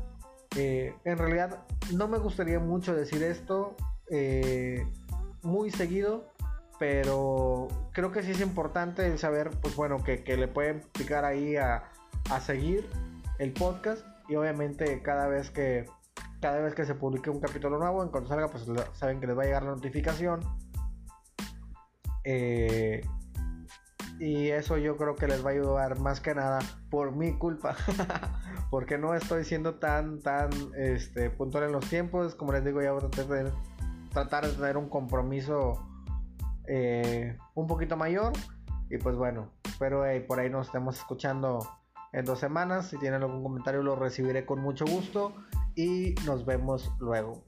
Eh, 0.56 0.94
en 1.04 1.18
realidad 1.18 1.64
no 1.92 2.08
me 2.08 2.18
gustaría 2.18 2.58
mucho 2.58 2.94
decir 2.94 3.22
esto 3.22 3.76
eh, 4.10 4.86
muy 5.42 5.70
seguido, 5.70 6.32
pero 6.78 7.68
creo 7.92 8.12
que 8.12 8.22
sí 8.22 8.30
es 8.30 8.40
importante 8.40 9.06
el 9.06 9.18
saber, 9.18 9.50
pues 9.60 9.76
bueno, 9.76 10.02
que, 10.02 10.24
que 10.24 10.36
le 10.36 10.48
pueden 10.48 10.80
picar 10.92 11.24
ahí 11.24 11.56
a, 11.56 11.90
a 12.30 12.40
seguir 12.40 12.88
el 13.38 13.52
podcast 13.52 14.06
y 14.28 14.36
obviamente 14.36 15.02
cada 15.02 15.26
vez 15.26 15.50
que 15.50 15.86
cada 16.40 16.60
vez 16.60 16.74
que 16.74 16.84
se 16.84 16.94
publique 16.94 17.30
un 17.30 17.40
capítulo 17.40 17.78
nuevo, 17.78 18.02
en 18.02 18.10
cuanto 18.10 18.28
salga, 18.28 18.48
pues 18.48 18.64
saben 18.92 19.20
que 19.20 19.26
les 19.26 19.36
va 19.36 19.42
a 19.42 19.46
llegar 19.46 19.64
la 19.64 19.70
notificación. 19.70 20.40
Eh, 22.24 23.00
y 24.20 24.48
eso 24.48 24.76
yo 24.76 24.96
creo 24.96 25.14
que 25.14 25.26
les 25.26 25.44
va 25.44 25.50
a 25.50 25.52
ayudar 25.52 25.98
más 25.98 26.20
que 26.20 26.34
nada 26.34 26.60
por 26.90 27.14
mi 27.14 27.36
culpa. 27.36 27.74
porque 28.70 28.98
no 28.98 29.14
estoy 29.14 29.44
siendo 29.44 29.76
tan, 29.76 30.20
tan 30.20 30.50
este, 30.76 31.30
puntual 31.30 31.64
en 31.64 31.72
los 31.72 31.88
tiempos. 31.88 32.34
Como 32.34 32.52
les 32.52 32.64
digo, 32.64 32.82
ya 32.82 32.92
voy 32.92 33.04
a 33.04 33.08
tratar 33.08 33.44
de, 33.44 33.52
tratar 34.12 34.46
de 34.46 34.52
tener 34.52 34.76
un 34.76 34.88
compromiso 34.88 35.86
eh, 36.66 37.36
un 37.54 37.66
poquito 37.66 37.96
mayor. 37.96 38.32
Y 38.90 38.98
pues 38.98 39.16
bueno, 39.16 39.52
espero 39.64 40.06
eh, 40.06 40.20
por 40.20 40.38
ahí 40.40 40.50
nos 40.50 40.66
estemos 40.66 40.96
escuchando 40.96 41.58
en 42.12 42.24
dos 42.24 42.38
semanas. 42.38 42.88
Si 42.88 42.98
tienen 42.98 43.22
algún 43.22 43.42
comentario 43.42 43.82
lo 43.82 43.96
recibiré 43.96 44.46
con 44.46 44.60
mucho 44.60 44.84
gusto 44.86 45.34
y 45.74 46.14
nos 46.26 46.44
vemos 46.44 46.90
luego. 46.98 47.42